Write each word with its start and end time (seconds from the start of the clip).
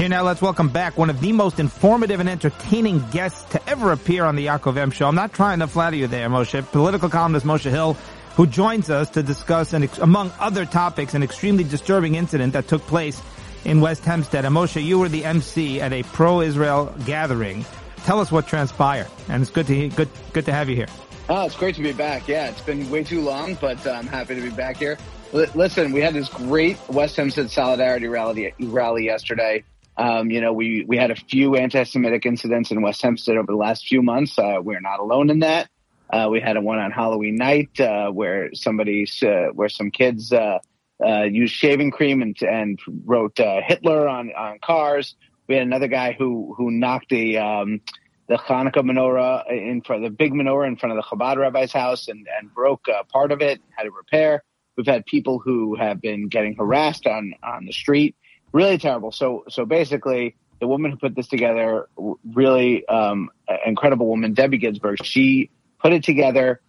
Here 0.00 0.08
now, 0.08 0.22
let's 0.22 0.40
welcome 0.40 0.70
back 0.70 0.96
one 0.96 1.10
of 1.10 1.20
the 1.20 1.30
most 1.30 1.60
informative 1.60 2.20
and 2.20 2.28
entertaining 2.30 3.06
guests 3.10 3.44
to 3.50 3.68
ever 3.68 3.92
appear 3.92 4.24
on 4.24 4.34
the 4.34 4.46
Yaakov 4.46 4.78
M 4.78 4.90
show. 4.90 5.06
I'm 5.06 5.14
not 5.14 5.34
trying 5.34 5.58
to 5.58 5.66
flatter 5.66 5.96
you 5.96 6.06
there, 6.06 6.26
Moshe. 6.30 6.64
Political 6.72 7.10
columnist 7.10 7.44
Moshe 7.44 7.70
Hill, 7.70 7.98
who 8.34 8.46
joins 8.46 8.88
us 8.88 9.10
to 9.10 9.22
discuss, 9.22 9.74
an, 9.74 9.90
among 10.00 10.32
other 10.40 10.64
topics, 10.64 11.12
an 11.12 11.22
extremely 11.22 11.64
disturbing 11.64 12.14
incident 12.14 12.54
that 12.54 12.66
took 12.66 12.80
place 12.86 13.20
in 13.66 13.82
West 13.82 14.02
Hempstead. 14.02 14.46
And 14.46 14.56
Moshe, 14.56 14.82
you 14.82 14.98
were 14.98 15.10
the 15.10 15.22
MC 15.22 15.82
at 15.82 15.92
a 15.92 16.02
pro-Israel 16.02 16.94
gathering. 17.04 17.66
Tell 18.04 18.20
us 18.20 18.32
what 18.32 18.46
transpired, 18.46 19.08
and 19.28 19.42
it's 19.42 19.50
good 19.50 19.66
to 19.66 19.90
good 19.90 20.08
good 20.32 20.46
to 20.46 20.52
have 20.54 20.70
you 20.70 20.76
here. 20.76 20.88
Oh, 21.28 21.44
it's 21.44 21.56
great 21.56 21.74
to 21.74 21.82
be 21.82 21.92
back. 21.92 22.26
Yeah, 22.26 22.48
it's 22.48 22.62
been 22.62 22.88
way 22.88 23.04
too 23.04 23.20
long, 23.20 23.54
but 23.60 23.86
uh, 23.86 23.90
I'm 23.90 24.06
happy 24.06 24.34
to 24.34 24.40
be 24.40 24.48
back 24.48 24.78
here. 24.78 24.96
L- 25.34 25.44
listen, 25.54 25.92
we 25.92 26.00
had 26.00 26.14
this 26.14 26.30
great 26.30 26.78
West 26.88 27.16
Hempstead 27.16 27.50
solidarity 27.50 28.08
rally 28.08 28.54
rally 28.58 29.04
yesterday. 29.04 29.62
Um, 29.96 30.30
you 30.30 30.40
know, 30.40 30.52
we, 30.52 30.84
we 30.86 30.96
had 30.96 31.10
a 31.10 31.16
few 31.16 31.56
anti-Semitic 31.56 32.24
incidents 32.24 32.70
in 32.70 32.80
West 32.80 33.02
Hempstead 33.02 33.36
over 33.36 33.52
the 33.52 33.58
last 33.58 33.86
few 33.86 34.02
months. 34.02 34.38
Uh, 34.38 34.56
we're 34.62 34.80
not 34.80 35.00
alone 35.00 35.28
in 35.30 35.40
that. 35.40 35.68
Uh, 36.08 36.28
we 36.30 36.40
had 36.40 36.56
a 36.56 36.60
one 36.60 36.78
on 36.78 36.90
Halloween 36.90 37.36
night, 37.36 37.78
uh, 37.78 38.10
where 38.10 38.50
somebody, 38.54 39.06
uh, 39.22 39.52
where 39.52 39.68
some 39.68 39.90
kids, 39.90 40.32
uh, 40.32 40.58
uh, 41.04 41.22
used 41.22 41.54
shaving 41.54 41.90
cream 41.90 42.22
and, 42.22 42.36
and 42.42 42.78
wrote, 43.04 43.38
Hitler 43.38 44.08
on, 44.08 44.30
on 44.32 44.58
cars. 44.60 45.14
We 45.48 45.54
had 45.54 45.66
another 45.66 45.88
guy 45.88 46.14
who, 46.18 46.54
who 46.56 46.70
knocked 46.70 47.10
the, 47.10 47.38
um, 47.38 47.80
the 48.28 48.36
Hanukkah 48.36 48.82
menorah 48.82 49.50
in 49.50 49.82
front 49.82 50.04
of 50.04 50.10
the 50.10 50.16
big 50.16 50.32
menorah 50.32 50.66
in 50.66 50.76
front 50.76 50.96
of 50.96 51.04
the 51.04 51.16
Chabad 51.16 51.36
rabbi's 51.36 51.72
house 51.72 52.08
and, 52.08 52.26
and 52.38 52.52
broke 52.54 52.86
part 53.12 53.32
of 53.32 53.42
it, 53.42 53.60
had 53.76 53.84
to 53.84 53.90
repair. 53.90 54.42
We've 54.76 54.86
had 54.86 55.04
people 55.04 55.40
who 55.40 55.74
have 55.76 56.00
been 56.00 56.28
getting 56.28 56.56
harassed 56.56 57.06
on, 57.06 57.34
on 57.42 57.66
the 57.66 57.72
street 57.72 58.16
really 58.52 58.78
terrible. 58.78 59.12
So 59.12 59.44
so 59.48 59.64
basically, 59.64 60.36
the 60.60 60.66
woman 60.66 60.90
who 60.90 60.96
put 60.96 61.14
this 61.14 61.28
together, 61.28 61.88
really 62.32 62.86
um, 62.86 63.30
incredible 63.66 64.06
woman, 64.06 64.34
Debbie 64.34 64.58
Ginsburg. 64.58 65.04
She 65.04 65.50
put 65.80 65.92
it 65.92 66.04
together, 66.04 66.60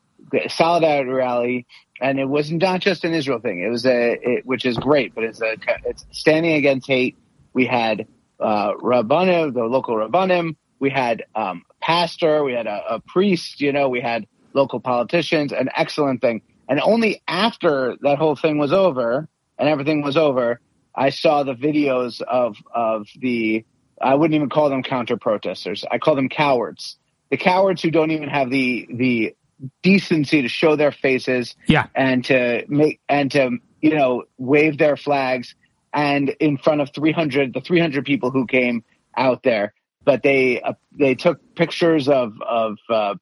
solidarity 0.47 1.09
rally, 1.09 1.67
and 1.99 2.19
it 2.19 2.25
was 2.25 2.51
not 2.51 2.61
not 2.61 2.79
just 2.81 3.03
an 3.03 3.13
Israel 3.13 3.39
thing. 3.39 3.61
It 3.61 3.69
was 3.69 3.85
a, 3.85 4.17
it, 4.21 4.45
which 4.45 4.65
is 4.65 4.77
great, 4.77 5.13
but 5.13 5.23
it's 5.23 5.41
a 5.41 5.57
it's 5.85 6.05
standing 6.11 6.53
against 6.53 6.87
hate. 6.87 7.17
We 7.53 7.65
had 7.65 8.07
uh, 8.39 8.73
Rabbanim, 8.73 9.53
the 9.53 9.65
local 9.65 9.95
Rabbanim. 9.95 10.55
We 10.79 10.89
had 10.89 11.25
um, 11.35 11.63
pastor. 11.81 12.43
We 12.43 12.53
had 12.53 12.65
a, 12.65 12.95
a 12.95 12.99
priest. 12.99 13.61
You 13.61 13.71
know, 13.71 13.89
we 13.89 14.01
had 14.01 14.25
local 14.53 14.79
politicians. 14.79 15.51
An 15.51 15.69
excellent 15.75 16.21
thing. 16.21 16.41
And 16.67 16.79
only 16.79 17.21
after 17.27 17.97
that 18.01 18.17
whole 18.17 18.35
thing 18.35 18.57
was 18.57 18.71
over 18.71 19.27
and 19.59 19.69
everything 19.69 20.01
was 20.01 20.15
over, 20.15 20.61
I 20.95 21.09
saw 21.09 21.43
the 21.43 21.53
videos 21.53 22.21
of 22.21 22.57
of 22.73 23.07
the 23.17 23.65
I 24.01 24.15
wouldn't 24.15 24.35
even 24.35 24.49
call 24.49 24.69
them 24.69 24.83
counter 24.83 25.17
protesters. 25.17 25.85
I 25.89 25.97
call 25.97 26.15
them 26.15 26.29
cowards. 26.29 26.97
The 27.29 27.37
cowards 27.37 27.81
who 27.81 27.91
don't 27.91 28.11
even 28.11 28.29
have 28.29 28.49
the 28.49 28.87
the 28.93 29.35
decency 29.83 30.41
to 30.41 30.47
show 30.47 30.75
their 30.75 30.91
faces 30.91 31.55
yeah. 31.67 31.87
and 31.95 32.25
to 32.25 32.65
make 32.67 32.99
and 33.07 33.31
to 33.31 33.57
you 33.81 33.95
know 33.95 34.23
wave 34.37 34.77
their 34.77 34.97
flags 34.97 35.55
and 35.93 36.29
in 36.39 36.57
front 36.57 36.81
of 36.81 36.89
300 36.93 37.53
the 37.53 37.61
300 37.61 38.03
people 38.05 38.31
who 38.31 38.47
came 38.47 38.83
out 39.15 39.43
there 39.43 39.73
but 40.03 40.23
they 40.23 40.61
uh, 40.61 40.73
they 40.97 41.15
took 41.15 41.39
pictures 41.55 42.09
of 42.09 42.33
of 42.41 42.77
uh, 42.89 43.15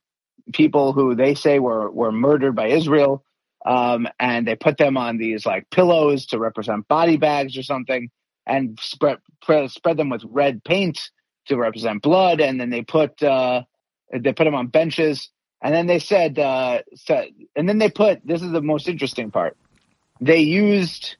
people 0.53 0.93
who 0.93 1.15
they 1.15 1.35
say 1.35 1.59
were 1.59 1.89
were 1.91 2.11
murdered 2.11 2.55
by 2.55 2.67
Israel 2.67 3.23
um, 3.65 4.07
and 4.19 4.47
they 4.47 4.55
put 4.55 4.77
them 4.77 4.97
on 4.97 5.17
these 5.17 5.45
like 5.45 5.69
pillows 5.69 6.27
to 6.27 6.39
represent 6.39 6.87
body 6.87 7.17
bags 7.17 7.57
or 7.57 7.63
something, 7.63 8.09
and 8.45 8.79
spread 8.81 9.17
spread 9.67 9.97
them 9.97 10.09
with 10.09 10.23
red 10.25 10.63
paint 10.63 11.11
to 11.47 11.57
represent 11.57 12.01
blood, 12.01 12.41
and 12.41 12.59
then 12.59 12.69
they 12.69 12.81
put 12.81 13.21
uh, 13.21 13.63
they 14.11 14.33
put 14.33 14.45
them 14.45 14.55
on 14.55 14.67
benches, 14.67 15.29
and 15.61 15.73
then 15.73 15.87
they 15.87 15.99
said, 15.99 16.39
uh, 16.39 16.79
said, 16.95 17.29
and 17.55 17.67
then 17.67 17.77
they 17.77 17.89
put 17.89 18.25
this 18.25 18.41
is 18.41 18.51
the 18.51 18.61
most 18.61 18.87
interesting 18.87 19.31
part. 19.31 19.57
They 20.21 20.39
used 20.39 21.17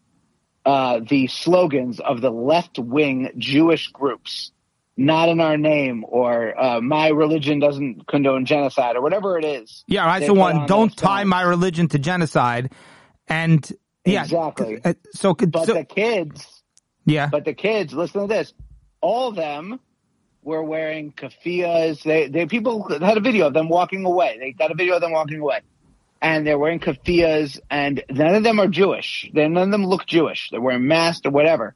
uh, 0.65 1.01
the 1.07 1.27
slogans 1.27 1.99
of 1.99 2.21
the 2.21 2.31
left 2.31 2.79
wing 2.79 3.31
Jewish 3.37 3.89
groups 3.89 4.51
not 4.99 5.29
in 5.29 5.39
our 5.39 5.57
name 5.57 6.03
or 6.05 6.59
uh, 6.59 6.81
my 6.81 7.07
religion 7.07 7.59
doesn't 7.59 8.05
condone 8.05 8.45
genocide 8.45 8.97
or 8.97 9.01
whatever 9.01 9.39
it 9.39 9.45
is. 9.45 9.85
Yeah, 9.87 10.05
that's 10.05 10.27
So 10.27 10.33
one. 10.33 10.65
Don't 10.65 10.95
tie 10.95 11.23
my 11.23 11.41
religion 11.41 11.87
to 11.89 11.99
genocide. 11.99 12.73
And 13.27 13.65
yeah, 14.03 14.23
exactly. 14.23 14.81
Uh, 14.83 14.95
so, 15.13 15.33
but 15.33 15.65
so, 15.65 15.73
the 15.73 15.85
kids, 15.85 16.63
yeah, 17.05 17.27
but 17.27 17.45
the 17.45 17.53
kids, 17.53 17.93
listen 17.93 18.21
to 18.21 18.27
this. 18.27 18.53
All 18.99 19.29
of 19.29 19.35
them 19.35 19.79
were 20.43 20.63
wearing 20.63 21.13
keffiyehs. 21.13 22.03
They, 22.03 22.27
they 22.27 22.45
people 22.45 22.83
had 22.89 23.15
a 23.15 23.21
video 23.21 23.47
of 23.47 23.53
them 23.53 23.69
walking 23.69 24.03
away. 24.03 24.37
They 24.39 24.51
got 24.51 24.71
a 24.71 24.75
video 24.75 24.95
of 24.95 25.01
them 25.01 25.13
walking 25.13 25.39
away, 25.39 25.61
and 26.21 26.45
they're 26.45 26.59
wearing 26.59 26.79
keffiyehs, 26.79 27.59
and 27.69 28.03
none 28.09 28.35
of 28.35 28.43
them 28.43 28.59
are 28.59 28.67
Jewish. 28.67 29.29
They, 29.33 29.47
none 29.47 29.63
of 29.63 29.71
them 29.71 29.85
look 29.85 30.05
Jewish. 30.05 30.49
They're 30.51 30.59
wearing 30.59 30.87
masks 30.87 31.25
or 31.25 31.31
whatever 31.31 31.75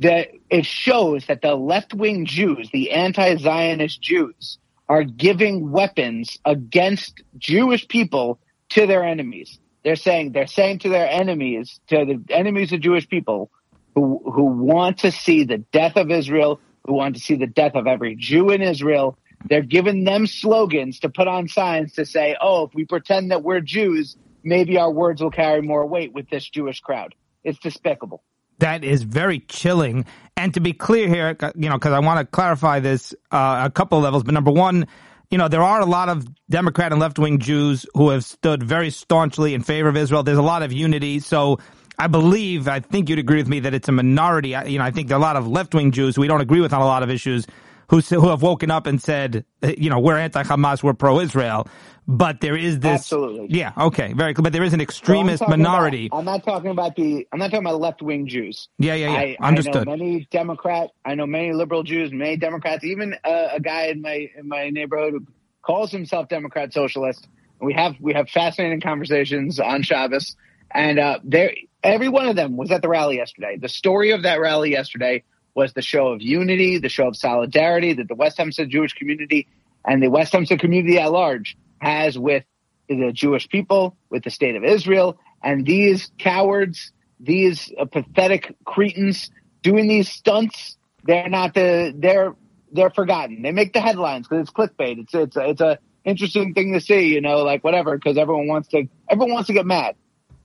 that 0.00 0.28
it 0.50 0.66
shows 0.66 1.26
that 1.26 1.42
the 1.42 1.54
left 1.54 1.94
wing 1.94 2.26
Jews, 2.26 2.68
the 2.72 2.92
anti 2.92 3.36
Zionist 3.36 4.00
Jews, 4.00 4.58
are 4.88 5.04
giving 5.04 5.70
weapons 5.70 6.38
against 6.44 7.22
Jewish 7.38 7.88
people 7.88 8.38
to 8.70 8.86
their 8.86 9.04
enemies. 9.04 9.58
They're 9.84 9.96
saying 9.96 10.32
they're 10.32 10.46
saying 10.46 10.80
to 10.80 10.88
their 10.88 11.08
enemies, 11.08 11.80
to 11.88 12.04
the 12.04 12.34
enemies 12.34 12.72
of 12.72 12.80
Jewish 12.80 13.08
people 13.08 13.50
who 13.94 14.20
who 14.24 14.44
want 14.44 14.98
to 14.98 15.12
see 15.12 15.44
the 15.44 15.58
death 15.58 15.96
of 15.96 16.10
Israel, 16.10 16.60
who 16.86 16.94
want 16.94 17.16
to 17.16 17.20
see 17.20 17.36
the 17.36 17.46
death 17.46 17.74
of 17.74 17.86
every 17.86 18.16
Jew 18.16 18.50
in 18.50 18.62
Israel. 18.62 19.16
They're 19.48 19.62
giving 19.62 20.04
them 20.04 20.26
slogans 20.26 21.00
to 21.00 21.08
put 21.08 21.28
on 21.28 21.48
signs 21.48 21.94
to 21.94 22.04
say, 22.04 22.36
"Oh, 22.40 22.64
if 22.64 22.74
we 22.74 22.84
pretend 22.84 23.30
that 23.30 23.42
we're 23.42 23.60
Jews, 23.60 24.16
maybe 24.42 24.76
our 24.76 24.90
words 24.90 25.22
will 25.22 25.30
carry 25.30 25.62
more 25.62 25.86
weight 25.86 26.12
with 26.12 26.28
this 26.28 26.48
Jewish 26.48 26.80
crowd." 26.80 27.14
It's 27.44 27.58
despicable 27.60 28.22
that 28.58 28.84
is 28.84 29.02
very 29.02 29.40
chilling. 29.40 30.04
And 30.36 30.52
to 30.54 30.60
be 30.60 30.72
clear 30.72 31.08
here, 31.08 31.36
you 31.54 31.68
know, 31.68 31.76
because 31.76 31.92
I 31.92 32.00
want 32.00 32.20
to 32.20 32.26
clarify 32.26 32.80
this 32.80 33.14
uh, 33.30 33.62
a 33.66 33.70
couple 33.70 34.00
levels. 34.00 34.22
But 34.22 34.34
number 34.34 34.50
one, 34.50 34.86
you 35.30 35.38
know, 35.38 35.48
there 35.48 35.62
are 35.62 35.80
a 35.80 35.86
lot 35.86 36.08
of 36.08 36.26
Democrat 36.48 36.92
and 36.92 37.00
left 37.00 37.18
wing 37.18 37.38
Jews 37.38 37.86
who 37.94 38.10
have 38.10 38.24
stood 38.24 38.62
very 38.62 38.90
staunchly 38.90 39.54
in 39.54 39.62
favor 39.62 39.88
of 39.88 39.96
Israel. 39.96 40.22
There's 40.22 40.38
a 40.38 40.42
lot 40.42 40.62
of 40.62 40.72
unity. 40.72 41.20
So 41.20 41.58
I 41.98 42.06
believe, 42.06 42.68
I 42.68 42.80
think 42.80 43.08
you'd 43.08 43.18
agree 43.18 43.38
with 43.38 43.48
me 43.48 43.60
that 43.60 43.74
it's 43.74 43.88
a 43.88 43.92
minority. 43.92 44.50
You 44.50 44.78
know, 44.78 44.84
I 44.84 44.90
think 44.90 45.08
there 45.08 45.16
are 45.16 45.20
a 45.20 45.22
lot 45.22 45.36
of 45.36 45.48
left 45.48 45.74
wing 45.74 45.90
Jews 45.90 46.18
we 46.18 46.28
don't 46.28 46.42
agree 46.42 46.60
with 46.60 46.72
on 46.72 46.80
a 46.80 46.86
lot 46.86 47.02
of 47.02 47.10
issues 47.10 47.46
who 47.88 48.00
who 48.00 48.28
have 48.28 48.42
woken 48.42 48.70
up 48.70 48.86
and 48.86 49.00
said, 49.00 49.44
you 49.62 49.90
know, 49.90 49.98
we're 49.98 50.18
anti-Hamas, 50.18 50.82
we're 50.82 50.94
pro-Israel. 50.94 51.68
But 52.08 52.40
there 52.40 52.56
is 52.56 52.78
this. 52.78 53.00
Absolutely. 53.00 53.58
Yeah. 53.58 53.72
Okay. 53.76 54.12
Very 54.12 54.32
cool. 54.32 54.44
But 54.44 54.52
there 54.52 54.62
is 54.62 54.72
an 54.72 54.80
extremist 54.80 55.40
so 55.40 55.48
minority. 55.48 56.06
About, 56.06 56.18
I'm 56.18 56.24
not 56.24 56.44
talking 56.44 56.70
about 56.70 56.94
the. 56.94 57.26
I'm 57.32 57.40
not 57.40 57.46
talking 57.46 57.66
about 57.66 57.80
left 57.80 58.00
wing 58.00 58.28
Jews. 58.28 58.68
Yeah. 58.78 58.94
Yeah. 58.94 59.10
Yeah. 59.10 59.18
I, 59.18 59.36
Understood. 59.40 59.76
I 59.76 59.84
know 59.84 59.96
many 59.96 60.28
Democrat. 60.30 60.90
I 61.04 61.16
know 61.16 61.26
many 61.26 61.52
liberal 61.52 61.82
Jews, 61.82 62.12
many 62.12 62.36
Democrats. 62.36 62.84
Even 62.84 63.14
uh, 63.24 63.48
a 63.54 63.60
guy 63.60 63.86
in 63.86 64.02
my 64.02 64.30
in 64.36 64.46
my 64.46 64.70
neighborhood 64.70 65.14
who 65.14 65.26
calls 65.62 65.90
himself 65.90 66.28
Democrat 66.28 66.72
Socialist. 66.72 67.26
We 67.60 67.72
have 67.72 67.96
we 67.98 68.14
have 68.14 68.28
fascinating 68.28 68.82
conversations 68.82 69.58
on 69.58 69.82
Shabbos, 69.82 70.36
and 70.72 71.00
uh, 71.00 71.18
there 71.24 71.54
every 71.82 72.08
one 72.08 72.28
of 72.28 72.36
them 72.36 72.56
was 72.56 72.70
at 72.70 72.82
the 72.82 72.88
rally 72.88 73.16
yesterday. 73.16 73.56
The 73.56 73.68
story 73.68 74.12
of 74.12 74.22
that 74.22 74.38
rally 74.38 74.70
yesterday 74.70 75.24
was 75.56 75.72
the 75.72 75.82
show 75.82 76.08
of 76.08 76.20
unity, 76.20 76.78
the 76.78 76.90
show 76.90 77.08
of 77.08 77.16
solidarity 77.16 77.94
that 77.94 78.06
the 78.06 78.14
West 78.14 78.36
Hempstead 78.36 78.68
Jewish 78.68 78.92
community 78.92 79.48
and 79.84 80.02
the 80.02 80.08
West 80.08 80.32
Hempstead 80.32 80.60
community 80.60 80.98
at 80.98 81.10
large 81.10 81.56
has 81.78 82.18
with 82.18 82.44
the 82.88 83.10
Jewish 83.12 83.48
people, 83.48 83.96
with 84.10 84.22
the 84.22 84.30
state 84.30 84.54
of 84.54 84.64
Israel, 84.64 85.18
and 85.42 85.64
these 85.64 86.10
cowards, 86.18 86.92
these 87.18 87.72
uh, 87.78 87.86
pathetic 87.86 88.54
cretins 88.64 89.30
doing 89.62 89.88
these 89.88 90.10
stunts, 90.10 90.76
they're 91.04 91.28
not 91.28 91.54
the 91.54 91.94
they're 91.96 92.34
they're 92.70 92.90
forgotten. 92.90 93.42
They 93.42 93.52
make 93.52 93.72
the 93.72 93.80
headlines 93.80 94.28
because 94.28 94.48
it's 94.48 94.50
clickbait. 94.50 94.98
It's 94.98 95.14
it's 95.14 95.36
a, 95.36 95.48
it's 95.48 95.60
a 95.60 95.78
interesting 96.04 96.52
thing 96.52 96.74
to 96.74 96.80
see, 96.80 97.14
you 97.14 97.20
know, 97.20 97.38
like 97.38 97.64
whatever, 97.64 97.96
because 97.96 98.18
everyone 98.18 98.46
wants 98.46 98.68
to 98.68 98.88
everyone 99.08 99.32
wants 99.32 99.46
to 99.46 99.54
get 99.54 99.66
mad. 99.66 99.96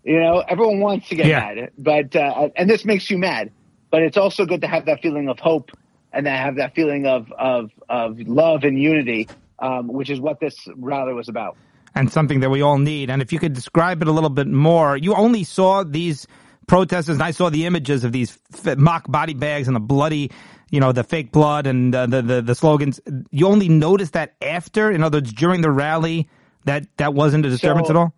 You 0.03 0.19
know, 0.19 0.39
everyone 0.39 0.79
wants 0.79 1.09
to 1.09 1.15
get 1.15 1.27
yeah. 1.27 1.53
mad, 1.53 1.71
but 1.77 2.15
uh, 2.15 2.49
and 2.55 2.69
this 2.69 2.85
makes 2.85 3.09
you 3.11 3.17
mad. 3.17 3.51
But 3.91 4.01
it's 4.01 4.17
also 4.17 4.45
good 4.45 4.61
to 4.61 4.67
have 4.67 4.85
that 4.85 5.01
feeling 5.01 5.29
of 5.29 5.37
hope 5.39 5.71
and 6.11 6.25
to 6.25 6.31
have 6.31 6.55
that 6.55 6.73
feeling 6.73 7.05
of 7.05 7.31
of 7.31 7.71
of 7.89 8.19
love 8.19 8.63
and 8.63 8.81
unity 8.81 9.27
um, 9.61 9.87
which 9.87 10.09
is 10.09 10.19
what 10.19 10.39
this 10.39 10.67
rally 10.75 11.13
was 11.13 11.29
about. 11.29 11.55
And 11.93 12.11
something 12.11 12.39
that 12.39 12.49
we 12.49 12.61
all 12.61 12.77
need. 12.77 13.09
And 13.09 13.21
if 13.21 13.31
you 13.31 13.39
could 13.39 13.53
describe 13.53 14.01
it 14.01 14.07
a 14.07 14.11
little 14.11 14.29
bit 14.29 14.47
more, 14.47 14.97
you 14.97 15.13
only 15.13 15.43
saw 15.43 15.83
these 15.83 16.25
protesters, 16.67 17.15
and 17.15 17.23
I 17.23 17.31
saw 17.31 17.49
the 17.49 17.65
images 17.65 18.03
of 18.03 18.11
these 18.11 18.37
mock 18.77 19.09
body 19.09 19.33
bags 19.33 19.67
and 19.67 19.75
the 19.75 19.81
bloody, 19.81 20.31
you 20.69 20.79
know, 20.79 20.93
the 20.93 21.03
fake 21.03 21.31
blood 21.31 21.67
and 21.67 21.93
uh, 21.93 22.05
the, 22.05 22.21
the, 22.21 22.41
the 22.41 22.55
slogans. 22.55 22.99
You 23.29 23.47
only 23.47 23.67
noticed 23.67 24.13
that 24.13 24.35
after, 24.41 24.89
in 24.89 25.03
other 25.03 25.17
words, 25.17 25.33
during 25.33 25.61
the 25.61 25.71
rally, 25.71 26.29
that 26.63 26.85
that 26.97 27.13
wasn't 27.13 27.45
a 27.45 27.49
disturbance 27.49 27.87
so, 27.87 27.93
at 27.93 27.97
all. 27.97 28.13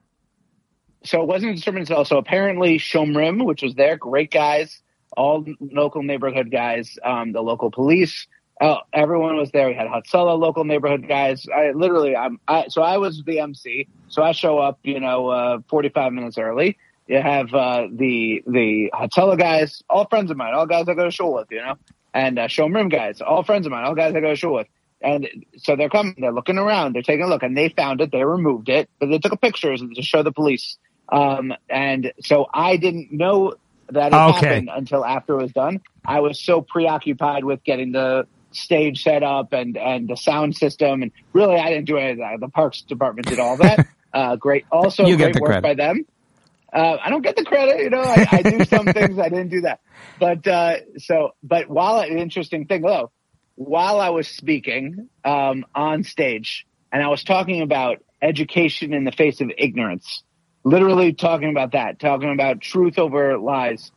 So 1.03 1.21
it 1.23 1.27
wasn't 1.27 1.53
a 1.53 1.55
disturbance 1.55 1.89
at 1.89 1.97
all. 1.97 2.05
So 2.05 2.17
apparently, 2.17 2.77
Shomrim, 2.77 3.43
which 3.43 3.63
was 3.63 3.73
there, 3.73 3.97
great 3.97 4.29
guys, 4.29 4.82
all 5.17 5.45
local 5.59 6.03
neighborhood 6.03 6.51
guys, 6.51 6.97
um, 7.03 7.31
the 7.31 7.41
local 7.41 7.71
police. 7.71 8.27
Uh, 8.61 8.77
everyone 8.93 9.35
was 9.35 9.51
there. 9.51 9.67
We 9.67 9.73
had 9.73 9.87
Hatzalah, 9.87 10.37
local 10.37 10.63
neighborhood 10.63 11.07
guys. 11.07 11.45
I 11.53 11.71
literally, 11.71 12.15
I'm, 12.15 12.39
I, 12.47 12.67
so 12.69 12.81
I 12.81 12.97
was 12.97 13.23
the 13.25 13.39
MC. 13.39 13.87
So 14.09 14.21
I 14.21 14.31
show 14.31 14.59
up, 14.59 14.79
you 14.83 14.99
know, 14.99 15.29
uh, 15.29 15.59
45 15.69 16.13
minutes 16.13 16.37
early. 16.37 16.77
You 17.07 17.21
have, 17.21 17.53
uh, 17.53 17.87
the, 17.91 18.43
the 18.47 18.91
Hatzalah 18.93 19.37
guys, 19.37 19.83
all 19.89 20.05
friends 20.07 20.31
of 20.31 20.37
mine, 20.37 20.53
all 20.53 20.65
guys 20.65 20.87
I 20.87 20.93
go 20.93 21.03
to 21.03 21.11
shul 21.11 21.33
with, 21.33 21.47
you 21.51 21.61
know, 21.61 21.75
and, 22.13 22.39
uh, 22.39 22.47
Shomrim 22.47 22.89
guys, 22.89 23.21
all 23.21 23.43
friends 23.43 23.65
of 23.65 23.71
mine, 23.71 23.83
all 23.83 23.95
guys 23.95 24.15
I 24.15 24.21
go 24.21 24.29
to 24.29 24.35
shul 24.35 24.53
with. 24.53 24.67
And 25.01 25.27
so 25.57 25.75
they're 25.75 25.89
coming, 25.89 26.15
they're 26.17 26.31
looking 26.31 26.57
around, 26.57 26.95
they're 26.95 27.01
taking 27.01 27.25
a 27.25 27.27
look 27.27 27.43
and 27.43 27.57
they 27.57 27.69
found 27.69 27.99
it. 27.99 28.11
They 28.11 28.23
removed 28.23 28.69
it, 28.69 28.89
but 28.99 29.09
they 29.09 29.19
took 29.19 29.33
a 29.33 29.37
pictures 29.37 29.81
to 29.81 30.01
show 30.01 30.23
the 30.23 30.31
police. 30.31 30.77
Um, 31.09 31.53
and 31.69 32.13
so 32.21 32.47
I 32.53 32.77
didn't 32.77 33.11
know 33.11 33.55
that 33.89 34.13
it 34.13 34.15
Okay. 34.15 34.31
happened 34.31 34.69
until 34.73 35.05
after 35.05 35.39
it 35.39 35.43
was 35.43 35.51
done. 35.51 35.81
I 36.05 36.19
was 36.19 36.41
so 36.43 36.61
preoccupied 36.61 37.43
with 37.43 37.63
getting 37.63 37.91
the 37.91 38.27
stage 38.51 39.03
set 39.03 39.23
up 39.23 39.53
and, 39.53 39.77
and 39.77 40.07
the 40.07 40.15
sound 40.15 40.55
system. 40.55 41.01
And 41.01 41.11
really, 41.33 41.55
I 41.55 41.69
didn't 41.69 41.85
do 41.85 41.97
any 41.97 42.11
of 42.11 42.17
that. 42.17 42.37
The 42.39 42.49
parks 42.49 42.81
department 42.81 43.27
did 43.27 43.39
all 43.39 43.57
that. 43.57 43.85
uh, 44.13 44.35
great. 44.35 44.65
Also, 44.71 45.05
You 45.07 45.17
great 45.17 45.35
work 45.35 45.49
credit. 45.49 45.63
by 45.63 45.73
them. 45.75 46.05
Uh, 46.71 46.97
I 47.03 47.09
don't 47.09 47.21
get 47.21 47.35
the 47.35 47.45
credit, 47.45 47.81
you 47.81 47.89
know, 47.91 48.01
I, 48.01 48.25
I 48.31 48.41
do 48.43 48.63
some 48.63 48.87
things. 48.93 49.19
I 49.19 49.29
didn't 49.29 49.49
do 49.49 49.61
that. 49.61 49.79
But, 50.17 50.47
uh, 50.47 50.77
so, 50.97 51.31
but 51.43 51.69
while 51.69 51.99
an 51.99 52.17
interesting 52.17 52.65
thing, 52.65 52.81
though, 52.81 53.11
while 53.55 53.99
I 53.99 54.09
was 54.09 54.27
speaking, 54.27 55.09
um, 55.23 55.65
on 55.75 56.03
stage 56.03 56.65
and 56.91 57.03
I 57.03 57.09
was 57.09 57.23
talking 57.23 57.61
about 57.61 57.97
education 58.21 58.93
in 58.93 59.03
the 59.03 59.11
face 59.11 59.41
of 59.41 59.51
ignorance, 59.55 60.23
literally 60.63 61.13
talking 61.13 61.49
about 61.49 61.73
that, 61.73 61.99
talking 61.99 62.31
about 62.31 62.61
truth 62.61 62.97
over 62.97 63.37
lies. 63.37 63.91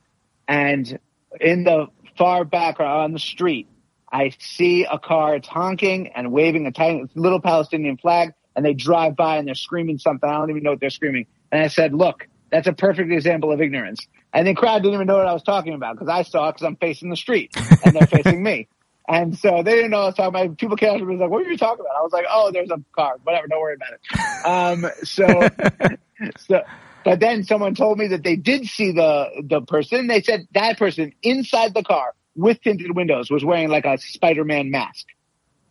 And 0.48 0.98
in 1.40 1.64
the 1.64 1.86
far 2.16 2.44
back 2.44 2.80
or 2.80 2.84
on 2.84 3.12
the 3.12 3.18
street, 3.18 3.68
I 4.10 4.32
see 4.38 4.84
a 4.84 4.98
car, 4.98 5.36
it's 5.36 5.48
honking 5.48 6.08
and 6.14 6.32
waving 6.32 6.66
a 6.66 6.72
tiny 6.72 7.04
little 7.14 7.40
Palestinian 7.40 7.96
flag, 7.96 8.32
and 8.54 8.64
they 8.64 8.72
drive 8.72 9.16
by 9.16 9.36
and 9.36 9.46
they're 9.46 9.54
screaming 9.54 9.98
something. 9.98 10.28
I 10.28 10.38
don't 10.38 10.50
even 10.50 10.62
know 10.62 10.70
what 10.70 10.80
they're 10.80 10.90
screaming. 10.90 11.26
And 11.52 11.62
I 11.62 11.68
said, 11.68 11.92
look, 11.92 12.28
that's 12.50 12.66
a 12.66 12.72
perfect 12.72 13.10
example 13.12 13.52
of 13.52 13.60
ignorance. 13.60 14.06
And 14.32 14.46
the 14.46 14.54
crowd 14.54 14.82
didn't 14.82 14.94
even 14.94 15.06
know 15.06 15.16
what 15.16 15.26
I 15.26 15.32
was 15.32 15.42
talking 15.42 15.74
about 15.74 15.94
because 15.94 16.08
I 16.08 16.22
saw 16.22 16.48
it 16.48 16.54
because 16.54 16.66
I'm 16.66 16.76
facing 16.76 17.10
the 17.10 17.16
street 17.16 17.52
and 17.84 17.94
they're 17.94 18.06
facing 18.06 18.42
me. 18.42 18.68
And 19.08 19.38
so 19.38 19.62
they 19.62 19.76
didn't 19.76 19.92
know 19.92 19.98
what 19.98 20.02
I 20.02 20.06
was 20.06 20.14
talking 20.16 20.40
about. 20.40 20.58
People 20.58 20.76
came 20.76 20.90
up 20.90 20.98
to 20.98 21.04
me 21.04 21.12
and 21.12 21.20
was 21.20 21.26
like, 21.26 21.30
what 21.30 21.46
are 21.46 21.48
you 21.48 21.56
talking 21.56 21.78
about? 21.78 21.96
I 21.96 22.02
was 22.02 22.12
like, 22.12 22.24
oh, 22.28 22.50
there's 22.50 22.72
a 22.72 22.82
car. 22.92 23.16
Whatever. 23.22 23.46
Don't 23.46 23.60
worry 23.60 23.76
about 23.76 23.92
it. 23.92 24.44
Um, 24.44 24.90
so, 25.04 25.96
so, 26.38 26.62
but 27.04 27.20
then 27.20 27.44
someone 27.44 27.74
told 27.74 27.98
me 27.98 28.08
that 28.08 28.22
they 28.22 28.36
did 28.36 28.66
see 28.66 28.92
the, 28.92 29.28
the 29.44 29.60
person. 29.60 30.06
They 30.06 30.22
said 30.22 30.48
that 30.54 30.78
person 30.78 31.12
inside 31.22 31.74
the 31.74 31.82
car 31.82 32.14
with 32.34 32.60
tinted 32.62 32.94
windows 32.94 33.30
was 33.30 33.44
wearing 33.44 33.68
like 33.68 33.84
a 33.84 33.98
Spider-Man 33.98 34.70
mask. 34.70 35.06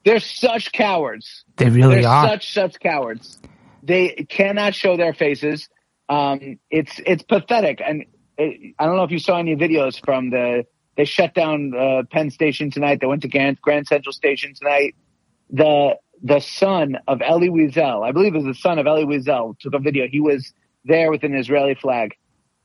They're 0.03 0.19
such 0.19 0.71
cowards. 0.71 1.43
They 1.57 1.69
really 1.69 2.01
They're 2.01 2.09
are. 2.09 2.29
such 2.29 2.53
such 2.53 2.79
cowards. 2.79 3.39
They 3.83 4.25
cannot 4.29 4.75
show 4.75 4.97
their 4.97 5.13
faces. 5.13 5.67
Um, 6.07 6.59
it's 6.69 7.01
it's 7.05 7.23
pathetic, 7.23 7.81
and 7.85 8.05
it, 8.37 8.75
I 8.77 8.85
don't 8.85 8.97
know 8.97 9.03
if 9.03 9.11
you 9.11 9.19
saw 9.19 9.39
any 9.39 9.55
videos 9.55 10.03
from 10.03 10.29
the. 10.29 10.65
They 10.95 11.05
shut 11.05 11.33
down 11.33 11.73
uh, 11.75 12.03
Penn 12.09 12.29
Station 12.29 12.71
tonight. 12.71 12.99
They 13.01 13.07
went 13.07 13.23
to 13.23 13.27
Grand, 13.27 13.59
Grand 13.61 13.85
Central 13.87 14.13
Station 14.13 14.53
tonight. 14.53 14.95
The 15.49 15.97
the 16.23 16.39
son 16.39 16.97
of 17.07 17.21
Elie 17.21 17.49
Wiesel, 17.49 18.07
I 18.07 18.11
believe 18.11 18.35
it 18.35 18.43
was 18.43 18.45
the 18.45 18.59
son 18.61 18.79
of 18.79 18.87
Elie 18.87 19.05
Wiesel, 19.05 19.57
took 19.59 19.73
a 19.73 19.79
video. 19.79 20.07
He 20.07 20.19
was 20.19 20.53
there 20.83 21.11
with 21.11 21.23
an 21.23 21.35
Israeli 21.35 21.75
flag 21.75 22.15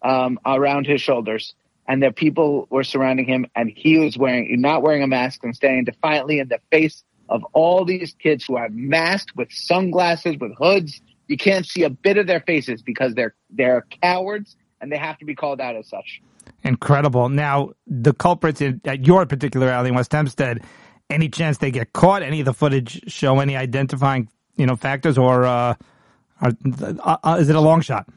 um, 0.03 0.39
around 0.45 0.87
his 0.87 1.01
shoulders, 1.01 1.55
and 1.87 2.03
the 2.03 2.13
people 2.13 2.67
were 2.71 2.85
surrounding 2.85 3.27
him, 3.27 3.47
and 3.55 3.71
he 3.75 3.99
was 3.99 4.17
wearing 4.17 4.61
not 4.61 4.83
wearing 4.83 5.03
a 5.03 5.07
mask 5.07 5.45
and 5.45 5.55
standing 5.55 5.85
defiantly 5.85 6.39
in 6.39 6.49
the 6.49 6.61
face 6.71 7.05
of 7.29 7.45
all 7.53 7.85
these 7.85 8.15
kids 8.19 8.45
who 8.45 8.57
are 8.57 8.69
masked 8.71 9.37
with 9.37 9.53
sunglasses, 9.53 10.37
with 10.39 10.53
hoods. 10.57 11.01
You 11.29 11.37
can't 11.37 11.65
see 11.65 11.85
a 11.85 11.91
bit 11.91 12.19
of 12.19 12.27
their 12.27 12.41
faces 12.41 12.83
because 12.83 13.15
they're 13.15 13.35
they're 13.51 13.87
cowards 14.03 14.57
and 14.81 14.91
they 14.91 14.97
have 14.97 15.19
to 15.19 15.25
be 15.25 15.35
called 15.35 15.61
out 15.61 15.77
as 15.77 15.89
such. 15.89 16.21
Incredible. 16.63 17.29
Now, 17.29 17.71
the 17.87 18.13
culprits 18.13 18.63
at 18.63 19.07
your 19.07 19.25
particular 19.27 19.69
alley 19.69 19.89
in 19.91 19.95
West 19.95 20.13
Hempstead, 20.13 20.63
any 21.11 21.29
chance 21.29 21.59
they 21.59 21.71
get 21.71 21.93
caught? 21.93 22.23
Any 22.23 22.41
of 22.41 22.47
the 22.47 22.55
footage 22.55 23.11
show 23.11 23.41
any 23.41 23.57
identifying, 23.57 24.29
you 24.57 24.67
know, 24.67 24.77
factors, 24.77 25.19
or 25.19 25.45
uh, 25.45 25.75
are, 26.41 26.53
uh, 26.83 27.17
uh, 27.23 27.37
is 27.41 27.49
it 27.49 27.57
a 27.57 27.61
long 27.61 27.81
shot? 27.81 28.09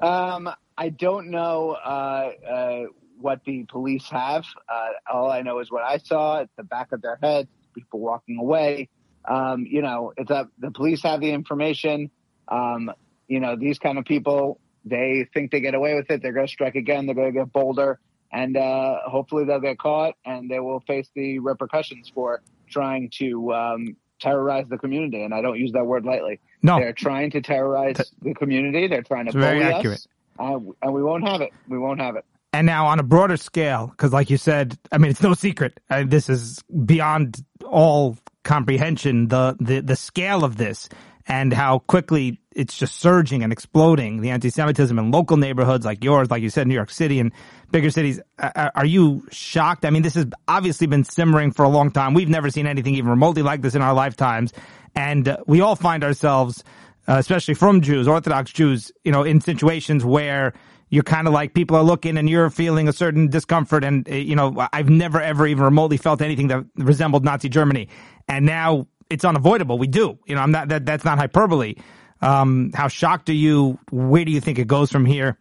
Um, 0.00 0.50
I 0.76 0.88
don't 0.88 1.30
know 1.30 1.72
uh, 1.72 2.30
uh, 2.48 2.82
what 3.20 3.44
the 3.44 3.64
police 3.64 4.08
have. 4.10 4.44
Uh, 4.68 4.88
all 5.12 5.30
I 5.30 5.42
know 5.42 5.58
is 5.60 5.70
what 5.70 5.82
I 5.82 5.98
saw 5.98 6.40
at 6.40 6.48
the 6.56 6.64
back 6.64 6.92
of 6.92 7.02
their 7.02 7.18
heads, 7.22 7.48
people 7.74 8.00
walking 8.00 8.38
away. 8.38 8.88
Um, 9.24 9.66
you 9.68 9.82
know, 9.82 10.12
it's 10.16 10.30
up. 10.30 10.50
The 10.58 10.70
police 10.70 11.02
have 11.02 11.20
the 11.20 11.30
information. 11.30 12.10
Um, 12.48 12.90
you 13.28 13.40
know, 13.40 13.54
these 13.56 13.78
kind 13.78 13.98
of 13.98 14.04
people, 14.04 14.58
they 14.84 15.28
think 15.32 15.52
they 15.52 15.60
get 15.60 15.74
away 15.74 15.94
with 15.94 16.10
it. 16.10 16.22
They're 16.22 16.32
going 16.32 16.46
to 16.46 16.52
strike 16.52 16.74
again. 16.74 17.06
They're 17.06 17.14
going 17.14 17.32
to 17.32 17.38
get 17.38 17.52
bolder, 17.52 18.00
and 18.32 18.56
uh, 18.56 19.00
hopefully 19.06 19.44
they'll 19.44 19.60
get 19.60 19.78
caught 19.78 20.14
and 20.24 20.50
they 20.50 20.58
will 20.58 20.80
face 20.80 21.08
the 21.14 21.38
repercussions 21.38 22.10
for 22.14 22.42
trying 22.70 23.10
to 23.10 23.52
um, 23.52 23.96
terrorize 24.20 24.66
the 24.68 24.78
community. 24.78 25.22
And 25.22 25.34
I 25.34 25.42
don't 25.42 25.58
use 25.58 25.72
that 25.72 25.84
word 25.86 26.04
lightly. 26.04 26.40
No. 26.62 26.78
They're 26.78 26.92
trying 26.92 27.30
to 27.32 27.42
terrorize 27.42 28.00
the 28.22 28.34
community. 28.34 28.88
They're 28.88 29.02
trying 29.02 29.26
to 29.26 29.30
It's 29.30 29.36
very 29.36 29.60
bully 29.60 29.74
accurate. 29.74 29.98
us, 29.98 30.08
uh, 30.38 30.58
and 30.82 30.94
we 30.94 31.02
won't 31.02 31.26
have 31.28 31.40
it. 31.40 31.50
We 31.68 31.78
won't 31.78 32.00
have 32.00 32.16
it. 32.16 32.24
And 32.54 32.66
now, 32.66 32.86
on 32.86 32.98
a 32.98 33.02
broader 33.02 33.38
scale, 33.38 33.86
because 33.86 34.12
like 34.12 34.28
you 34.28 34.36
said, 34.36 34.78
I 34.92 34.98
mean, 34.98 35.10
it's 35.10 35.22
no 35.22 35.32
secret. 35.32 35.80
Uh, 35.88 36.04
this 36.06 36.28
is 36.28 36.62
beyond 36.84 37.42
all 37.64 38.18
comprehension. 38.44 39.28
The, 39.28 39.56
the 39.58 39.80
the 39.80 39.96
scale 39.96 40.44
of 40.44 40.58
this 40.58 40.90
and 41.26 41.52
how 41.52 41.80
quickly 41.80 42.40
it's 42.54 42.76
just 42.76 42.96
surging 42.96 43.42
and 43.42 43.52
exploding. 43.52 44.20
The 44.20 44.30
anti-Semitism 44.30 44.98
in 44.98 45.10
local 45.10 45.36
neighborhoods 45.36 45.86
like 45.86 46.04
yours, 46.04 46.30
like 46.30 46.42
you 46.42 46.50
said, 46.50 46.66
New 46.66 46.74
York 46.74 46.90
City 46.90 47.20
and 47.20 47.32
bigger 47.70 47.90
cities. 47.90 48.20
Are 48.38 48.84
you 48.84 49.26
shocked? 49.30 49.84
I 49.84 49.90
mean, 49.90 50.02
this 50.02 50.14
has 50.14 50.26
obviously 50.48 50.86
been 50.86 51.04
simmering 51.04 51.52
for 51.52 51.64
a 51.64 51.68
long 51.68 51.90
time. 51.90 52.12
We've 52.12 52.28
never 52.28 52.50
seen 52.50 52.66
anything 52.66 52.94
even 52.96 53.10
remotely 53.10 53.42
like 53.42 53.62
this 53.62 53.74
in 53.74 53.82
our 53.82 53.94
lifetimes, 53.94 54.52
and 54.94 55.26
uh, 55.28 55.38
we 55.46 55.62
all 55.62 55.76
find 55.76 56.04
ourselves, 56.04 56.62
uh, 57.08 57.14
especially 57.14 57.54
from 57.54 57.80
Jews, 57.80 58.06
Orthodox 58.06 58.52
Jews, 58.52 58.92
you 59.04 59.12
know, 59.12 59.22
in 59.22 59.40
situations 59.40 60.04
where 60.04 60.52
you're 60.90 61.02
kind 61.02 61.26
of 61.26 61.32
like 61.32 61.54
people 61.54 61.74
are 61.78 61.82
looking 61.82 62.18
and 62.18 62.28
you're 62.28 62.50
feeling 62.50 62.86
a 62.86 62.92
certain 62.92 63.28
discomfort. 63.28 63.82
And, 63.82 64.06
uh, 64.06 64.14
you 64.14 64.36
know, 64.36 64.68
I've 64.74 64.90
never 64.90 65.22
ever 65.22 65.46
even 65.46 65.64
remotely 65.64 65.96
felt 65.96 66.20
anything 66.20 66.48
that 66.48 66.66
resembled 66.76 67.24
Nazi 67.24 67.48
Germany. 67.48 67.88
And 68.28 68.44
now 68.44 68.86
it's 69.12 69.24
unavoidable. 69.24 69.78
We 69.78 69.86
do. 69.86 70.18
You 70.26 70.34
know, 70.34 70.40
I'm 70.40 70.50
not, 70.50 70.68
that, 70.68 70.86
that's 70.86 71.04
not 71.04 71.18
hyperbole. 71.18 71.74
Um, 72.20 72.70
how 72.74 72.88
shocked 72.88 73.28
are 73.28 73.34
you? 73.34 73.78
Where 73.90 74.24
do 74.24 74.32
you 74.32 74.40
think 74.40 74.58
it 74.58 74.66
goes 74.66 74.90
from 74.90 75.04
here? 75.04 75.38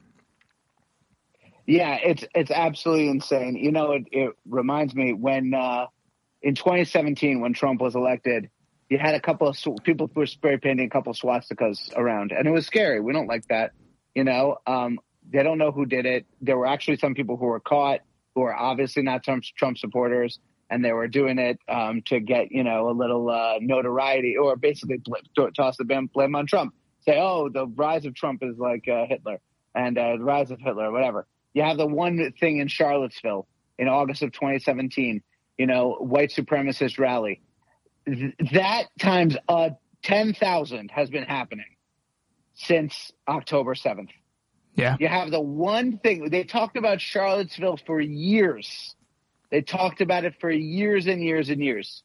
Yeah, 1.68 1.98
it's 2.04 2.26
it's 2.34 2.50
absolutely 2.52 3.08
insane. 3.08 3.56
You 3.56 3.72
know, 3.72 3.92
it, 3.94 4.04
it 4.12 4.34
reminds 4.50 4.96
me 4.96 5.14
when 5.14 5.54
uh, 5.54 5.86
in 6.42 6.56
2017 6.56 7.40
when 7.40 7.54
Trump 7.54 7.82
was 7.82 7.96
elected, 7.96 8.50
you 8.90 8.98
had 8.98 9.14
a 9.14 9.22
couple 9.22 9.48
of 9.48 9.56
sw- 9.56 9.82
people 9.84 10.10
were 10.16 10.26
spray 10.26 10.58
painting 10.58 10.88
a 10.88 10.90
couple 10.90 11.14
swastikas 11.14 11.96
around, 11.96 12.32
and 12.32 12.48
it 12.48 12.52
was 12.52 12.66
scary. 12.66 13.00
We 13.00 13.14
don't 13.14 13.28
like 13.28 13.48
that. 13.50 13.72
You 14.16 14.24
know, 14.24 14.58
um, 14.66 15.00
they 15.32 15.44
don't 15.44 15.60
know 15.60 15.72
who 15.72 15.86
did 15.86 16.06
it. 16.06 16.26
There 16.42 16.58
were 16.58 16.66
actually 16.66 16.98
some 16.98 17.14
people 17.14 17.38
who 17.38 17.46
were 17.46 17.60
caught 17.60 18.02
who 18.36 18.42
are 18.42 18.56
obviously 18.56 19.04
not 19.04 19.24
Trump, 19.24 19.44
Trump 19.56 19.78
supporters, 19.78 20.40
and 20.72 20.84
they 20.84 20.94
were 20.94 21.08
doing 21.08 21.38
it 21.38 21.60
um, 21.68 22.02
to 22.08 22.20
get 22.20 22.52
you 22.52 22.64
know 22.64 22.90
a 22.90 22.94
little 22.94 23.30
uh, 23.30 23.56
notoriety 23.62 24.38
or 24.38 24.56
basically 24.56 24.98
bl- 24.98 25.48
toss 25.56 25.78
the 25.78 25.84
blame, 25.84 26.10
blame 26.12 26.36
on 26.36 26.48
Trump. 26.48 26.74
Say, 27.06 27.20
oh, 27.20 27.50
the 27.50 27.68
rise 27.68 28.06
of 28.06 28.16
Trump 28.16 28.42
is 28.42 28.58
like 28.58 28.88
uh, 28.88 29.06
Hitler, 29.08 29.40
and 29.76 29.98
uh, 29.98 30.18
the 30.18 30.24
rise 30.24 30.50
of 30.50 30.60
Hitler, 30.60 30.92
whatever. 30.92 31.28
You 31.54 31.64
have 31.64 31.78
the 31.78 31.86
one 31.86 32.32
thing 32.40 32.60
in 32.60 32.70
Charlottesville 32.70 33.48
in 33.78 33.88
August 33.88 34.22
of 34.22 34.32
2017, 34.32 35.22
you 35.58 35.68
know, 35.68 35.98
white 36.00 36.32
supremacist 36.32 36.98
rally. 36.98 37.42
Th- 38.06 38.34
that 38.54 38.86
times 39.00 39.36
uh, 39.50 39.72
10,000 40.04 40.92
has 40.92 41.10
been 41.10 41.24
happening 41.24 41.66
since 42.54 43.12
October 43.28 43.76
7th. 43.76 44.10
Yeah. 44.76 44.96
You 45.00 45.08
have 45.08 45.32
the 45.32 45.42
one 45.42 45.98
thing 45.98 46.30
they 46.30 46.44
talked 46.44 46.78
about 46.78 47.02
Charlottesville 47.02 47.80
for 47.86 48.00
years. 48.00 48.96
They 49.52 49.62
talked 49.62 50.02
about 50.02 50.24
it 50.26 50.36
for 50.40 50.50
years 50.50 51.08
and 51.08 51.22
years 51.22 51.50
and 51.50 51.62
years. 51.62 52.04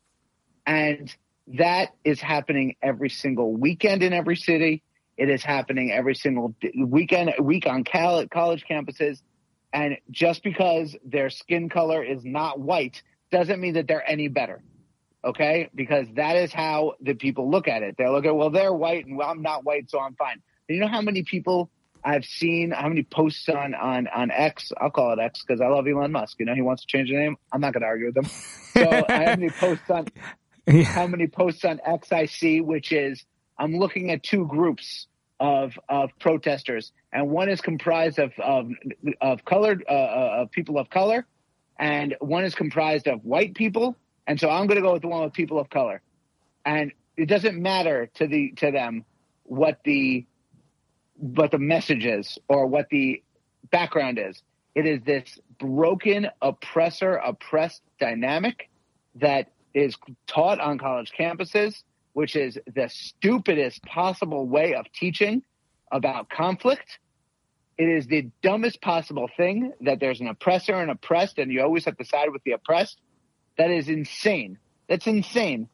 And 0.67 1.15
that 1.55 1.95
is 2.05 2.21
happening 2.21 2.75
every 2.83 3.09
single 3.09 3.53
weekend 3.53 4.03
in 4.03 4.13
every 4.13 4.37
city. 4.37 4.83
It 5.17 5.31
is 5.31 5.43
happening 5.43 5.93
every 5.93 6.17
single 6.17 6.55
weekend, 6.77 7.35
week 7.41 7.67
on 7.67 7.85
college 7.85 8.65
campuses. 8.69 9.23
And 9.73 9.97
just 10.11 10.43
because 10.43 10.97
their 11.05 11.31
skin 11.31 11.69
color 11.69 12.03
is 12.03 12.25
not 12.25 12.59
white 12.59 13.03
doesn't 13.31 13.61
mean 13.61 13.75
that 13.75 13.87
they're 13.87 14.09
any 14.09 14.29
better. 14.29 14.63
Okay. 15.25 15.71
Because 15.75 16.07
that 16.15 16.37
is 16.37 16.53
how 16.53 16.95
the 17.01 17.15
people 17.15 17.51
look 17.51 17.69
at 17.69 17.83
it. 17.83 17.97
They 17.97 18.09
look 18.09 18.27
at, 18.27 18.35
well, 18.35 18.51
they're 18.51 18.73
white 18.73 19.07
and 19.07 19.17
well, 19.17 19.31
I'm 19.31 19.43
not 19.43 19.65
white, 19.65 19.89
so 19.89 20.01
I'm 20.01 20.15
fine. 20.17 20.43
You 20.69 20.81
know 20.81 20.89
how 20.89 21.01
many 21.01 21.23
people 21.23 21.71
I've 22.07 22.25
seen 22.25 22.71
how 22.71 22.89
many 22.89 23.03
posts 23.03 23.49
on 23.49 23.75
on 23.75 24.07
on 24.07 24.31
X. 24.31 24.71
I'll 24.81 24.91
call 24.91 25.13
it 25.13 25.19
X 25.19 25.43
because 25.43 25.61
I 25.61 25.67
love 25.67 25.89
Elon 25.89 26.13
Musk. 26.13 26.37
You 26.39 26.47
know, 26.47 26.55
he 26.55 26.63
wants 26.63 26.83
to 26.83 26.87
change 26.87 27.11
the 27.11 27.17
name. 27.17 27.37
I'm 27.53 27.61
not 27.61 27.73
going 27.73 27.81
to 27.81 27.89
argue 27.89 28.07
with 28.07 28.17
him. 28.17 28.25
So 28.25 29.05
I 29.09 29.25
have 29.25 29.39
many 29.41 29.51
posts 29.51 29.91
on 29.91 30.07
yeah. 30.69 30.85
how 30.85 31.09
many 31.09 31.27
posts 31.27 31.65
on 31.65 31.81
X 31.85 32.13
I 32.13 32.27
see, 32.27 32.61
which 32.61 32.93
is 32.93 33.25
I'm 33.59 33.77
looking 33.77 34.13
at 34.13 34.23
two 34.23 34.47
groups 34.47 35.09
of 35.41 35.77
of 35.89 36.11
protesters, 36.21 36.93
and 37.13 37.29
one 37.29 37.49
is 37.49 37.61
comprised 37.61 38.21
of 38.21 38.33
of, 38.39 38.71
of 39.21 39.45
colored 39.45 39.85
uh, 39.89 39.93
uh, 39.93 40.37
of 40.43 40.53
people 40.53 40.79
of 40.79 40.89
color, 40.89 41.27
and 41.77 42.15
one 42.21 42.45
is 42.45 42.55
comprised 42.55 43.09
of 43.09 43.25
white 43.25 43.57
people. 43.57 43.97
And 44.29 44.39
so 44.39 44.49
I'm 44.49 44.69
going 44.69 44.77
to 44.77 44.83
go 44.83 44.93
with 44.93 45.03
the 45.03 45.09
one 45.09 45.25
with 45.25 45.33
people 45.33 45.59
of 45.59 45.71
color, 45.71 46.03
and 46.65 46.93
it 47.17 47.27
doesn't 47.27 47.61
matter 47.61 48.09
to 48.15 48.29
the 48.29 48.53
to 48.59 48.71
them 48.71 49.05
what 49.43 49.81
the 49.85 50.25
what 51.19 51.51
the 51.51 51.59
message 51.59 52.05
is 52.05 52.39
or 52.49 52.67
what 52.67 52.89
the 52.91 53.23
background 53.71 54.19
is. 54.19 54.43
It 54.75 54.87
is 54.87 55.01
this 55.05 55.39
broken 55.59 56.29
oppressor 56.43 57.17
oppressed 57.17 57.83
dynamic 57.99 58.69
that 59.17 59.51
is 59.73 59.97
taught 60.27 60.61
on 60.61 60.79
college 60.79 61.13
campuses, 61.19 61.83
which 62.13 62.37
is 62.37 62.59
the 62.75 62.89
stupidest 62.89 63.83
possible 63.85 64.47
way 64.47 64.75
of 64.75 64.87
teaching 64.93 65.43
about 65.91 66.29
conflict. 66.29 66.99
It 67.79 67.89
is 67.89 68.07
the 68.07 68.31
dumbest 68.43 68.81
possible 68.81 69.29
thing 69.37 69.73
that 69.83 70.01
there's 70.01 70.21
an 70.21 70.29
oppressor 70.29 70.75
and 70.75 70.91
oppressed, 70.91 71.39
and 71.39 71.53
you 71.53 71.63
always 71.63 71.85
have 71.85 71.97
to 71.99 72.05
side 72.05 72.31
with 72.31 72.43
the 72.45 72.53
oppressed. 72.53 72.99
That 73.59 73.71
is 73.71 73.89
insane. 73.89 74.59
That's 74.89 75.07
insane, 75.07 75.69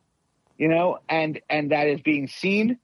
you 0.58 0.68
know, 0.68 0.98
and 1.08 1.40
and 1.48 1.70
that 1.70 1.86
is 1.88 2.00
being 2.00 2.28
seen 2.28 2.78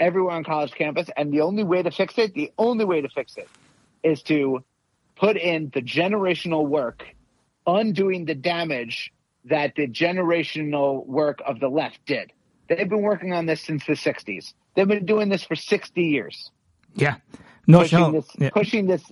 everywhere 0.00 0.34
on 0.34 0.44
college 0.44 0.72
campus. 0.72 1.08
And 1.16 1.32
the 1.32 1.40
only 1.42 1.64
way 1.64 1.82
to 1.82 1.90
fix 1.90 2.18
it, 2.18 2.34
the 2.34 2.52
only 2.58 2.84
way 2.84 3.00
to 3.00 3.08
fix 3.08 3.36
it 3.36 3.48
is 4.02 4.22
to 4.24 4.64
put 5.16 5.36
in 5.36 5.70
the 5.72 5.80
generational 5.80 6.66
work, 6.66 7.04
undoing 7.66 8.24
the 8.24 8.34
damage 8.34 9.12
that 9.46 9.74
the 9.76 9.86
generational 9.86 11.06
work 11.06 11.40
of 11.46 11.60
the 11.60 11.68
left 11.68 11.98
did. 12.06 12.32
They've 12.68 12.88
been 12.88 13.02
working 13.02 13.32
on 13.32 13.46
this 13.46 13.60
since 13.60 13.84
the 13.84 13.92
60s. 13.92 14.54
They've 14.74 14.88
been 14.88 15.06
doing 15.06 15.28
this 15.28 15.42
for 15.44 15.54
60 15.54 16.02
years. 16.02 16.50
Yeah. 16.94 17.16
No, 17.66 17.80
pushing 17.80 17.98
no, 17.98 18.12
this, 18.12 18.26
yeah. 18.38 18.50
pushing 18.50 18.86
this, 18.86 19.02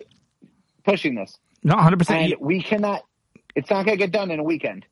pushing 0.85 1.15
this. 1.15 1.39
No, 1.63 1.75
100%. 1.75 2.11
And 2.11 2.35
we 2.41 2.63
cannot, 2.63 3.03
it's 3.55 3.71
not 3.71 3.85
going 3.85 3.99
to 3.99 4.05
get 4.05 4.13
done 4.13 4.31
in 4.31 4.41
a 4.41 4.45
weekend. 4.45 4.87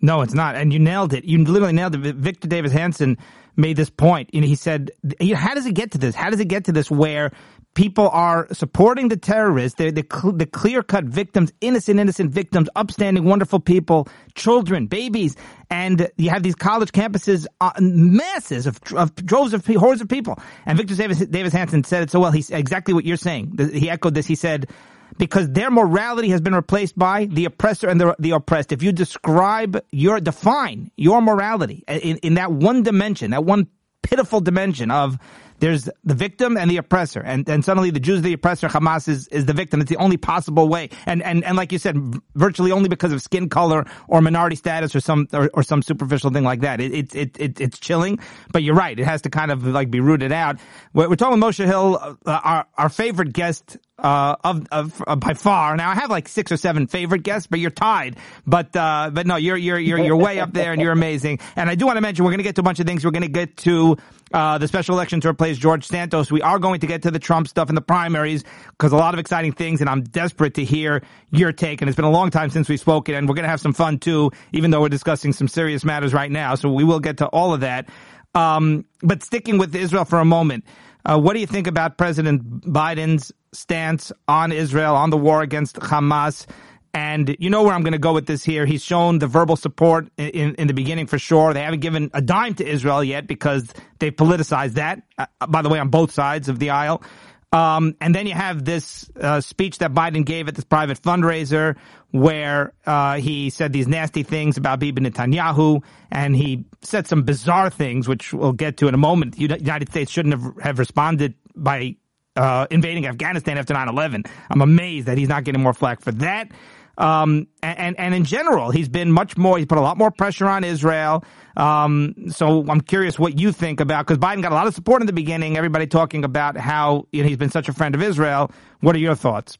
No, 0.00 0.22
it's 0.22 0.34
not. 0.34 0.54
And 0.56 0.72
you 0.72 0.78
nailed 0.78 1.12
it. 1.12 1.24
You 1.24 1.44
literally 1.44 1.72
nailed 1.72 1.94
it. 1.94 2.14
Victor 2.16 2.48
Davis 2.48 2.72
Hanson 2.72 3.18
made 3.56 3.76
this 3.76 3.90
point. 3.90 4.30
And 4.32 4.44
he 4.44 4.54
said, 4.54 4.92
how 5.34 5.54
does 5.54 5.66
it 5.66 5.74
get 5.74 5.92
to 5.92 5.98
this? 5.98 6.14
How 6.14 6.30
does 6.30 6.40
it 6.40 6.46
get 6.46 6.66
to 6.66 6.72
this 6.72 6.90
where 6.90 7.32
people 7.74 8.08
are 8.08 8.46
supporting 8.52 9.08
the 9.08 9.16
terrorists? 9.16 9.76
They're 9.76 9.90
the, 9.90 10.32
the 10.36 10.46
clear 10.46 10.84
cut 10.84 11.04
victims, 11.04 11.52
innocent, 11.60 11.98
innocent 11.98 12.30
victims, 12.30 12.68
upstanding, 12.76 13.24
wonderful 13.24 13.58
people, 13.58 14.06
children, 14.34 14.86
babies. 14.86 15.34
And 15.68 16.08
you 16.16 16.30
have 16.30 16.44
these 16.44 16.54
college 16.54 16.92
campuses, 16.92 17.46
uh, 17.60 17.72
masses 17.80 18.68
of, 18.68 18.80
of 18.94 19.16
droves 19.16 19.52
of 19.52 19.66
hordes 19.66 20.00
of 20.00 20.08
people. 20.08 20.38
And 20.64 20.78
Victor 20.78 20.94
Davis, 20.94 21.18
Davis 21.18 21.52
Hanson 21.52 21.82
said 21.82 22.04
it 22.04 22.10
so 22.12 22.20
well. 22.20 22.30
He's 22.30 22.50
exactly 22.50 22.94
what 22.94 23.04
you're 23.04 23.16
saying. 23.16 23.58
He 23.72 23.90
echoed 23.90 24.14
this. 24.14 24.26
He 24.26 24.36
said, 24.36 24.70
because 25.18 25.50
their 25.50 25.70
morality 25.70 26.30
has 26.30 26.40
been 26.40 26.54
replaced 26.54 26.98
by 26.98 27.26
the 27.26 27.44
oppressor 27.44 27.88
and 27.88 28.00
the, 28.00 28.16
the 28.18 28.30
oppressed. 28.30 28.72
If 28.72 28.82
you 28.82 28.92
describe 28.92 29.82
your, 29.90 30.20
define 30.20 30.90
your 30.96 31.20
morality 31.20 31.84
in, 31.88 32.18
in 32.18 32.34
that 32.34 32.52
one 32.52 32.82
dimension, 32.82 33.32
that 33.32 33.44
one 33.44 33.68
pitiful 34.02 34.40
dimension 34.40 34.90
of 34.90 35.18
there's 35.60 35.88
the 36.04 36.14
victim 36.14 36.56
and 36.56 36.70
the 36.70 36.76
oppressor, 36.76 37.20
and, 37.20 37.48
and 37.48 37.64
suddenly 37.64 37.90
the 37.90 38.00
Jews 38.00 38.22
the 38.22 38.32
oppressor, 38.32 38.68
Hamas 38.68 39.08
is, 39.08 39.26
is 39.28 39.46
the 39.46 39.52
victim. 39.52 39.80
It's 39.80 39.90
the 39.90 39.96
only 39.96 40.16
possible 40.16 40.68
way, 40.68 40.90
and 41.04 41.22
and 41.22 41.44
and 41.44 41.56
like 41.56 41.72
you 41.72 41.78
said, 41.78 41.96
virtually 42.36 42.70
only 42.70 42.88
because 42.88 43.12
of 43.12 43.20
skin 43.20 43.48
color 43.48 43.84
or 44.06 44.20
minority 44.20 44.56
status 44.56 44.94
or 44.94 45.00
some 45.00 45.26
or, 45.32 45.50
or 45.54 45.62
some 45.64 45.82
superficial 45.82 46.30
thing 46.30 46.44
like 46.44 46.60
that. 46.60 46.80
It, 46.80 47.14
it 47.14 47.40
it 47.40 47.60
it's 47.60 47.78
chilling, 47.78 48.20
but 48.52 48.62
you're 48.62 48.76
right. 48.76 48.98
It 48.98 49.04
has 49.04 49.22
to 49.22 49.30
kind 49.30 49.50
of 49.50 49.66
like 49.66 49.90
be 49.90 50.00
rooted 50.00 50.32
out. 50.32 50.58
We're, 50.92 51.16
talking 51.16 51.40
with 51.40 51.56
Moshe 51.56 51.64
Hill, 51.64 51.98
uh, 52.24 52.40
our 52.44 52.66
our 52.76 52.88
favorite 52.88 53.32
guest 53.32 53.78
uh, 53.98 54.36
of, 54.44 54.66
of 54.70 55.02
uh, 55.06 55.16
by 55.16 55.34
far. 55.34 55.76
Now 55.76 55.90
I 55.90 55.94
have 55.94 56.10
like 56.10 56.28
six 56.28 56.52
or 56.52 56.56
seven 56.56 56.86
favorite 56.86 57.22
guests, 57.22 57.46
but 57.46 57.58
you're 57.58 57.70
tied. 57.70 58.16
But 58.46 58.74
uh, 58.76 59.10
but 59.12 59.26
no, 59.26 59.36
you're 59.36 59.56
you're 59.56 59.78
you're 59.78 59.98
you're 59.98 60.16
way 60.16 60.40
up 60.40 60.52
there, 60.52 60.72
and 60.72 60.80
you're 60.80 60.92
amazing. 60.92 61.40
And 61.56 61.68
I 61.68 61.74
do 61.74 61.86
want 61.86 61.96
to 61.96 62.00
mention 62.00 62.24
we're 62.24 62.30
going 62.30 62.38
to 62.38 62.44
get 62.44 62.56
to 62.56 62.60
a 62.60 62.64
bunch 62.64 62.80
of 62.80 62.86
things. 62.86 63.04
We're 63.04 63.10
going 63.10 63.22
to 63.22 63.28
get 63.28 63.56
to 63.58 63.96
uh, 64.32 64.58
the 64.58 64.68
special 64.68 64.94
election 64.94 65.20
to 65.22 65.28
replace 65.28 65.58
George 65.58 65.86
Santos. 65.86 66.30
We 66.30 66.42
are 66.42 66.58
going 66.58 66.80
to 66.80 66.86
get 66.86 67.02
to 67.02 67.10
the 67.10 67.18
Trump 67.18 67.48
stuff 67.48 67.68
in 67.68 67.74
the 67.74 67.80
primaries 67.80 68.44
because 68.70 68.92
a 68.92 68.96
lot 68.96 69.14
of 69.14 69.20
exciting 69.20 69.52
things, 69.52 69.80
and 69.80 69.90
I'm 69.90 70.02
desperate 70.02 70.54
to 70.54 70.64
hear 70.64 71.02
your 71.30 71.52
take. 71.52 71.82
And 71.82 71.88
it's 71.88 71.96
been 71.96 72.04
a 72.04 72.10
long 72.10 72.30
time 72.30 72.50
since 72.50 72.68
we've 72.68 72.80
spoken, 72.80 73.14
and 73.14 73.28
we're 73.28 73.34
going 73.34 73.44
to 73.44 73.50
have 73.50 73.60
some 73.60 73.72
fun 73.72 73.98
too, 73.98 74.30
even 74.52 74.70
though 74.70 74.80
we're 74.80 74.88
discussing 74.88 75.32
some 75.32 75.48
serious 75.48 75.84
matters 75.84 76.14
right 76.14 76.30
now. 76.30 76.54
So 76.54 76.70
we 76.72 76.84
will 76.84 77.00
get 77.00 77.18
to 77.18 77.26
all 77.26 77.52
of 77.52 77.60
that. 77.60 77.88
Um, 78.34 78.84
but 79.02 79.22
sticking 79.22 79.58
with 79.58 79.74
Israel 79.74 80.04
for 80.04 80.20
a 80.20 80.24
moment. 80.24 80.64
Uh, 81.08 81.18
what 81.18 81.32
do 81.32 81.40
you 81.40 81.46
think 81.46 81.66
about 81.66 81.96
President 81.96 82.60
Biden's 82.62 83.32
stance 83.52 84.12
on 84.28 84.52
Israel, 84.52 84.94
on 84.94 85.08
the 85.08 85.16
war 85.16 85.40
against 85.40 85.76
Hamas? 85.76 86.46
And 86.92 87.34
you 87.38 87.48
know 87.48 87.62
where 87.62 87.74
I'm 87.74 87.82
going 87.82 87.92
to 87.92 87.98
go 87.98 88.12
with 88.12 88.26
this 88.26 88.44
here. 88.44 88.66
He's 88.66 88.82
shown 88.82 89.18
the 89.18 89.26
verbal 89.26 89.56
support 89.56 90.10
in, 90.18 90.54
in 90.56 90.66
the 90.66 90.74
beginning 90.74 91.06
for 91.06 91.18
sure. 91.18 91.54
They 91.54 91.62
haven't 91.62 91.80
given 91.80 92.10
a 92.12 92.20
dime 92.20 92.54
to 92.56 92.66
Israel 92.66 93.02
yet 93.02 93.26
because 93.26 93.72
they 94.00 94.10
politicized 94.10 94.74
that, 94.74 95.02
uh, 95.16 95.26
by 95.48 95.62
the 95.62 95.68
way, 95.70 95.78
on 95.78 95.88
both 95.88 96.12
sides 96.12 96.48
of 96.48 96.58
the 96.58 96.70
aisle. 96.70 97.02
Um, 97.50 97.96
and 98.00 98.14
then 98.14 98.26
you 98.26 98.34
have 98.34 98.64
this 98.64 99.10
uh, 99.18 99.40
speech 99.40 99.78
that 99.78 99.94
Biden 99.94 100.24
gave 100.24 100.48
at 100.48 100.54
this 100.54 100.64
private 100.64 101.00
fundraiser 101.00 101.76
where 102.10 102.74
uh, 102.84 103.16
he 103.16 103.48
said 103.48 103.72
these 103.72 103.88
nasty 103.88 104.22
things 104.22 104.58
about 104.58 104.80
Bibi 104.80 105.02
Netanyahu, 105.02 105.82
and 106.10 106.36
he 106.36 106.66
said 106.82 107.06
some 107.06 107.22
bizarre 107.22 107.70
things, 107.70 108.06
which 108.06 108.32
we'll 108.34 108.52
get 108.52 108.76
to 108.78 108.88
in 108.88 108.94
a 108.94 108.98
moment. 108.98 109.36
The 109.36 109.42
United 109.42 109.88
States 109.88 110.10
shouldn't 110.10 110.40
have, 110.40 110.62
have 110.62 110.78
responded 110.78 111.34
by 111.54 111.96
uh, 112.36 112.66
invading 112.70 113.06
Afghanistan 113.06 113.58
after 113.58 113.74
9-11. 113.74 114.26
I'm 114.50 114.60
amazed 114.60 115.06
that 115.06 115.18
he's 115.18 115.28
not 115.28 115.44
getting 115.44 115.62
more 115.62 115.74
flack 115.74 116.00
for 116.00 116.12
that. 116.12 116.50
Um, 116.98 117.46
and, 117.62 117.98
and 117.98 118.12
in 118.12 118.24
general, 118.24 118.72
he's 118.72 118.88
been 118.88 119.12
much 119.12 119.36
more, 119.36 119.56
he's 119.56 119.66
put 119.66 119.78
a 119.78 119.80
lot 119.80 119.96
more 119.96 120.10
pressure 120.10 120.48
on 120.48 120.64
Israel. 120.64 121.24
Um, 121.56 122.30
so 122.30 122.66
I'm 122.68 122.80
curious 122.80 123.18
what 123.18 123.38
you 123.38 123.52
think 123.52 123.78
about, 123.78 124.04
because 124.04 124.18
Biden 124.18 124.42
got 124.42 124.50
a 124.50 124.56
lot 124.56 124.66
of 124.66 124.74
support 124.74 125.00
in 125.00 125.06
the 125.06 125.12
beginning, 125.12 125.56
everybody 125.56 125.86
talking 125.86 126.24
about 126.24 126.56
how 126.56 127.06
you 127.12 127.22
know, 127.22 127.28
he's 127.28 127.38
been 127.38 127.50
such 127.50 127.68
a 127.68 127.72
friend 127.72 127.94
of 127.94 128.02
Israel. 128.02 128.50
What 128.80 128.96
are 128.96 128.98
your 128.98 129.14
thoughts? 129.14 129.58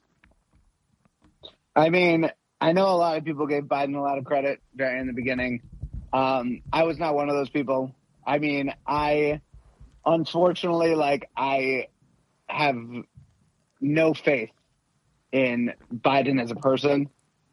I 1.77 1.91
mean, 1.91 2.29
I 2.61 2.73
know 2.73 2.87
a 2.87 2.99
lot 2.99 3.17
of 3.17 3.25
people 3.25 3.47
gave 3.47 3.63
Biden 3.63 3.95
a 3.95 4.01
lot 4.01 4.19
of 4.19 4.25
credit 4.25 4.61
in 4.77 5.07
the 5.07 5.13
beginning. 5.13 5.63
Um, 6.13 6.63
I 6.73 6.83
was 6.83 6.99
not 6.99 7.15
one 7.15 7.29
of 7.29 7.37
those 7.37 7.51
people. 7.51 7.95
I 8.27 8.39
mean, 8.39 8.75
I 8.85 9.41
unfortunately, 10.05 10.97
like, 10.97 11.31
I 11.37 11.87
have 12.49 12.77
no 13.81 14.13
faith 14.13 14.51
in 15.31 15.73
Biden 15.95 16.43
as 16.43 16.51
a 16.51 16.57
person 16.57 17.11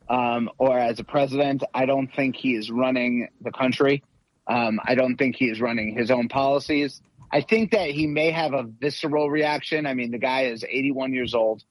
um, 0.09 0.49
or 0.57 0.77
as 0.77 0.99
a 0.99 1.03
president. 1.03 1.63
I 1.73 1.85
don't 1.85 2.13
think 2.13 2.35
he 2.35 2.55
is 2.55 2.69
running 2.69 3.29
the 3.41 3.51
country. 3.51 4.03
Um, 4.47 4.79
I 4.83 4.95
don't 4.95 5.17
think 5.17 5.35
he 5.35 5.49
is 5.49 5.59
running 5.59 5.95
his 5.97 6.11
own 6.11 6.27
policies. 6.27 7.01
I 7.31 7.41
think 7.41 7.71
that 7.71 7.89
he 7.89 8.07
may 8.07 8.31
have 8.31 8.53
a 8.53 8.63
visceral 8.63 9.29
reaction. 9.29 9.85
I 9.85 9.93
mean, 9.93 10.11
the 10.11 10.19
guy 10.19 10.45
is 10.45 10.63
81 10.63 11.13
years 11.13 11.33
old. 11.33 11.63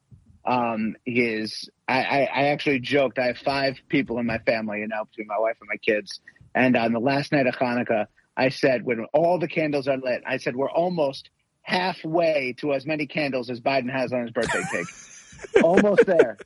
Um, 0.44 0.96
he 1.04 1.22
is. 1.22 1.70
I, 1.88 2.02
I, 2.02 2.18
I 2.22 2.42
actually 2.48 2.80
joked. 2.80 3.18
I 3.18 3.28
have 3.28 3.38
five 3.38 3.76
people 3.88 4.18
in 4.18 4.26
my 4.26 4.38
family, 4.38 4.80
you 4.80 4.88
know, 4.88 5.04
between 5.04 5.28
my 5.28 5.38
wife 5.38 5.56
and 5.60 5.68
my 5.68 5.76
kids. 5.76 6.20
And 6.54 6.76
on 6.76 6.92
the 6.92 6.98
last 6.98 7.32
night 7.32 7.46
of 7.46 7.54
Hanukkah, 7.54 8.06
I 8.36 8.48
said, 8.48 8.84
when 8.84 9.06
all 9.14 9.38
the 9.38 9.48
candles 9.48 9.88
are 9.88 9.96
lit, 9.96 10.22
I 10.26 10.38
said, 10.38 10.56
we're 10.56 10.70
almost 10.70 11.30
halfway 11.62 12.54
to 12.58 12.74
as 12.74 12.84
many 12.84 13.06
candles 13.06 13.48
as 13.48 13.60
Biden 13.60 13.90
has 13.90 14.12
on 14.12 14.22
his 14.22 14.32
birthday 14.32 14.62
cake. 14.70 14.86
almost 15.62 16.04
there 16.04 16.36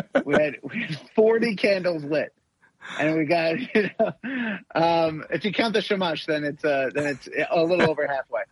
we 0.24 0.34
had 0.34 0.58
we 0.62 0.82
had 0.82 1.00
40 1.14 1.56
candles 1.56 2.04
lit. 2.04 2.32
And 2.98 3.16
we 3.16 3.24
got 3.26 3.58
you 3.74 3.90
know, 3.98 4.12
um, 4.74 5.24
if 5.30 5.44
you 5.44 5.52
count 5.52 5.74
the 5.74 5.82
shamash 5.82 6.26
then 6.26 6.44
it's 6.44 6.64
uh 6.64 6.90
then 6.94 7.06
it's 7.06 7.28
a 7.50 7.62
little 7.62 7.90
over 7.90 8.06
halfway. 8.06 8.42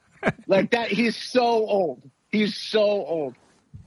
Like 0.47 0.71
that 0.73 0.89
he's 0.89 1.17
so 1.17 1.43
old. 1.43 2.03
He's 2.31 2.57
so 2.57 2.81
old. 2.81 3.35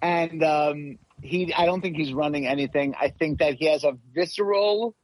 And 0.02 0.44
um 0.44 1.00
he 1.22 1.54
i 1.54 1.66
don't 1.66 1.82
think 1.82 1.96
he's 1.96 2.14
running 2.14 2.46
anything. 2.46 2.96
I 3.00 3.10
think 3.10 3.40
that 3.40 3.56
he 3.56 3.66
has 3.66 3.84
a 3.84 3.98
visceral 4.14 4.96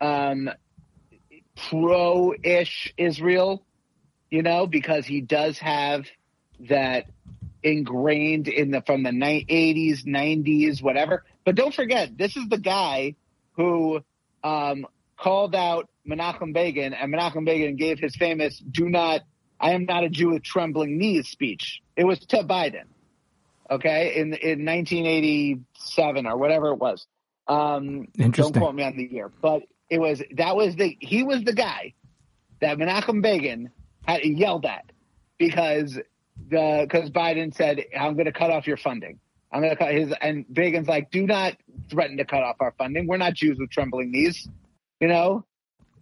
um 0.00 0.50
pro-ish 1.56 2.92
israel 2.96 3.64
you 4.30 4.42
know 4.42 4.66
because 4.66 5.06
he 5.06 5.20
does 5.20 5.58
have 5.58 6.06
that 6.68 7.06
ingrained 7.62 8.46
in 8.46 8.70
the 8.70 8.82
from 8.82 9.02
the 9.02 9.10
80s 9.10 10.04
90s 10.04 10.82
whatever 10.82 11.24
but 11.46 11.54
don't 11.54 11.72
forget, 11.72 12.18
this 12.18 12.36
is 12.36 12.48
the 12.48 12.58
guy 12.58 13.14
who 13.52 14.00
um, 14.42 14.84
called 15.16 15.54
out 15.54 15.88
Menachem 16.06 16.52
Begin, 16.52 16.92
and 16.92 17.14
Menachem 17.14 17.46
Begin 17.46 17.76
gave 17.76 18.00
his 18.00 18.16
famous 18.16 18.58
"Do 18.58 18.88
not, 18.88 19.22
I 19.58 19.70
am 19.70 19.86
not 19.86 20.02
a 20.02 20.08
Jew 20.08 20.30
with 20.30 20.42
trembling 20.42 20.98
knees" 20.98 21.28
speech. 21.28 21.82
It 21.96 22.04
was 22.04 22.18
to 22.18 22.38
Biden. 22.38 22.86
Okay, 23.70 24.16
in 24.16 24.34
in 24.34 24.64
1987 24.64 26.26
or 26.26 26.36
whatever 26.36 26.72
it 26.72 26.78
was. 26.78 27.06
Um, 27.46 28.08
Interesting. 28.18 28.52
Don't 28.52 28.60
quote 28.60 28.74
me 28.74 28.82
on 28.82 28.96
the 28.96 29.04
year, 29.04 29.30
but 29.40 29.62
it 29.88 30.00
was 30.00 30.20
that 30.32 30.56
was 30.56 30.74
the 30.74 30.96
he 31.00 31.22
was 31.22 31.44
the 31.44 31.54
guy 31.54 31.94
that 32.60 32.76
Menachem 32.76 33.22
Begin 33.22 33.70
had 34.04 34.24
yelled 34.24 34.66
at 34.66 34.90
because 35.38 35.96
the 36.50 36.88
because 36.90 37.10
Biden 37.10 37.54
said 37.54 37.84
I'm 37.96 38.14
going 38.14 38.26
to 38.26 38.32
cut 38.32 38.50
off 38.50 38.66
your 38.66 38.76
funding. 38.78 39.20
I'm 39.52 39.60
going 39.60 39.70
to 39.70 39.76
cut 39.76 39.94
his 39.94 40.12
and 40.20 40.44
Begin's 40.52 40.88
like, 40.88 41.10
do 41.10 41.26
not 41.26 41.56
threaten 41.90 42.16
to 42.18 42.24
cut 42.24 42.42
off 42.42 42.56
our 42.60 42.74
funding. 42.76 43.06
We're 43.06 43.16
not 43.16 43.34
Jews 43.34 43.58
with 43.58 43.70
trembling 43.70 44.10
knees, 44.10 44.48
you 45.00 45.08
know. 45.08 45.44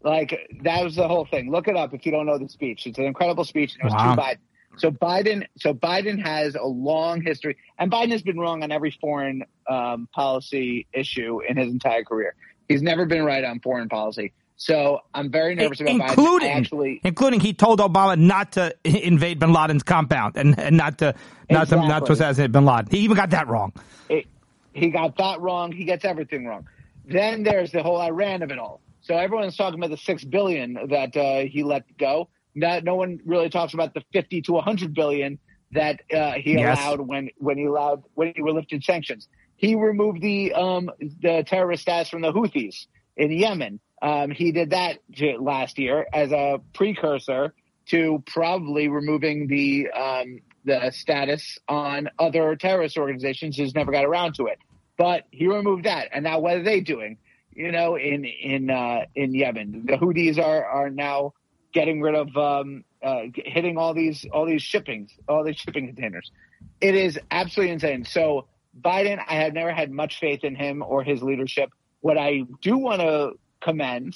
Like 0.02 0.38
that 0.62 0.84
was 0.84 0.96
the 0.96 1.08
whole 1.08 1.24
thing. 1.24 1.50
Look 1.50 1.68
it 1.68 1.76
up 1.76 1.94
if 1.94 2.04
you 2.04 2.12
don't 2.12 2.26
know 2.26 2.38
the 2.38 2.48
speech. 2.48 2.86
It's 2.86 2.98
an 2.98 3.04
incredible 3.04 3.44
speech. 3.44 3.74
And 3.74 3.82
it 3.82 3.84
was 3.84 3.94
Wow. 3.94 4.14
to 4.14 4.20
Biden. 4.20 4.38
So 4.76 4.90
Biden, 4.90 5.46
so 5.56 5.72
Biden 5.72 6.20
has 6.20 6.56
a 6.56 6.66
long 6.66 7.22
history, 7.22 7.56
and 7.78 7.90
Biden 7.90 8.10
has 8.10 8.22
been 8.22 8.38
wrong 8.38 8.62
on 8.62 8.72
every 8.72 8.90
foreign 8.90 9.44
um, 9.70 10.08
policy 10.12 10.86
issue 10.92 11.40
in 11.48 11.56
his 11.56 11.68
entire 11.70 12.02
career. 12.04 12.34
He's 12.68 12.82
never 12.82 13.06
been 13.06 13.24
right 13.24 13.44
on 13.44 13.60
foreign 13.60 13.88
policy. 13.88 14.32
So 14.56 15.00
I'm 15.12 15.30
very 15.30 15.54
nervous 15.54 15.80
about 15.80 15.92
including 15.94 16.48
Biden. 16.48 16.56
Actually, 16.56 17.00
including 17.04 17.40
he 17.40 17.52
told 17.52 17.80
Obama 17.80 18.16
not 18.18 18.52
to 18.52 18.74
invade 18.84 19.38
Bin 19.38 19.52
Laden's 19.52 19.82
compound 19.82 20.36
and, 20.36 20.58
and 20.58 20.76
not 20.76 20.98
to 20.98 21.14
not 21.50 21.68
to 21.68 21.76
not 21.76 22.06
to 22.06 22.12
assassinate 22.12 22.52
Bin 22.52 22.64
Laden. 22.64 22.86
He 22.90 22.98
even 22.98 23.16
got 23.16 23.30
that 23.30 23.48
wrong. 23.48 23.72
it, 24.08 24.26
he 24.72 24.90
got 24.90 25.16
that 25.18 25.40
wrong. 25.40 25.72
He 25.72 25.84
gets 25.84 26.04
everything 26.04 26.46
wrong. 26.46 26.66
Then 27.04 27.42
there's 27.42 27.72
the 27.72 27.82
whole 27.82 28.00
Iran 28.00 28.42
of 28.42 28.50
it 28.50 28.58
all. 28.58 28.80
So 29.02 29.16
everyone's 29.16 29.56
talking 29.56 29.78
about 29.78 29.90
the 29.90 29.98
six 29.98 30.24
billion 30.24 30.78
that 30.88 31.16
uh, 31.16 31.40
he 31.40 31.62
let 31.62 31.84
go. 31.98 32.30
No, 32.54 32.80
no 32.80 32.94
one 32.94 33.18
really 33.26 33.50
talks 33.50 33.74
about 33.74 33.92
the 33.92 34.02
fifty 34.12 34.40
to 34.42 34.58
hundred 34.60 34.94
billion 34.94 35.38
that 35.72 36.00
uh, 36.14 36.32
he 36.32 36.52
Yes. 36.52 36.78
allowed 36.78 37.00
when 37.00 37.28
when 37.38 37.58
he 37.58 37.64
allowed 37.64 38.04
when 38.14 38.32
he 38.34 38.42
lifted 38.42 38.84
sanctions. 38.84 39.28
He 39.56 39.74
removed 39.74 40.20
the 40.22 40.52
um, 40.54 40.90
the 41.20 41.44
terrorist 41.46 41.82
status 41.82 42.08
from 42.08 42.22
the 42.22 42.32
Houthis 42.32 42.86
in 43.16 43.32
Yemen. 43.32 43.80
Um, 44.04 44.30
he 44.30 44.52
did 44.52 44.70
that 44.70 44.98
last 45.40 45.78
year 45.78 46.06
as 46.12 46.30
a 46.30 46.60
precursor 46.74 47.54
to 47.86 48.22
probably 48.26 48.88
removing 48.88 49.46
the 49.46 49.90
um, 49.90 50.40
the 50.66 50.90
status 50.90 51.58
on 51.68 52.10
other 52.18 52.54
terrorist 52.54 52.98
organizations. 52.98 53.56
He's 53.56 53.74
never 53.74 53.90
got 53.90 54.04
around 54.04 54.34
to 54.34 54.46
it, 54.48 54.58
but 54.98 55.24
he 55.30 55.46
removed 55.46 55.86
that. 55.86 56.10
And 56.12 56.22
now, 56.22 56.38
what 56.40 56.58
are 56.58 56.62
they 56.62 56.80
doing? 56.80 57.16
You 57.54 57.72
know, 57.72 57.96
in 57.96 58.26
in 58.26 58.68
uh, 58.68 59.06
in 59.14 59.34
Yemen, 59.34 59.86
the 59.86 59.94
Houthis 59.94 60.38
are 60.38 60.66
are 60.66 60.90
now 60.90 61.32
getting 61.72 62.02
rid 62.02 62.14
of 62.14 62.36
um, 62.36 62.84
uh, 63.02 63.22
hitting 63.34 63.78
all 63.78 63.94
these 63.94 64.26
all 64.30 64.44
these 64.44 64.62
shippings, 64.62 65.12
all 65.26 65.44
these 65.44 65.56
shipping 65.56 65.86
containers. 65.86 66.30
It 66.78 66.94
is 66.94 67.18
absolutely 67.30 67.72
insane. 67.72 68.04
So 68.04 68.48
Biden, 68.78 69.18
I 69.26 69.36
have 69.36 69.54
never 69.54 69.72
had 69.72 69.90
much 69.90 70.20
faith 70.20 70.44
in 70.44 70.56
him 70.56 70.84
or 70.86 71.02
his 71.02 71.22
leadership. 71.22 71.70
What 72.00 72.18
I 72.18 72.42
do 72.60 72.76
want 72.76 73.00
to 73.00 73.32
commend 73.64 74.14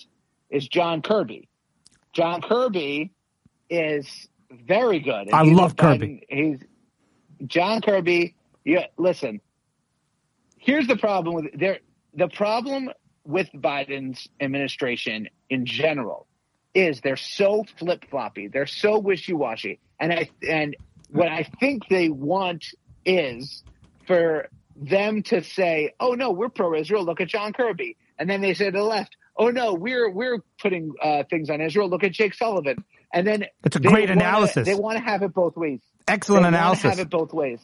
is 0.51 0.69
John 0.69 1.03
Kirby. 1.03 1.49
John 2.13 2.41
Kirby 2.43 3.13
is 3.71 4.29
very 4.51 5.01
good. 5.01 5.31
I 5.33 5.43
love 5.43 5.73
a 5.73 5.75
Biden- 5.75 5.79
Kirby. 5.79 6.27
He's 6.29 6.59
John 7.47 7.81
Kirby. 7.81 8.35
Yeah, 8.65 8.87
listen. 8.97 9.41
Here's 10.59 10.87
the 10.87 10.97
problem 10.97 11.35
with 11.35 11.59
there. 11.59 11.79
The 12.15 12.29
problem 12.29 12.91
with 13.25 13.49
Biden's 13.55 14.29
administration 14.41 15.29
in 15.51 15.67
general 15.67 16.27
is 16.75 17.01
they're 17.01 17.17
so 17.17 17.65
flip 17.79 18.05
floppy. 18.11 18.49
They're 18.49 18.67
so 18.67 18.99
wishy 18.99 19.33
washy. 19.33 19.81
And 20.01 20.13
I 20.13 20.31
and 20.49 20.77
what 21.11 21.29
I 21.29 21.45
think 21.61 21.89
they 21.89 22.09
want 22.09 22.65
is 23.05 23.63
for 24.07 24.49
them 24.77 25.23
to 25.25 25.43
say, 25.43 25.95
"Oh 26.01 26.15
no, 26.15 26.33
we're 26.33 26.49
pro 26.49 26.75
Israel. 26.75 27.05
Look 27.05 27.21
at 27.21 27.29
John 27.29 27.53
Kirby," 27.53 27.97
and 28.19 28.29
then 28.29 28.41
they 28.41 28.55
say 28.55 28.67
to 28.67 28.71
the 28.71 28.83
left, 28.83 29.17
"Oh 29.39 29.49
no, 29.51 29.75
we're 29.75 30.11
we're 30.11 30.41
putting 30.61 30.93
uh, 31.03 31.23
things 31.31 31.49
on 31.51 31.61
Israel. 31.61 31.89
Look 31.89 32.05
at 32.05 32.13
Jake 32.13 32.35
Sullivan." 32.35 32.85
And 33.13 33.27
then 33.27 33.47
It's 33.65 33.77
a 33.77 33.81
great 33.81 34.09
wanna- 34.11 34.21
analysis. 34.21 34.67
They 34.67 34.75
want 34.75 34.99
to 34.99 35.05
have 35.05 35.23
it 35.23 35.33
both 35.33 35.57
ways. 35.57 35.81
Excellent 36.07 36.43
They 36.43 36.49
analysis. 36.49 36.85
Have 36.91 36.99
it 36.99 37.09
both 37.11 37.33
ways. 37.33 37.61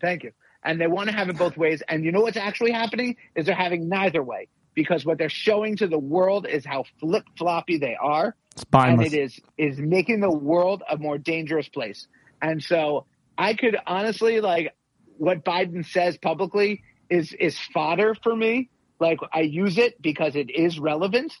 Thank 0.00 0.24
you. 0.24 0.32
And 0.62 0.80
they 0.80 0.86
want 0.86 1.08
to 1.10 1.14
have 1.16 1.28
it 1.28 1.38
both 1.38 1.56
ways. 1.56 1.82
And 1.88 2.04
you 2.04 2.12
know 2.12 2.20
what's 2.20 2.36
actually 2.36 2.72
happening 2.72 3.16
is 3.34 3.46
they're 3.46 3.54
having 3.54 3.88
neither 3.88 4.22
way 4.22 4.48
because 4.74 5.04
what 5.04 5.18
they're 5.18 5.28
showing 5.28 5.76
to 5.76 5.86
the 5.86 5.98
world 5.98 6.46
is 6.46 6.64
how 6.64 6.84
flip 7.00 7.24
floppy 7.38 7.78
they 7.78 7.96
are, 8.00 8.34
Spineless. 8.56 9.06
and 9.06 9.14
it 9.14 9.18
is 9.18 9.40
is 9.56 9.78
making 9.78 10.20
the 10.20 10.30
world 10.30 10.82
a 10.88 10.96
more 10.98 11.16
dangerous 11.18 11.68
place. 11.68 12.06
And 12.42 12.62
so 12.62 13.06
I 13.38 13.54
could 13.54 13.76
honestly 13.86 14.40
like 14.40 14.74
what 15.16 15.44
Biden 15.44 15.86
says 15.86 16.18
publicly 16.18 16.82
is 17.08 17.32
is 17.32 17.58
fodder 17.72 18.14
for 18.22 18.34
me. 18.34 18.68
Like 19.00 19.18
I 19.32 19.40
use 19.40 19.78
it 19.78 20.00
because 20.00 20.36
it 20.36 20.50
is 20.50 20.78
relevant, 20.78 21.32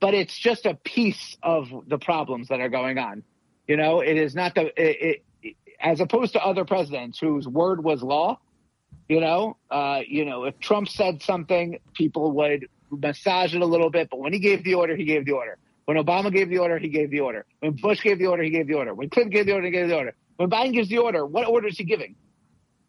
but 0.00 0.14
it's 0.14 0.36
just 0.36 0.66
a 0.66 0.74
piece 0.74 1.36
of 1.42 1.68
the 1.86 1.98
problems 1.98 2.48
that 2.48 2.60
are 2.60 2.68
going 2.68 2.98
on. 2.98 3.22
You 3.66 3.76
know, 3.76 4.00
it 4.00 4.16
is 4.16 4.34
not 4.34 4.54
the 4.54 4.66
it, 4.76 5.22
it, 5.42 5.56
as 5.80 6.00
opposed 6.00 6.32
to 6.34 6.44
other 6.44 6.64
presidents 6.64 7.18
whose 7.18 7.46
word 7.46 7.82
was 7.82 8.02
law. 8.02 8.38
You 9.08 9.20
know, 9.20 9.56
uh, 9.70 10.00
you 10.06 10.24
know, 10.24 10.44
if 10.44 10.58
Trump 10.58 10.88
said 10.88 11.22
something, 11.22 11.78
people 11.94 12.32
would 12.32 12.68
massage 12.90 13.54
it 13.54 13.62
a 13.62 13.66
little 13.66 13.90
bit, 13.90 14.08
but 14.10 14.18
when 14.18 14.32
he 14.32 14.38
gave 14.38 14.64
the 14.64 14.74
order, 14.74 14.96
he 14.96 15.04
gave 15.04 15.24
the 15.24 15.32
order. 15.32 15.58
When 15.84 15.96
Obama 15.96 16.32
gave 16.32 16.48
the 16.48 16.58
order, 16.58 16.78
he 16.78 16.88
gave 16.88 17.10
the 17.10 17.20
order. 17.20 17.46
When 17.60 17.72
Bush 17.72 18.02
gave 18.02 18.18
the 18.18 18.26
order, 18.26 18.42
he 18.42 18.50
gave 18.50 18.66
the 18.66 18.74
order. 18.74 18.92
When 18.94 19.08
Clinton 19.08 19.30
gave 19.30 19.46
the 19.46 19.52
order, 19.52 19.66
he 19.66 19.72
gave 19.72 19.88
the 19.88 19.96
order. 19.96 20.14
When 20.36 20.50
Biden 20.50 20.72
gives 20.72 20.88
the 20.88 20.98
order, 20.98 21.24
what 21.24 21.46
order 21.46 21.68
is 21.68 21.78
he 21.78 21.84
giving? 21.84 22.16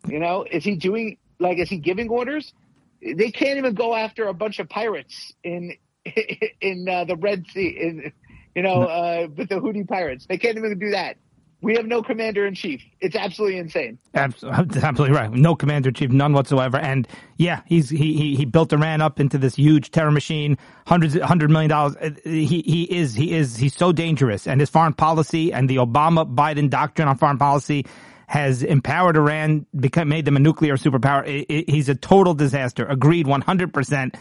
You 0.07 0.19
know, 0.19 0.45
is 0.49 0.63
he 0.63 0.75
doing 0.75 1.17
like 1.39 1.59
is 1.59 1.69
he 1.69 1.77
giving 1.77 2.09
orders? 2.09 2.53
They 3.01 3.31
can't 3.31 3.57
even 3.57 3.73
go 3.73 3.93
after 3.95 4.27
a 4.27 4.33
bunch 4.33 4.59
of 4.59 4.69
pirates 4.69 5.33
in 5.43 5.73
in 6.61 6.87
uh, 6.89 7.05
the 7.05 7.15
Red 7.15 7.45
Sea, 7.53 7.67
in 7.79 8.11
you 8.55 8.63
know, 8.63 8.83
uh, 8.83 9.27
with 9.35 9.49
the 9.49 9.55
Houthi 9.55 9.87
pirates. 9.87 10.25
They 10.27 10.37
can't 10.37 10.57
even 10.57 10.77
do 10.79 10.91
that. 10.91 11.17
We 11.59 11.75
have 11.75 11.87
no 11.87 12.03
commander 12.03 12.45
in 12.45 12.53
chief. 12.53 12.83
It's 12.99 13.15
absolutely 13.15 13.57
insane. 13.57 13.97
Abs- 14.13 14.43
Absolutely 14.43 15.15
right. 15.15 15.31
No 15.31 15.55
commander 15.55 15.89
in 15.89 15.95
chief, 15.95 16.11
none 16.11 16.33
whatsoever. 16.33 16.77
And 16.77 17.07
yeah, 17.37 17.61
he's 17.65 17.89
he 17.89 18.13
he, 18.13 18.35
he 18.35 18.45
built 18.45 18.71
Iran 18.73 19.01
up 19.01 19.19
into 19.19 19.39
this 19.39 19.55
huge 19.55 19.89
terror 19.89 20.11
machine, 20.11 20.57
hundreds 20.85 21.19
hundred 21.19 21.49
million 21.49 21.69
dollars. 21.69 21.95
Uh, 21.95 22.11
He 22.23 22.45
he 22.45 22.83
is 22.83 23.15
he 23.15 23.33
is 23.33 23.57
he's 23.57 23.75
so 23.75 23.91
dangerous, 23.91 24.45
and 24.47 24.59
his 24.59 24.69
foreign 24.69 24.93
policy 24.93 25.51
and 25.51 25.67
the 25.67 25.77
Obama 25.77 26.31
Biden 26.31 26.69
doctrine 26.69 27.07
on 27.07 27.17
foreign 27.17 27.39
policy 27.39 27.85
has 28.27 28.61
empowered 28.61 29.17
Iran, 29.17 29.65
become 29.75 30.09
made 30.09 30.25
them 30.25 30.35
a 30.35 30.39
nuclear 30.39 30.75
superpower. 30.75 31.25
He's 31.67 31.89
a 31.89 31.95
total 31.95 32.33
disaster. 32.33 32.85
Agreed, 32.85 33.25
one 33.25 33.41
hundred 33.41 33.73
percent. 33.73 34.15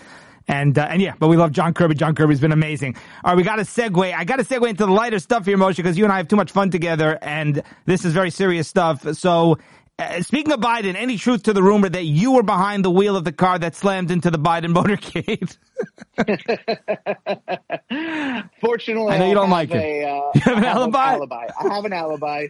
And 0.48 0.78
uh, 0.78 0.86
and 0.88 1.02
yeah, 1.02 1.14
but 1.18 1.26
we 1.26 1.36
love 1.36 1.50
John 1.50 1.74
Kirby. 1.74 1.96
John 1.96 2.14
Kirby's 2.14 2.38
been 2.38 2.52
amazing. 2.52 2.94
All 3.24 3.32
right, 3.32 3.36
we 3.36 3.42
got 3.42 3.56
to 3.56 3.62
segue. 3.62 4.14
I 4.14 4.22
got 4.24 4.36
to 4.36 4.44
segue 4.44 4.68
into 4.68 4.86
the 4.86 4.92
lighter 4.92 5.18
stuff 5.18 5.44
here, 5.44 5.56
Moshe, 5.56 5.76
because 5.76 5.98
you 5.98 6.04
and 6.04 6.12
I 6.12 6.18
have 6.18 6.28
too 6.28 6.36
much 6.36 6.52
fun 6.52 6.70
together, 6.70 7.18
and 7.20 7.62
this 7.84 8.04
is 8.04 8.12
very 8.12 8.30
serious 8.30 8.68
stuff. 8.68 9.16
So, 9.16 9.58
uh, 9.98 10.22
speaking 10.22 10.52
of 10.52 10.60
Biden, 10.60 10.94
any 10.94 11.16
truth 11.16 11.44
to 11.44 11.52
the 11.52 11.62
rumor 11.62 11.88
that 11.88 12.04
you 12.04 12.32
were 12.32 12.42
behind 12.42 12.84
the 12.84 12.90
wheel 12.90 13.16
of 13.16 13.24
the 13.24 13.32
car 13.32 13.58
that 13.58 13.74
slammed 13.74 14.10
into 14.10 14.30
the 14.30 14.38
Biden 14.38 14.74
motorcade? 14.74 15.56
Fortunately, 18.60 19.14
I 19.14 19.18
know 19.18 19.28
you 19.28 19.34
don't 19.34 19.50
like 19.50 19.70
it. 19.70 19.76
a, 19.76 20.04
uh, 20.04 20.20
You 20.34 20.40
have 20.42 20.58
an 20.58 20.64
I 20.64 20.68
alibi? 20.68 21.12
alibi. 21.12 21.46
I 21.58 21.74
have 21.74 21.84
an 21.84 21.92
alibi. 21.92 22.46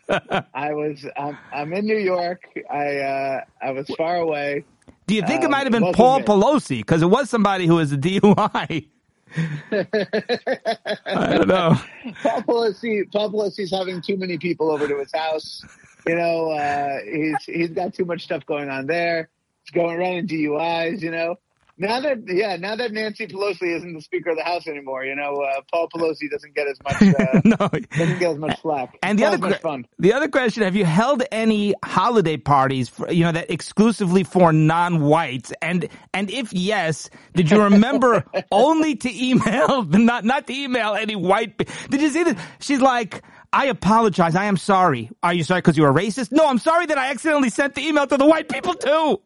I 0.54 0.72
was. 0.72 1.06
I'm, 1.16 1.38
I'm 1.52 1.72
in 1.72 1.85
New 1.87 1.98
York. 1.98 2.42
I 2.70 2.96
uh, 2.98 3.40
I 3.62 3.70
was 3.72 3.88
far 3.96 4.16
away. 4.16 4.64
Do 5.06 5.14
you 5.14 5.22
think 5.22 5.42
it 5.42 5.46
Um, 5.46 5.50
might 5.52 5.62
have 5.64 5.72
been 5.72 5.92
Paul 5.92 6.18
me. 6.20 6.24
Pelosi? 6.24 6.78
Because 6.78 7.02
it 7.02 7.06
was 7.06 7.30
somebody 7.30 7.66
who 7.66 7.76
was 7.76 7.92
a 7.92 7.96
DUI. 7.96 8.88
I 9.37 11.37
don't 11.37 11.48
know. 11.48 11.76
Paul 12.22 12.42
Pelosi, 12.42 13.11
Paul 13.12 13.32
Pelosi's 13.32 13.70
having 13.70 14.00
too 14.00 14.16
many 14.16 14.38
people 14.38 14.70
over 14.70 14.87
to 14.88 14.98
his 14.98 15.12
house. 15.12 15.62
You 16.06 16.14
know, 16.14 16.50
uh, 16.50 16.98
he's 17.04 17.44
he's 17.44 17.70
got 17.70 17.94
too 17.94 18.04
much 18.04 18.22
stuff 18.22 18.46
going 18.46 18.70
on 18.70 18.86
there. 18.86 19.28
He's 19.64 19.72
going 19.72 19.98
running 19.98 20.28
DUIs. 20.28 21.02
You 21.02 21.10
know, 21.10 21.36
now 21.78 22.00
that 22.00 22.22
yeah, 22.26 22.56
now 22.56 22.74
that 22.76 22.92
Nancy 22.92 23.26
Pelosi 23.26 23.76
isn't 23.76 23.92
the 23.92 24.00
Speaker 24.00 24.30
of 24.30 24.38
the 24.38 24.44
House 24.44 24.66
anymore, 24.66 25.04
you 25.04 25.14
know, 25.14 25.34
uh, 25.34 25.60
Paul 25.70 25.88
Pelosi 25.94 26.30
doesn't 26.30 26.54
get 26.54 26.66
as 26.68 26.78
much 26.82 27.02
uh, 27.02 27.40
no. 27.44 27.56
doesn't 27.56 28.18
get 28.18 28.30
as 28.30 28.38
much 28.38 28.62
slack. 28.62 28.96
And 29.02 29.18
the 29.18 29.26
other 29.26 29.54
fun. 29.56 29.86
the 29.98 30.14
other 30.14 30.28
question: 30.28 30.62
Have 30.62 30.74
you 30.74 30.86
held 30.86 31.22
any 31.30 31.74
holiday 31.84 32.38
parties, 32.38 32.88
for, 32.88 33.12
you 33.12 33.24
know, 33.24 33.32
that 33.32 33.50
exclusively 33.50 34.24
for 34.24 34.54
non-whites? 34.54 35.52
And 35.60 35.88
and 36.14 36.30
if 36.30 36.52
yes, 36.54 37.10
did 37.34 37.50
you 37.50 37.62
remember 37.64 38.24
only 38.50 38.96
to 38.96 39.24
email, 39.24 39.82
not 39.84 40.24
not 40.24 40.46
to 40.46 40.54
email 40.54 40.94
any 40.94 41.14
white? 41.14 41.58
Did 41.90 42.00
you 42.00 42.10
see 42.10 42.22
that? 42.24 42.38
She's 42.58 42.80
like. 42.80 43.22
I 43.56 43.66
apologize. 43.66 44.34
I 44.36 44.44
am 44.44 44.58
sorry. 44.58 45.10
Are 45.22 45.32
you 45.32 45.42
sorry 45.42 45.62
because 45.62 45.78
you 45.78 45.84
were 45.84 45.92
racist? 45.92 46.30
No, 46.30 46.46
I'm 46.46 46.58
sorry 46.58 46.84
that 46.86 46.98
I 46.98 47.10
accidentally 47.10 47.48
sent 47.48 47.74
the 47.74 47.80
email 47.86 48.06
to 48.06 48.18
the 48.18 48.26
white 48.26 48.50
people 48.50 48.74
too. 48.74 49.22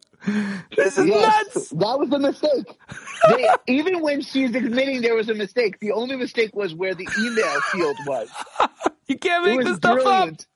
This 0.77 0.97
is 0.99 1.07
Yes, 1.07 1.47
nuts. 1.57 1.71
that 1.71 1.99
was 1.99 2.13
a 2.13 2.19
mistake. 2.21 2.79
They, 3.29 3.49
even 3.67 4.03
when 4.03 4.21
she's 4.21 4.55
admitting 4.55 5.01
there 5.03 5.17
was 5.17 5.29
a 5.31 5.35
mistake, 5.35 5.81
the 5.81 5.91
only 5.91 6.15
mistake 6.15 6.55
was 6.55 6.73
where 6.77 6.95
the 6.95 7.09
email 7.19 7.61
field 7.73 7.97
was. 8.07 8.31
You 9.09 9.19
can't 9.19 9.45
make 9.45 9.67
this 9.67 9.79
stuff 9.79 9.95
brilliant. 9.95 10.47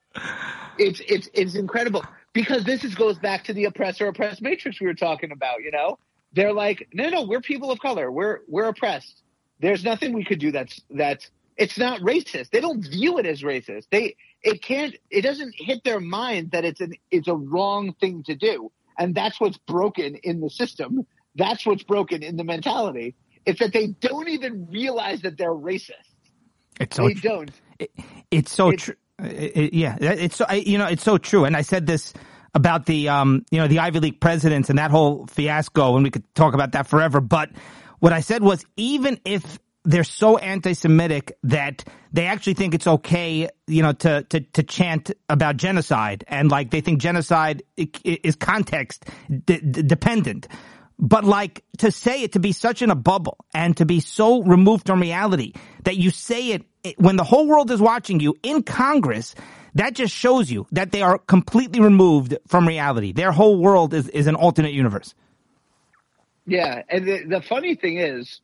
It's 0.77 1.01
it's 1.05 1.27
it's 1.33 1.55
incredible. 1.55 2.05
because 2.31 2.63
this 2.63 2.85
is, 2.85 2.95
goes 2.95 3.17
back 3.19 3.43
to 3.45 3.53
the 3.53 3.65
oppressor 3.65 4.07
oppressed 4.07 4.41
matrix 4.41 4.79
we 4.79 4.87
were 4.87 4.93
talking 4.93 5.31
about. 5.33 5.61
You 5.61 5.71
know, 5.71 5.99
they're 6.31 6.53
like, 6.53 6.87
no, 6.93 7.09
no, 7.09 7.23
we're 7.23 7.41
people 7.41 7.71
of 7.71 7.79
color. 7.79 8.09
We're 8.09 8.39
we're 8.47 8.69
oppressed. 8.69 9.21
There's 9.59 9.83
nothing 9.83 10.13
we 10.13 10.23
could 10.23 10.39
do 10.39 10.53
that's 10.53 10.79
that's 10.89 11.29
it's 11.57 11.77
not 11.77 12.01
racist. 12.01 12.49
They 12.51 12.59
don't 12.59 12.81
view 12.81 13.17
it 13.17 13.25
as 13.25 13.41
racist. 13.41 13.87
They 13.91 14.15
it 14.41 14.61
can't 14.61 14.95
it 15.09 15.21
doesn't 15.21 15.55
hit 15.57 15.83
their 15.83 15.99
mind 15.99 16.51
that 16.51 16.65
it's 16.65 16.81
an 16.81 16.93
it's 17.11 17.27
a 17.27 17.35
wrong 17.35 17.93
thing 17.99 18.23
to 18.23 18.35
do. 18.35 18.71
And 18.97 19.13
that's 19.13 19.39
what's 19.39 19.57
broken 19.57 20.15
in 20.15 20.41
the 20.41 20.49
system. 20.49 21.05
That's 21.35 21.65
what's 21.65 21.83
broken 21.83 22.23
in 22.23 22.37
the 22.37 22.43
mentality. 22.43 23.15
It's 23.45 23.59
that 23.59 23.73
they 23.73 23.87
don't 23.87 24.29
even 24.29 24.67
realize 24.71 25.21
that 25.21 25.37
they're 25.37 25.49
racist. 25.49 25.93
It's 26.79 26.95
so 26.95 27.07
they 27.07 27.13
tr- 27.13 27.27
don't. 27.27 27.51
It, 27.79 27.91
it's 28.31 28.51
so 28.51 28.71
true. 28.71 28.95
It, 29.19 29.73
yeah, 29.73 29.97
it's 30.01 30.35
so 30.35 30.49
you 30.51 30.77
know 30.77 30.87
it's 30.87 31.03
so 31.03 31.17
true. 31.17 31.45
And 31.45 31.55
I 31.55 31.61
said 31.61 31.85
this 31.85 32.13
about 32.53 32.85
the 32.85 33.09
um 33.09 33.45
you 33.49 33.59
know 33.59 33.67
the 33.67 33.79
Ivy 33.79 33.99
League 33.99 34.19
presidents 34.19 34.69
and 34.69 34.79
that 34.79 34.91
whole 34.91 35.25
fiasco, 35.27 35.95
and 35.95 36.03
we 36.03 36.11
could 36.11 36.23
talk 36.35 36.53
about 36.53 36.73
that 36.73 36.87
forever. 36.87 37.21
But 37.21 37.51
what 37.99 38.11
I 38.11 38.19
said 38.19 38.43
was 38.43 38.65
even 38.75 39.19
if 39.23 39.59
they're 39.85 40.03
so 40.03 40.37
anti-Semitic 40.37 41.37
that 41.43 41.83
they 42.11 42.25
actually 42.25 42.55
think 42.55 42.73
it's 42.73 42.87
okay, 42.87 43.49
you 43.67 43.83
know, 43.83 43.93
to 43.93 44.23
to 44.23 44.41
to 44.41 44.63
chant 44.63 45.11
about 45.29 45.57
genocide, 45.57 46.23
and 46.27 46.49
like 46.49 46.71
they 46.71 46.81
think 46.81 46.99
genocide 46.99 47.63
is 48.03 48.35
context 48.35 49.05
dependent. 49.45 50.47
But 50.97 51.25
like 51.25 51.63
to 51.79 51.91
say 51.91 52.23
it 52.23 52.33
to 52.33 52.39
be 52.39 52.53
such 52.53 52.81
in 52.81 52.89
a 52.89 52.95
bubble 52.95 53.37
and 53.53 53.75
to 53.77 53.85
be 53.85 53.99
so 53.99 54.41
removed 54.43 54.87
from 54.87 55.01
reality 55.01 55.53
that 55.83 55.97
you 55.97 56.09
say 56.09 56.51
it 56.51 56.63
when 56.97 57.17
the 57.17 57.23
whole 57.23 57.47
world 57.47 57.69
is 57.71 57.81
watching 57.81 58.19
you 58.19 58.35
in 58.43 58.63
Congress, 58.63 59.35
that 59.73 59.93
just 59.93 60.13
shows 60.13 60.49
you 60.49 60.67
that 60.71 60.91
they 60.91 61.01
are 61.01 61.17
completely 61.17 61.81
removed 61.81 62.37
from 62.47 62.67
reality. 62.67 63.11
Their 63.11 63.31
whole 63.31 63.57
world 63.57 63.93
is, 63.93 64.07
is 64.09 64.27
an 64.27 64.35
alternate 64.35 64.71
universe. 64.71 65.13
Yeah. 66.45 66.83
And 66.87 67.05
the, 67.05 67.23
the 67.25 67.41
funny 67.41 67.75
thing 67.75 67.97
is, 67.97 68.39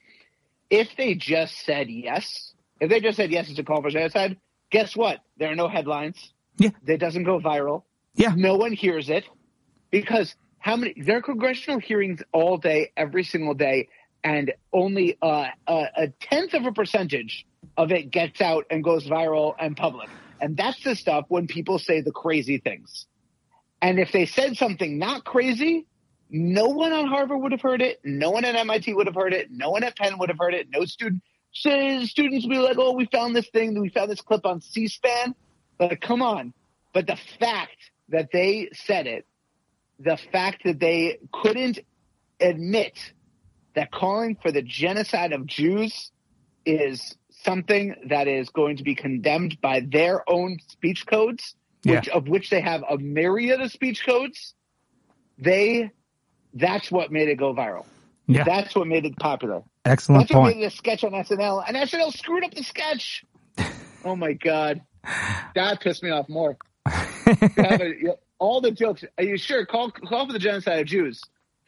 if 0.71 0.95
they 0.97 1.13
just 1.13 1.53
said 1.65 1.89
yes, 1.89 2.53
if 2.79 2.89
they 2.89 3.01
just 3.01 3.17
said 3.17 3.29
yes, 3.31 3.49
it's 3.49 3.59
a 3.59 3.63
call 3.63 3.81
for 3.81 3.91
genocide, 3.91 4.37
guess 4.71 4.95
what? 4.95 5.19
There 5.37 5.51
are 5.51 5.55
no 5.55 5.67
headlines. 5.67 6.33
Yeah. 6.57 6.69
It 6.87 6.97
doesn't 6.97 7.25
go 7.25 7.39
viral. 7.39 7.83
Yeah. 8.15 8.33
No 8.35 8.55
one 8.55 8.71
hears 8.71 9.09
it 9.09 9.25
because 9.91 10.33
how 10.57 10.77
many 10.77 10.95
there 10.97 11.17
are 11.17 11.21
congressional 11.21 11.79
hearings 11.79 12.21
all 12.31 12.57
day, 12.57 12.91
every 12.95 13.23
single 13.23 13.53
day, 13.53 13.89
and 14.23 14.53
only 14.71 15.17
uh, 15.21 15.47
a, 15.67 15.83
a 15.95 16.07
tenth 16.21 16.53
of 16.53 16.65
a 16.65 16.71
percentage 16.71 17.45
of 17.77 17.91
it 17.91 18.09
gets 18.09 18.41
out 18.41 18.65
and 18.69 18.83
goes 18.83 19.07
viral 19.07 19.55
and 19.59 19.75
public. 19.75 20.09
And 20.39 20.57
that's 20.57 20.81
the 20.83 20.95
stuff 20.95 21.25
when 21.27 21.47
people 21.47 21.79
say 21.79 22.01
the 22.01 22.11
crazy 22.11 22.57
things. 22.57 23.05
And 23.81 23.99
if 23.99 24.11
they 24.11 24.25
said 24.25 24.55
something 24.57 24.97
not 24.97 25.25
crazy, 25.25 25.85
no 26.31 26.67
one 26.67 26.91
on 26.93 27.07
Harvard 27.07 27.39
would 27.41 27.51
have 27.51 27.61
heard 27.61 27.81
it. 27.81 27.99
No 28.03 28.31
one 28.31 28.45
at 28.45 28.55
MIT 28.55 28.93
would 28.93 29.05
have 29.05 29.15
heard 29.15 29.33
it. 29.33 29.51
No 29.51 29.69
one 29.69 29.83
at 29.83 29.95
Penn 29.95 30.17
would 30.17 30.29
have 30.29 30.39
heard 30.39 30.55
it. 30.55 30.67
No 30.71 30.85
student 30.85 31.21
students 31.53 32.45
would 32.45 32.49
be 32.49 32.57
like, 32.57 32.77
"Oh, 32.79 32.93
we 32.93 33.05
found 33.05 33.35
this 33.35 33.47
thing. 33.49 33.79
We 33.79 33.89
found 33.89 34.09
this 34.09 34.21
clip 34.21 34.45
on 34.45 34.61
C-SPAN." 34.61 35.35
But 35.77 36.01
come 36.01 36.21
on. 36.21 36.53
But 36.93 37.07
the 37.07 37.17
fact 37.39 37.75
that 38.09 38.31
they 38.31 38.69
said 38.73 39.07
it 39.07 39.25
the 40.03 40.17
fact 40.31 40.63
that 40.65 40.79
they 40.79 41.19
couldn't 41.31 41.79
admit 42.39 42.97
that 43.75 43.91
calling 43.91 44.35
for 44.41 44.51
the 44.51 44.61
genocide 44.61 45.31
of 45.31 45.45
Jews 45.45 46.11
is 46.65 47.15
something 47.43 47.95
that 48.09 48.27
is 48.27 48.49
going 48.49 48.77
to 48.77 48.83
be 48.83 48.95
condemned 48.95 49.61
by 49.61 49.81
their 49.81 50.27
own 50.29 50.57
speech 50.67 51.05
codes, 51.05 51.55
which, 51.83 52.07
yeah. 52.07 52.13
of 52.13 52.27
which 52.27 52.49
they 52.49 52.61
have 52.61 52.83
a 52.89 52.97
myriad 52.97 53.61
of 53.61 53.71
speech 53.71 54.05
codes. 54.05 54.53
They, 55.37 55.91
that's 56.53 56.91
what 56.91 57.11
made 57.11 57.29
it 57.29 57.35
go 57.35 57.53
viral. 57.53 57.85
Yeah. 58.27 58.43
That's 58.43 58.75
what 58.75 58.87
made 58.87 59.05
it 59.05 59.17
popular. 59.17 59.63
Excellent 59.83 60.21
That's 60.21 60.31
point. 60.31 60.43
what 60.43 60.55
made 60.55 60.63
it 60.63 60.67
a 60.67 60.75
sketch 60.75 61.03
on 61.03 61.11
SNL, 61.11 61.63
and 61.67 61.75
SNL 61.75 62.13
screwed 62.13 62.43
up 62.43 62.53
the 62.53 62.63
sketch. 62.63 63.25
oh 64.05 64.15
my 64.15 64.33
god, 64.33 64.81
that 65.55 65.81
pissed 65.81 66.03
me 66.03 66.11
off 66.11 66.29
more. 66.29 66.57
all 68.39 68.61
the 68.61 68.71
jokes. 68.71 69.03
Are 69.17 69.23
you 69.23 69.37
sure? 69.37 69.65
Call 69.65 69.91
call 69.91 70.27
for 70.27 70.33
the 70.33 70.39
genocide 70.39 70.79
of 70.79 70.87
Jews. 70.87 71.21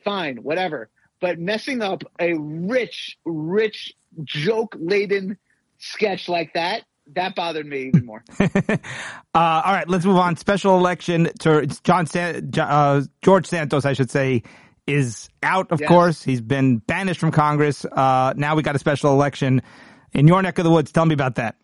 Fine, 0.04 0.38
whatever. 0.38 0.90
But 1.22 1.40
messing 1.40 1.82
up 1.82 2.04
a 2.20 2.34
rich, 2.34 3.18
rich, 3.26 3.94
joke 4.24 4.76
laden 4.78 5.38
sketch 5.78 6.28
like 6.28 6.54
that, 6.54 6.84
that 7.16 7.36
bothered 7.36 7.66
me 7.66 7.84
even 7.84 8.06
more. 8.06 8.24
uh, 8.40 8.48
all 9.34 9.74
right, 9.74 9.88
let's 9.88 10.06
move 10.06 10.18
on. 10.18 10.36
Special 10.36 10.78
election 10.78 11.30
to 11.40 11.66
John 11.84 12.06
San, 12.06 12.52
uh, 12.58 13.02
George 13.22 13.48
Santos, 13.48 13.86
I 13.86 13.94
should 13.94 14.12
say, 14.12 14.44
is 14.88 15.30
out. 15.42 15.72
Of 15.72 15.82
yes. 15.82 15.88
course, 15.88 16.24
he's 16.24 16.42
been 16.42 16.78
banished 16.78 17.20
from 17.20 17.32
Congress. 17.32 17.86
Uh, 17.86 18.34
now 18.36 18.56
we 18.56 18.64
got 18.64 18.76
a 18.76 18.80
special 18.80 19.12
election 19.12 19.62
in 20.14 20.28
your 20.28 20.42
neck 20.42 20.58
of 20.58 20.66
the 20.66 20.72
woods. 20.72 20.92
Tell 20.92 21.06
me 21.06 21.14
about 21.14 21.36
that. 21.36 21.56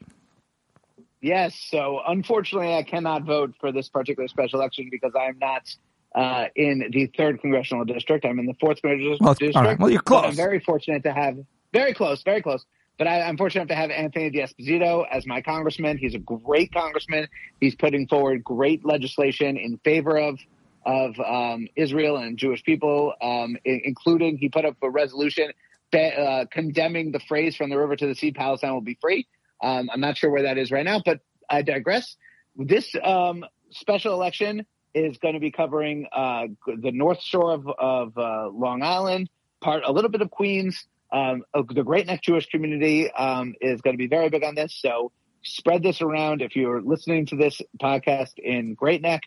Yes. 1.22 1.56
So 1.70 2.02
unfortunately, 2.06 2.74
I 2.74 2.84
cannot 2.84 3.24
vote 3.24 3.54
for 3.60 3.72
this 3.72 3.90
particular 3.90 4.28
special 4.28 4.60
election 4.60 4.88
because 4.90 5.12
I 5.20 5.26
am 5.26 5.38
not 5.40 5.76
uh, 6.16 6.46
in 6.56 6.90
the 6.92 7.08
third 7.18 7.42
congressional 7.42 7.86
district. 7.86 8.26
I'm 8.26 8.40
in 8.40 8.46
the 8.46 8.56
fourth 8.60 8.82
congressional 8.82 9.18
well, 9.20 9.34
district. 9.34 9.80
Well, 9.80 9.90
you're 9.90 10.02
close. 10.02 10.26
I'm 10.26 10.36
very 10.36 10.60
fortunate 10.60 11.04
to 11.04 11.14
have 11.14 11.38
very 11.74 11.94
close, 11.94 12.24
very 12.24 12.42
close. 12.42 12.66
But 12.98 13.08
I, 13.08 13.30
am 13.30 13.38
fortunate 13.38 13.70
to 13.70 13.76
have 13.76 13.92
Anthony 13.92 14.30
D'Esposito 14.30 15.06
as 15.10 15.26
my 15.26 15.42
congressman. 15.42 15.98
He's 15.98 16.16
a 16.16 16.20
great 16.20 16.74
congressman. 16.74 17.30
He's 17.62 17.74
putting 17.74 18.08
forward 18.08 18.44
great 18.44 18.86
legislation 18.86 19.56
in 19.56 19.78
favor 19.86 20.18
of 20.18 20.38
of 20.86 21.20
um, 21.20 21.68
Israel 21.76 22.18
and 22.18 22.38
Jewish 22.38 22.64
people, 22.64 23.14
um, 23.22 23.58
including 23.66 24.38
he 24.38 24.50
put 24.50 24.66
up 24.66 24.78
a 24.82 24.90
resolution 24.90 25.52
uh, 25.94 26.46
condemning 26.52 27.12
the 27.12 27.20
phrase 27.20 27.56
"from 27.56 27.70
the 27.70 27.78
river 27.78 27.96
to 27.96 28.08
the 28.08 28.16
sea, 28.16 28.32
Palestine 28.32 28.74
will 28.74 28.82
be 28.82 28.98
free." 29.02 29.28
Um, 29.62 29.90
I'm 29.92 30.00
not 30.00 30.18
sure 30.18 30.30
where 30.30 30.44
that 30.44 30.58
is 30.58 30.72
right 30.72 30.86
now, 30.86 31.02
but 31.04 31.20
I 31.50 31.62
digress. 31.62 32.16
This 32.56 32.94
um, 33.04 33.46
special 33.72 34.14
election 34.14 34.66
is 34.94 35.18
going 35.18 35.34
to 35.34 35.40
be 35.40 35.52
covering 35.52 36.08
uh, 36.12 36.48
the 36.66 36.92
North 36.92 37.22
Shore 37.22 37.54
of, 37.54 37.68
of 37.68 38.18
uh, 38.18 38.50
Long 38.50 38.82
Island, 38.82 39.30
part 39.62 39.84
a 39.86 39.92
little 39.92 40.10
bit 40.10 40.22
of 40.22 40.32
Queens. 40.32 40.86
Um, 41.12 41.44
the 41.54 41.84
Great 41.84 42.06
Neck 42.06 42.22
Jewish 42.22 42.48
community 42.48 43.12
um, 43.12 43.56
is 43.62 43.82
going 43.82 43.96
to 43.96 43.98
be 43.98 44.08
very 44.08 44.30
big 44.30 44.44
on 44.44 44.56
this, 44.56 44.76
so 44.80 45.12
spread 45.44 45.82
this 45.84 46.02
around. 46.02 46.42
If 46.42 46.56
you're 46.56 46.82
listening 46.82 47.26
to 47.28 47.36
this 47.36 47.62
podcast 47.82 48.38
in 48.38 48.76
Great 48.76 49.02
Neck, 49.02 49.22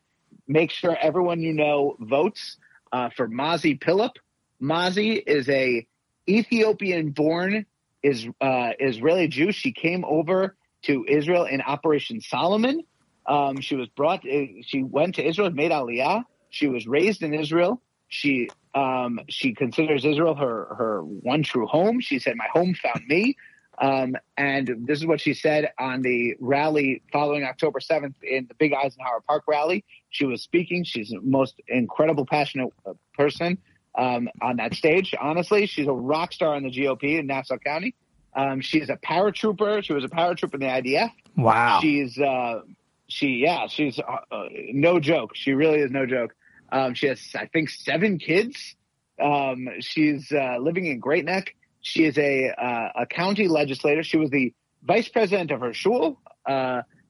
make 0.47 0.71
sure 0.71 0.97
everyone 1.01 1.41
you 1.41 1.53
know 1.53 1.97
votes 2.01 2.57
uh, 2.93 3.11
for 3.17 3.29
Mazi 3.29 3.79
Pilip. 3.79 4.17
Mazi 4.61 5.23
is 5.27 5.49
a 5.49 5.87
Ethiopian-born 6.29 7.67
is 8.03 8.27
uh, 8.41 8.71
Israeli 8.79 9.29
Jew. 9.29 9.53
She 9.53 9.73
came 9.73 10.05
over 10.05 10.57
to 10.83 11.05
Israel 11.09 11.45
in 11.45 11.61
Operation 11.61 12.21
Solomon. 12.21 12.83
Um, 13.27 13.61
she 13.61 13.77
was 13.77 13.89
brought. 13.89 14.27
Uh, 14.27 14.47
she 14.63 14.83
went 14.83 15.17
to 15.17 15.27
Israel, 15.27 15.51
made 15.51 15.71
Aliyah. 15.71 16.25
She 16.51 16.69
was 16.69 16.87
raised 16.87 17.23
in 17.23 17.35
Israel. 17.35 17.81
She 18.09 18.51
um, 18.75 19.21
she 19.29 19.55
considers 19.55 20.05
Israel 20.05 20.35
her 20.35 20.75
her 20.77 21.03
one 21.03 21.43
true 21.43 21.67
home. 21.67 22.01
She 22.01 22.19
said, 22.19 22.37
"My 22.37 22.49
home 22.53 22.75
found 22.75 23.07
me." 23.07 23.37
Um, 23.79 24.17
and 24.37 24.87
this 24.87 24.99
is 24.99 25.07
what 25.07 25.21
she 25.21 25.35
said 25.35 25.73
on 25.79 26.03
the 26.03 26.37
rally 26.41 27.03
following 27.13 27.43
October 27.43 27.81
7th 27.81 28.15
in 28.23 28.47
the 28.47 28.55
Big 28.55 28.73
Eisenhower 28.75 29.23
Park 29.27 29.45
rally. 29.49 29.85
She 30.13 30.27
was 30.27 30.43
speaking. 30.43 30.85
She's 30.85 31.09
the 31.09 31.21
most 31.21 31.61
incredible, 31.67 32.27
passionate 32.27 32.69
uh, 32.87 32.93
person 33.15 33.59
um, 33.99 34.29
on 34.41 34.57
that 34.57 34.75
stage. 34.75 35.15
Honestly, 35.19 35.67
she's 35.67 35.87
a 35.87 35.93
rock 35.93 36.33
star 36.33 36.55
in 36.55 36.65
the 36.65 36.71
GOP 36.71 37.19
in 37.19 37.27
Nassau 37.27 37.57
County. 37.57 37.95
Um, 38.35 38.61
she's 38.61 38.91
a 38.91 38.97
paratrooper. 38.97 39.83
She 39.83 39.95
was 39.95 40.05
a 40.05 40.09
paratrooper 40.09 40.55
in 40.55 40.61
the 40.61 40.67
IDF. 40.67 41.11
Wow. 41.37 41.81
She's 41.81 42.19
uh, 42.19 42.61
she 43.09 43.29
yeah 43.43 43.67
she's 43.69 43.99
uh, 43.99 44.17
uh, 44.31 44.49
no 44.73 45.01
joke. 45.01 45.33
She 45.35 45.53
really 45.53 45.81
is 45.81 45.91
no 45.91 46.07
joke. 46.07 46.35
Um, 46.71 46.95
she 46.95 47.07
has 47.07 47.21
I 47.35 47.47
think 47.47 47.71
seven 47.71 48.19
kids. 48.19 48.77
Um, 49.21 49.69
she's 49.81 50.31
uh, 50.31 50.59
living 50.61 50.87
in 50.87 50.99
Great 50.99 51.25
Neck. 51.25 51.55
She 51.81 52.05
is 52.05 52.19
a 52.19 52.51
uh, 52.51 53.03
a 53.03 53.07
county 53.07 53.49
legislator. 53.49 54.03
She 54.03 54.19
was 54.19 54.31
the 54.31 54.53
vice 54.83 55.09
president 55.09 55.51
of 55.51 55.61
her 55.61 55.73
shul. 55.73 56.21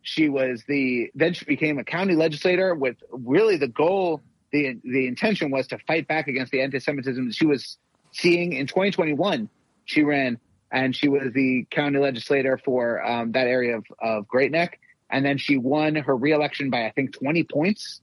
She 0.02 0.28
was 0.28 0.64
the 0.66 1.10
then 1.14 1.32
she 1.34 1.44
became 1.44 1.78
a 1.78 1.84
county 1.84 2.14
legislator 2.14 2.74
with 2.74 2.96
really 3.10 3.56
the 3.56 3.68
goal 3.68 4.20
the 4.52 4.78
the 4.84 5.06
intention 5.06 5.50
was 5.50 5.66
to 5.68 5.78
fight 5.86 6.06
back 6.06 6.28
against 6.28 6.52
the 6.52 6.60
anti-Semitism 6.60 7.26
that 7.26 7.34
she 7.34 7.46
was 7.46 7.78
seeing 8.12 8.52
in 8.52 8.66
2021. 8.66 9.48
She 9.84 10.02
ran 10.02 10.38
and 10.70 10.94
she 10.94 11.08
was 11.08 11.32
the 11.34 11.66
county 11.70 11.98
legislator 11.98 12.58
for 12.64 13.04
um, 13.04 13.32
that 13.32 13.46
area 13.46 13.76
of, 13.76 13.84
of 14.00 14.28
Great 14.28 14.50
Neck, 14.50 14.80
and 15.10 15.24
then 15.24 15.38
she 15.38 15.56
won 15.56 15.94
her 15.96 16.16
reelection 16.16 16.70
by 16.70 16.86
I 16.86 16.90
think 16.90 17.12
20 17.18 17.44
points. 17.44 18.00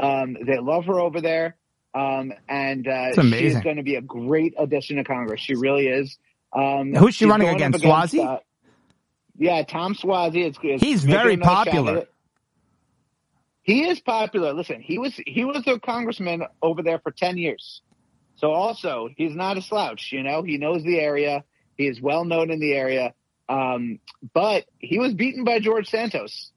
Um, 0.00 0.36
they 0.46 0.58
love 0.58 0.86
her 0.86 1.00
over 1.00 1.20
there, 1.20 1.56
um, 1.94 2.32
and 2.48 2.86
uh, 2.86 3.12
she 3.14 3.44
is 3.44 3.60
going 3.60 3.76
to 3.76 3.82
be 3.82 3.96
a 3.96 4.00
great 4.00 4.54
addition 4.56 4.96
to 4.96 5.04
Congress. 5.04 5.40
She 5.40 5.54
really 5.54 5.88
is. 5.88 6.16
Um, 6.52 6.94
Who's 6.94 7.14
she 7.14 7.26
running 7.26 7.48
against? 7.48 7.82
against 7.82 8.14
Suozzi? 8.14 8.26
Uh, 8.26 8.38
yeah, 9.36 9.62
Tom. 9.62 9.96
It's, 9.98 10.58
it's 10.62 10.82
he's 10.82 11.04
very 11.04 11.36
popular. 11.36 12.06
he 13.62 13.84
is 13.84 14.00
popular. 14.00 14.52
Listen, 14.52 14.80
he 14.80 14.98
was 14.98 15.14
he 15.26 15.44
was 15.44 15.66
a 15.66 15.78
congressman 15.78 16.44
over 16.60 16.82
there 16.82 16.98
for 16.98 17.10
ten 17.10 17.38
years. 17.38 17.82
So 18.36 18.50
also, 18.52 19.08
he's 19.16 19.34
not 19.34 19.56
a 19.56 19.62
slouch. 19.62 20.10
You 20.12 20.22
know, 20.22 20.42
he 20.42 20.58
knows 20.58 20.82
the 20.82 20.98
area. 20.98 21.44
He 21.76 21.86
is 21.86 22.00
well 22.00 22.24
known 22.24 22.50
in 22.50 22.60
the 22.60 22.72
area. 22.72 23.14
Um, 23.48 23.98
but 24.34 24.64
he 24.78 24.98
was 24.98 25.14
beaten 25.14 25.44
by 25.44 25.60
George 25.60 25.88
Santos 25.88 26.50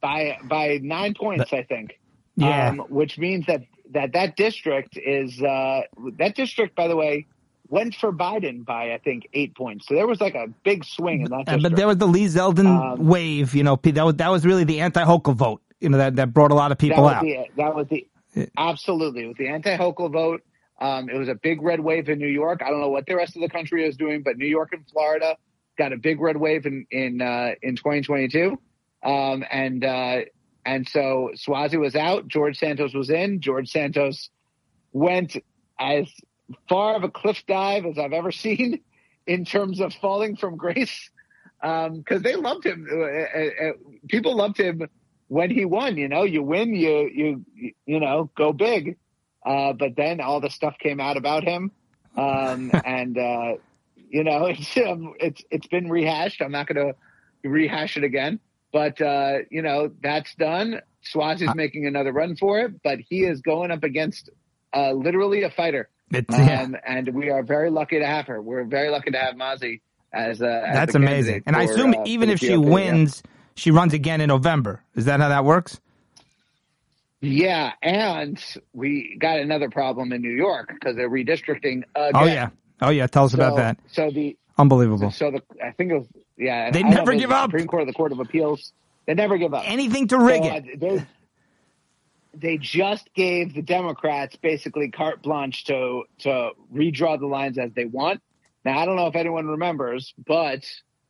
by 0.00 0.38
by 0.44 0.80
nine 0.82 1.14
points, 1.14 1.52
I 1.52 1.62
think. 1.62 1.98
Yeah. 2.36 2.70
Um, 2.70 2.78
which 2.88 3.18
means 3.18 3.46
that 3.46 3.62
that 3.90 4.12
that 4.12 4.36
district 4.36 4.96
is 4.96 5.40
uh, 5.40 5.82
that 6.18 6.34
district, 6.34 6.74
by 6.74 6.88
the 6.88 6.96
way, 6.96 7.26
went 7.68 7.94
for 7.94 8.12
Biden 8.12 8.64
by 8.64 8.92
I 8.92 8.98
think 8.98 9.28
eight 9.32 9.54
points. 9.54 9.86
So 9.88 9.94
there 9.94 10.06
was 10.06 10.20
like 10.20 10.34
a 10.34 10.48
big 10.64 10.84
swing 10.84 11.22
in 11.22 11.30
that. 11.30 11.46
District. 11.46 11.62
But 11.62 11.76
there 11.76 11.86
was 11.86 11.96
the 11.98 12.06
Lee 12.06 12.26
Zeldin 12.26 12.66
Um, 12.66 13.06
wave. 13.06 13.54
You 13.54 13.64
know, 13.64 13.78
that 13.82 14.04
was 14.04 14.16
that 14.16 14.30
was 14.30 14.44
really 14.44 14.64
the 14.64 14.80
anti-Hochul 14.80 15.34
vote. 15.34 15.62
You 15.80 15.88
know, 15.88 15.98
that 15.98 16.16
that 16.16 16.32
brought 16.32 16.50
a 16.50 16.54
lot 16.54 16.72
of 16.72 16.78
people 16.78 17.02
was 17.02 17.14
out. 17.14 17.22
the 17.22 17.46
that 17.56 17.74
was 17.74 17.86
the 17.88 18.06
absolutely 18.56 19.26
with 19.26 19.36
the 19.36 19.48
anti-Hochul 19.48 20.12
vote. 20.12 20.42
Um, 20.80 21.08
it 21.08 21.16
was 21.16 21.28
a 21.28 21.34
big 21.34 21.62
red 21.62 21.80
wave 21.80 22.08
in 22.08 22.18
New 22.18 22.26
York. 22.26 22.60
I 22.64 22.70
don't 22.70 22.80
know 22.80 22.88
what 22.88 23.06
the 23.06 23.14
rest 23.14 23.36
of 23.36 23.42
the 23.42 23.48
country 23.48 23.86
is 23.86 23.96
doing, 23.96 24.22
but 24.22 24.36
New 24.36 24.46
York 24.46 24.70
and 24.72 24.84
Florida 24.90 25.36
got 25.78 25.92
a 25.92 25.96
big 25.96 26.20
red 26.20 26.36
wave 26.36 26.66
in 26.66 26.86
in 26.90 27.20
uh, 27.22 27.52
in 27.62 27.76
2022. 27.76 28.58
Um, 29.04 29.44
and 29.50 29.84
uh, 29.84 30.20
and 30.64 30.88
so 30.88 31.30
Suozzi 31.34 31.78
was 31.78 31.96
out. 31.96 32.28
George 32.28 32.58
Santos 32.58 32.94
was 32.94 33.10
in. 33.10 33.40
George 33.40 33.70
Santos 33.70 34.30
went 34.92 35.36
as 35.78 36.08
far 36.68 36.96
of 36.96 37.04
a 37.04 37.08
cliff 37.08 37.42
dive 37.46 37.86
as 37.86 37.98
I've 37.98 38.12
ever 38.12 38.32
seen 38.32 38.80
in 39.26 39.44
terms 39.44 39.80
of 39.80 39.92
falling 39.94 40.36
from 40.36 40.56
grace. 40.56 41.10
Because 41.60 42.22
they 42.22 42.34
loved 42.34 42.66
him. 42.66 42.88
Uh, 42.90 42.96
uh, 42.96 43.68
uh, 43.68 43.72
people 44.08 44.34
loved 44.34 44.58
him 44.58 44.88
when 45.28 45.50
he 45.50 45.64
won. 45.64 45.96
You 45.96 46.08
know, 46.08 46.24
you 46.24 46.42
win, 46.42 46.74
you 46.74 47.08
you 47.14 47.44
you 47.86 48.00
know, 48.00 48.30
go 48.34 48.52
big. 48.52 48.96
Uh, 49.44 49.72
but 49.72 49.96
then 49.96 50.20
all 50.20 50.40
the 50.40 50.50
stuff 50.50 50.76
came 50.78 51.00
out 51.00 51.16
about 51.16 51.44
him, 51.44 51.70
um, 52.16 52.70
and 52.84 53.16
uh, 53.16 53.54
you 54.10 54.24
know, 54.24 54.46
it's 54.46 54.76
um, 54.76 55.14
it's 55.20 55.42
it's 55.50 55.66
been 55.66 55.88
rehashed. 55.88 56.42
I'm 56.42 56.52
not 56.52 56.66
going 56.66 56.86
to 56.86 57.48
rehash 57.48 57.96
it 57.96 58.04
again. 58.04 58.40
But 58.72 59.00
uh, 59.00 59.38
you 59.50 59.62
know, 59.62 59.92
that's 60.02 60.34
done. 60.34 60.80
Suozzi's 61.04 61.54
making 61.54 61.86
another 61.86 62.12
run 62.12 62.36
for 62.36 62.60
it, 62.60 62.82
but 62.82 63.00
he 63.00 63.24
is 63.24 63.40
going 63.40 63.70
up 63.70 63.82
against 63.82 64.30
uh, 64.74 64.92
literally 64.92 65.42
a 65.42 65.50
fighter. 65.50 65.88
Yeah. 66.10 66.62
Um, 66.62 66.76
and 66.86 67.08
we 67.14 67.30
are 67.30 67.42
very 67.42 67.70
lucky 67.70 67.98
to 67.98 68.06
have 68.06 68.26
her. 68.26 68.40
We're 68.40 68.64
very 68.64 68.90
lucky 68.90 69.10
to 69.12 69.18
have 69.18 69.34
Mazi 69.34 69.80
as 70.12 70.40
a. 70.42 70.66
As 70.68 70.74
That's 70.74 70.94
amazing. 70.94 71.42
And 71.46 71.56
I 71.56 71.62
assume 71.64 71.94
uh, 71.94 72.02
even 72.06 72.28
if 72.30 72.40
she 72.40 72.48
GOP, 72.50 72.64
yeah. 72.64 72.70
wins, 72.70 73.22
she 73.54 73.70
runs 73.70 73.94
again 73.94 74.20
in 74.20 74.28
November. 74.28 74.82
Is 74.94 75.06
that 75.06 75.20
how 75.20 75.28
that 75.30 75.44
works? 75.44 75.80
Yeah, 77.20 77.72
and 77.82 78.42
we 78.72 79.16
got 79.20 79.38
another 79.38 79.70
problem 79.70 80.12
in 80.12 80.22
New 80.22 80.32
York 80.32 80.70
because 80.74 80.96
they're 80.96 81.08
redistricting. 81.08 81.84
Again. 81.94 82.10
Oh 82.14 82.24
yeah. 82.24 82.48
Oh 82.80 82.90
yeah. 82.90 83.06
Tell 83.06 83.24
us 83.24 83.32
So, 83.32 83.36
about 83.38 83.56
that. 83.56 83.78
So 83.92 84.10
the 84.10 84.36
Unbelievable. 84.58 85.10
so 85.12 85.30
the 85.30 85.42
I 85.64 85.70
think 85.70 85.92
it 85.92 85.98
was 85.98 86.06
yeah. 86.36 86.70
They 86.72 86.80
I 86.82 86.88
never 86.88 87.12
if 87.12 87.14
it 87.14 87.14
was 87.14 87.20
give 87.20 87.30
the 87.30 87.36
up. 87.36 87.50
Supreme 87.50 87.66
Court 87.68 87.86
the 87.86 87.92
Court 87.92 88.12
of 88.12 88.18
Appeals. 88.20 88.72
They 89.06 89.14
never 89.14 89.38
give 89.38 89.54
up. 89.54 89.62
Anything 89.66 90.08
to 90.08 90.18
rig 90.18 90.42
So, 90.42 90.48
it. 90.52 90.82
uh, 91.00 91.04
they, 92.34 92.58
just 92.58 93.12
gave 93.14 93.54
the 93.54 93.62
Democrats 93.62 94.36
basically 94.36 94.90
carte 94.90 95.22
blanche 95.22 95.64
to 95.64 96.04
to 96.20 96.50
redraw 96.72 97.18
the 97.18 97.26
lines 97.26 97.58
as 97.58 97.72
they 97.74 97.84
want. 97.84 98.20
Now 98.64 98.78
I 98.78 98.86
don't 98.86 98.96
know 98.96 99.06
if 99.06 99.16
anyone 99.16 99.46
remembers, 99.46 100.14
but 100.24 100.64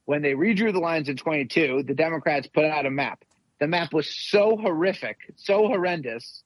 when 0.04 0.22
they 0.22 0.32
redrew 0.32 0.72
the 0.72 0.80
lines 0.80 1.08
in 1.08 1.16
22, 1.16 1.85
the 1.87 1.94
Democrats 1.94 2.48
put 2.48 2.64
out 2.64 2.87
a 2.87 2.90
map. 2.90 3.24
The 3.61 3.68
map 3.68 3.92
was 3.92 4.08
so 4.08 4.56
horrific, 4.56 5.18
so 5.37 5.68
horrendous 5.68 6.42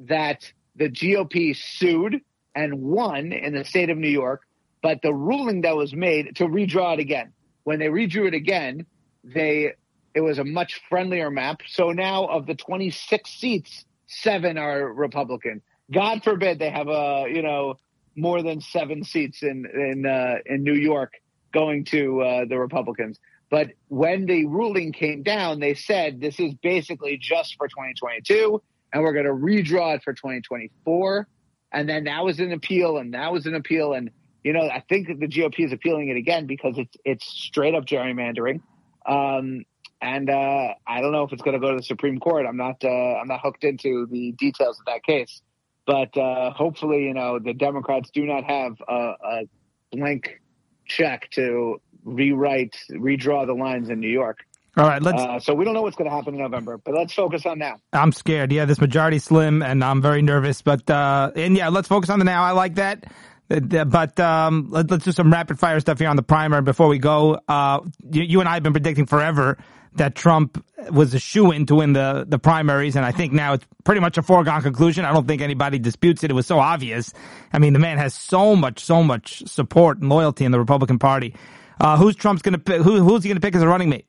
that 0.00 0.50
the 0.74 0.88
GOP 0.88 1.56
sued 1.56 2.20
and 2.54 2.82
won 2.82 3.32
in 3.32 3.54
the 3.54 3.64
state 3.64 3.90
of 3.90 3.98
New 3.98 4.08
York. 4.08 4.42
But 4.82 5.02
the 5.02 5.14
ruling 5.14 5.62
that 5.62 5.76
was 5.76 5.94
made 5.94 6.36
to 6.36 6.44
redraw 6.44 6.94
it 6.94 7.00
again, 7.00 7.32
when 7.64 7.78
they 7.78 7.86
redrew 7.86 8.26
it 8.26 8.34
again, 8.34 8.86
they 9.24 9.74
it 10.14 10.20
was 10.20 10.38
a 10.38 10.44
much 10.44 10.80
friendlier 10.88 11.30
map. 11.30 11.60
So 11.68 11.92
now 11.92 12.24
of 12.24 12.46
the 12.46 12.54
26 12.54 13.30
seats, 13.30 13.84
seven 14.06 14.58
are 14.58 14.92
Republican. 14.92 15.62
God 15.92 16.22
forbid 16.24 16.58
they 16.58 16.70
have 16.70 16.88
a 16.88 17.26
you 17.28 17.42
know 17.42 17.74
more 18.16 18.42
than 18.42 18.60
seven 18.60 19.04
seats 19.04 19.42
in 19.42 19.66
in 19.66 20.06
uh, 20.06 20.36
in 20.46 20.62
New 20.62 20.74
York 20.74 21.12
going 21.52 21.84
to 21.86 22.20
uh, 22.22 22.44
the 22.48 22.58
Republicans. 22.58 23.18
But 23.50 23.68
when 23.88 24.26
the 24.26 24.46
ruling 24.46 24.92
came 24.92 25.22
down, 25.22 25.60
they 25.60 25.74
said 25.74 26.20
this 26.20 26.40
is 26.40 26.54
basically 26.54 27.16
just 27.16 27.56
for 27.56 27.68
2022, 27.68 28.60
and 28.92 29.02
we're 29.02 29.12
going 29.12 29.26
to 29.26 29.32
redraw 29.32 29.94
it 29.94 30.02
for 30.02 30.12
2024. 30.12 31.28
And 31.72 31.88
then 31.88 32.04
that 32.04 32.24
was 32.24 32.40
an 32.40 32.52
appeal, 32.52 32.98
and 32.98 33.14
that 33.14 33.32
was 33.32 33.46
an 33.46 33.54
appeal, 33.54 33.92
and 33.92 34.10
you 34.42 34.52
know 34.52 34.62
I 34.62 34.82
think 34.88 35.08
the 35.08 35.28
GOP 35.28 35.64
is 35.64 35.72
appealing 35.72 36.08
it 36.08 36.16
again 36.16 36.46
because 36.46 36.78
it's 36.78 36.96
it's 37.04 37.26
straight 37.26 37.74
up 37.74 37.84
gerrymandering. 37.84 38.60
Um, 39.04 39.64
and 40.00 40.28
uh, 40.28 40.74
I 40.86 41.00
don't 41.00 41.12
know 41.12 41.22
if 41.22 41.32
it's 41.32 41.42
going 41.42 41.54
to 41.54 41.60
go 41.60 41.70
to 41.70 41.76
the 41.76 41.82
Supreme 41.82 42.18
Court. 42.18 42.46
I'm 42.46 42.56
not 42.56 42.84
uh, 42.84 42.88
I'm 42.88 43.28
not 43.28 43.40
hooked 43.42 43.64
into 43.64 44.06
the 44.06 44.32
details 44.32 44.78
of 44.78 44.86
that 44.86 45.02
case, 45.02 45.42
but 45.86 46.16
uh, 46.16 46.50
hopefully, 46.50 47.04
you 47.04 47.14
know, 47.14 47.38
the 47.38 47.54
Democrats 47.54 48.10
do 48.10 48.24
not 48.26 48.44
have 48.44 48.72
a, 48.88 49.14
a 49.24 49.48
blank 49.92 50.40
check 50.86 51.30
to 51.32 51.80
rewrite, 52.04 52.76
redraw 52.90 53.46
the 53.46 53.54
lines 53.54 53.88
in 53.88 54.00
New 54.00 54.08
York. 54.08 54.38
All 54.76 54.86
right. 54.86 55.02
Let's. 55.02 55.22
Uh, 55.22 55.40
so 55.40 55.54
we 55.54 55.64
don't 55.64 55.72
know 55.72 55.82
what's 55.82 55.96
going 55.96 56.10
to 56.10 56.14
happen 56.14 56.34
in 56.34 56.40
November, 56.40 56.76
but 56.76 56.94
let's 56.94 57.14
focus 57.14 57.46
on 57.46 57.58
now. 57.58 57.76
I'm 57.92 58.12
scared. 58.12 58.52
Yeah, 58.52 58.66
this 58.66 58.80
majority 58.80 59.18
slim, 59.18 59.62
and 59.62 59.82
I'm 59.82 60.02
very 60.02 60.20
nervous. 60.20 60.60
But 60.60 60.88
uh, 60.90 61.32
and 61.34 61.56
yeah, 61.56 61.68
let's 61.68 61.88
focus 61.88 62.10
on 62.10 62.18
the 62.18 62.26
now. 62.26 62.42
I 62.42 62.50
like 62.50 62.74
that. 62.74 63.04
Uh, 63.50 63.84
But 63.84 64.18
um, 64.20 64.66
let, 64.70 64.90
us 64.90 65.04
do 65.04 65.12
some 65.12 65.32
rapid 65.32 65.58
fire 65.58 65.80
stuff 65.80 65.98
here 65.98 66.08
on 66.08 66.16
the 66.16 66.22
primer 66.22 66.60
before 66.60 66.88
we 66.88 66.98
go. 66.98 67.40
Uh, 67.48 67.80
you, 68.10 68.22
you 68.22 68.40
and 68.40 68.48
I 68.48 68.54
have 68.54 68.62
been 68.62 68.72
predicting 68.72 69.06
forever 69.06 69.56
that 69.98 70.14
Trump 70.14 70.64
was 70.90 71.14
a 71.14 71.18
shoe 71.18 71.50
in 71.52 71.66
to 71.66 71.74
win 71.76 71.92
the 71.92 72.24
the 72.28 72.38
primaries, 72.38 72.96
and 72.96 73.04
I 73.04 73.12
think 73.12 73.32
now 73.32 73.54
it's 73.54 73.66
pretty 73.84 74.00
much 74.00 74.18
a 74.18 74.22
foregone 74.22 74.62
conclusion. 74.62 75.04
I 75.04 75.12
don't 75.12 75.26
think 75.26 75.42
anybody 75.42 75.78
disputes 75.78 76.22
it. 76.24 76.30
It 76.30 76.34
was 76.34 76.46
so 76.46 76.58
obvious. 76.58 77.12
I 77.52 77.58
mean, 77.58 77.72
the 77.72 77.78
man 77.78 77.98
has 77.98 78.14
so 78.14 78.54
much, 78.56 78.80
so 78.84 79.02
much 79.02 79.46
support 79.46 79.98
and 79.98 80.08
loyalty 80.08 80.44
in 80.44 80.52
the 80.52 80.58
Republican 80.58 80.98
Party. 80.98 81.34
Uh, 81.80 81.96
who's 81.96 82.16
Trump's 82.16 82.42
going 82.42 82.52
to 82.54 82.58
pick? 82.58 82.80
Who, 82.82 83.00
who's 83.02 83.22
he 83.22 83.28
going 83.28 83.36
to 83.40 83.46
pick 83.46 83.54
as 83.54 83.62
a 83.62 83.68
running 83.68 83.88
mate? 83.90 84.06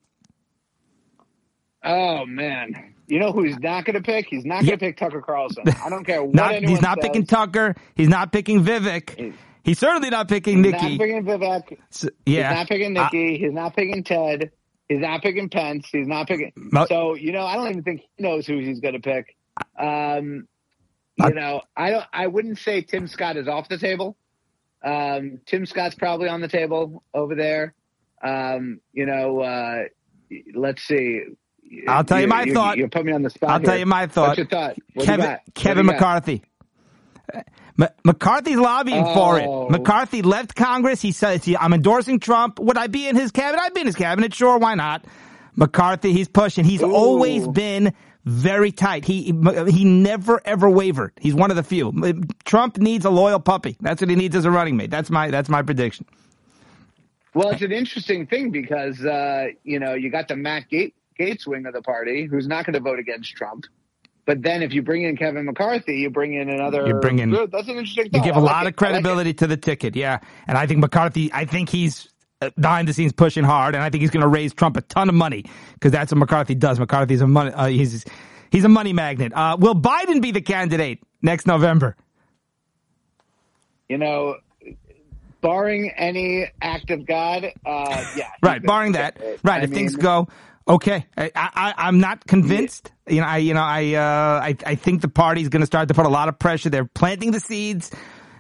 Oh 1.84 2.26
man, 2.26 2.94
you 3.08 3.20
know 3.20 3.32
who 3.32 3.44
he's 3.44 3.60
not 3.60 3.86
going 3.86 3.96
to 3.96 4.02
pick? 4.02 4.28
He's 4.30 4.46
not 4.46 4.56
going 4.66 4.66
to 4.66 4.72
Yeah. 4.72 4.90
pick 4.92 4.98
Tucker 4.98 5.22
Carlson. 5.22 5.64
I 5.86 5.90
don't 5.90 6.04
care 6.06 6.24
what 6.24 6.34
Not, 6.36 6.54
anyone 6.54 6.70
he's 6.72 6.82
not 6.82 6.98
says. 6.98 7.08
picking 7.10 7.26
Tucker. 7.26 7.76
He's 7.96 8.10
not 8.10 8.32
picking 8.32 8.64
Vivek. 8.64 9.34
He's 9.64 9.80
certainly 9.80 10.10
not 10.10 10.28
picking 10.28 10.64
He's 10.64 10.72
not 10.74 10.82
picking 10.82 11.24
Vivek. 11.26 11.78
S- 11.92 12.06
yeah, 12.26 12.50
He's 12.50 12.58
not 12.58 12.68
picking 12.70 12.98
Uh, 12.98 13.04
Nikki. 13.04 13.38
he's 13.38 13.52
not 13.54 13.76
picking 13.76 14.04
Ted. 14.04 14.52
He's 14.90 15.00
not 15.00 15.22
picking 15.22 15.50
Pence. 15.50 15.88
He's 15.92 16.08
not 16.08 16.28
picking. 16.28 16.54
So 16.88 17.16
you 17.16 17.32
know, 17.32 17.46
I 17.46 17.56
don't 17.56 17.70
even 17.70 17.84
think 17.84 18.02
he 18.16 18.24
knows 18.24 18.48
who 18.48 18.58
he's 18.60 18.80
going 18.80 18.94
to 18.94 19.00
pick. 19.00 19.36
Um, 19.78 20.48
you 21.18 21.34
know, 21.34 21.62
I 21.76 21.90
don't. 21.90 22.06
I 22.14 22.28
wouldn't 22.28 22.60
say 22.60 22.82
Tim 22.82 23.08
Scott 23.08 23.38
is 23.38 23.48
off 23.48 23.68
the 23.70 23.78
table. 23.78 24.16
Um, 24.84 25.42
Tim 25.46 25.66
Scott's 25.66 25.96
probably 25.96 26.30
on 26.30 26.42
the 26.42 26.48
table 26.48 27.04
over 27.14 27.36
there. 27.36 27.74
Um, 28.24 28.80
you 28.94 29.06
know, 29.06 29.42
uh, 29.42 29.84
let's 30.54 30.84
see. 30.84 31.22
I'll 31.88 32.04
tell 32.04 32.22
you 32.22 32.28
my 32.28 32.46
thought. 32.46 32.78
You, 32.78 32.88
put 32.88 33.06
me 33.06 33.12
on 33.12 33.24
the 33.24 33.30
spot. 33.30 33.50
I'll 33.50 33.60
tell 33.60 33.78
you 33.78 33.86
my 33.86 34.08
thought. 34.08 34.30
What's 34.30 34.38
your 34.38 34.48
thought? 34.48 34.78
What 34.94 35.06
you 35.06 35.18
Kevin 35.18 35.38
Kevin? 35.54 35.86
McCarthy. 35.86 36.44
M- 37.80 37.88
McCarthy's 38.04 38.58
lobbying 38.58 39.04
for 39.04 39.40
Oh. 39.42 39.68
it. 39.68 39.72
McCarthy 39.72 40.22
left 40.22 40.56
Congress. 40.56 41.02
He 41.02 41.12
says, 41.12 41.48
"I'm 41.60 41.74
endorsing 41.74 42.20
Trump." 42.20 42.60
Would 42.60 42.78
I 42.78 42.88
be 42.88 43.08
in 43.08 43.16
his 43.16 43.32
cabinet? 43.32 43.62
I'd 43.62 43.74
be 43.74 43.82
in 43.82 43.88
his 43.88 43.96
cabinet. 43.96 44.34
Sure, 44.34 44.58
why 44.58 44.76
not? 44.76 45.06
McCarthy, 45.56 46.14
he's 46.14 46.28
pushing. 46.28 46.66
He's 46.66 46.82
Ooh. 46.84 46.92
always 46.94 47.48
been 47.48 47.94
very 48.26 48.72
tight. 48.72 49.06
He 49.06 49.34
he 49.70 49.86
never 49.86 50.42
ever 50.46 50.70
wavered. 50.70 51.14
He's 51.20 51.34
one 51.34 51.50
of 51.50 51.56
the 51.58 51.64
few. 51.64 51.94
Trump 52.46 52.78
needs 52.78 53.06
a 53.06 53.10
loyal 53.10 53.40
puppy. 53.40 53.78
That's 53.82 54.02
what 54.02 54.10
he 54.10 54.16
needs 54.16 54.36
as 54.36 54.46
a 54.46 54.52
running 54.52 54.76
mate. 54.78 54.90
That's 54.92 55.10
my 55.10 55.30
that's 55.32 55.50
my 55.50 55.62
prediction. 55.62 56.06
Well, 57.34 57.50
it's 57.52 57.62
an 57.62 57.72
interesting 57.72 58.26
thing 58.26 58.52
because 58.52 59.04
uh, 59.06 59.48
you 59.64 59.80
know 59.80 59.94
you 59.94 60.10
got 60.10 60.28
the 60.28 60.36
Matt 60.36 60.70
Gate, 60.70 60.96
Gates 61.18 61.46
wing 61.48 61.66
of 61.66 61.74
the 61.74 61.82
party 61.82 62.26
who's 62.26 62.48
not 62.48 62.66
going 62.66 62.74
to 62.74 62.80
vote 62.80 63.00
against 63.00 63.32
Trump, 63.36 63.66
but 64.28 64.42
then 64.44 64.62
if 64.62 64.74
you 64.74 64.82
bring 64.82 65.04
in 65.04 65.16
Kevin 65.16 65.46
McCarthy, 65.46 65.96
you 65.96 66.10
bring 66.10 66.34
in 66.34 66.50
another. 66.50 66.86
You 66.86 66.96
bring 66.96 67.20
in- 67.20 67.32
That's 67.32 67.70
an 67.70 67.78
interesting. 67.78 68.06
You 68.08 68.12
thought. 68.12 68.24
give 68.26 68.36
I 68.36 68.40
a 68.40 68.42
like 68.42 68.54
lot 68.54 68.66
it. 68.66 68.70
of 68.72 68.76
credibility 68.76 69.34
to 69.36 69.48
the 69.48 69.56
ticket, 69.56 69.96
yeah. 69.96 70.20
And 70.48 70.58
I 70.58 70.68
think 70.68 70.82
McCarthy, 70.82 71.32
I 71.34 71.46
think 71.46 71.70
he's 71.70 72.10
uh, 72.42 72.50
behind 72.60 72.90
the 72.90 72.94
scenes 72.94 73.14
pushing 73.14 73.46
hard, 73.46 73.74
and 73.74 73.82
I 73.82 73.90
think 73.90 74.02
he's 74.02 74.12
going 74.12 74.22
to 74.22 74.28
raise 74.28 74.54
Trump 74.54 74.76
a 74.76 74.82
ton 74.82 75.08
of 75.08 75.16
money 75.16 75.46
because 75.76 75.94
that's 75.94 76.12
what 76.12 76.20
McCarthy 76.20 76.56
does. 76.56 76.78
McCarthy's 76.78 77.22
a 77.22 77.28
money, 77.28 77.52
uh, 77.54 77.68
he's 77.68 78.04
he's 78.52 78.66
a 78.66 78.70
money 78.70 78.92
magnet. 78.92 79.32
Uh, 79.34 79.56
will 79.58 79.76
Biden 79.76 80.22
be 80.22 80.32
the 80.32 80.42
candidate 80.42 81.00
next 81.22 81.48
November? 81.48 81.96
You 83.88 83.98
know, 83.98 84.36
barring 85.40 85.90
any 85.96 86.48
act 86.62 86.92
of 86.92 87.06
God, 87.06 87.46
uh, 87.66 88.06
yeah. 88.18 88.28
Right, 88.44 88.62
barring 88.62 88.92
that. 88.92 89.18
Right, 89.42 89.62
I 89.62 89.64
if 89.64 89.72
things 89.72 89.96
go 89.96 90.28
Okay, 90.68 91.06
I, 91.18 91.32
I, 91.36 91.74
I'm 91.78 92.00
not 92.00 92.26
convinced. 92.28 92.92
You 93.08 93.22
know, 93.22 93.28
I, 93.28 93.38
you 93.38 93.54
know, 93.54 93.62
I, 93.62 93.94
uh, 93.94 94.42
I, 94.44 94.56
I 94.66 94.76
think 94.76 95.02
the 95.02 95.08
party's 95.08 95.48
going 95.48 95.62
to 95.62 95.66
start 95.66 95.88
to 95.88 95.94
put 95.94 96.06
a 96.06 96.10
lot 96.10 96.28
of 96.28 96.38
pressure. 96.40 96.70
They're 96.70 96.84
planting 96.86 97.32
the 97.32 97.40
seeds. 97.40 97.92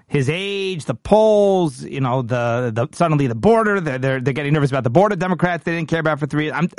His 0.09 0.29
age, 0.29 0.85
the 0.85 0.93
polls, 0.95 1.83
you 1.83 1.99
know, 1.99 2.21
the, 2.21 2.71
the 2.73 2.87
suddenly 2.93 3.27
the 3.27 3.35
border. 3.35 3.81
They're, 3.81 3.97
they're 3.97 4.21
they're 4.21 4.33
getting 4.33 4.53
nervous 4.53 4.71
about 4.71 4.85
the 4.85 4.89
border. 4.89 5.17
Democrats 5.17 5.65
they 5.65 5.75
didn't 5.75 5.89
care 5.89 5.99
about 5.99 6.19
for 6.19 6.27
three. 6.27 6.49
I'm 6.49 6.69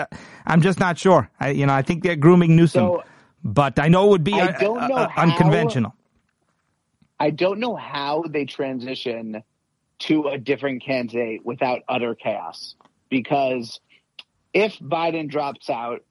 I'm 0.46 0.62
just 0.62 0.80
not 0.80 0.96
sure. 0.98 1.30
I, 1.38 1.50
you 1.50 1.66
know, 1.66 1.74
I 1.74 1.82
think 1.82 2.02
they're 2.02 2.16
grooming 2.16 2.56
Newsom, 2.56 2.80
So- 2.80 3.04
but 3.44 3.78
I 3.78 3.88
know 3.88 4.06
it 4.06 4.10
would 4.10 4.24
be 4.24 4.32
I 4.32 4.46
uh, 4.46 4.58
don't 4.58 4.88
know 4.88 4.96
uh, 4.96 5.08
how- 5.08 5.22
unconventional. 5.24 5.94
I 7.20 7.30
don't 7.30 7.58
know 7.60 7.76
how 7.76 8.24
they 8.28 8.46
transition 8.46 9.42
to 10.00 10.28
a 10.28 10.38
different 10.38 10.82
candidate 10.82 11.44
without 11.44 11.82
utter 11.88 12.14
chaos. 12.14 12.76
Because 13.10 13.78
if 14.52 14.78
Biden 14.78 15.28
drops 15.28 15.70
out, 15.70 16.04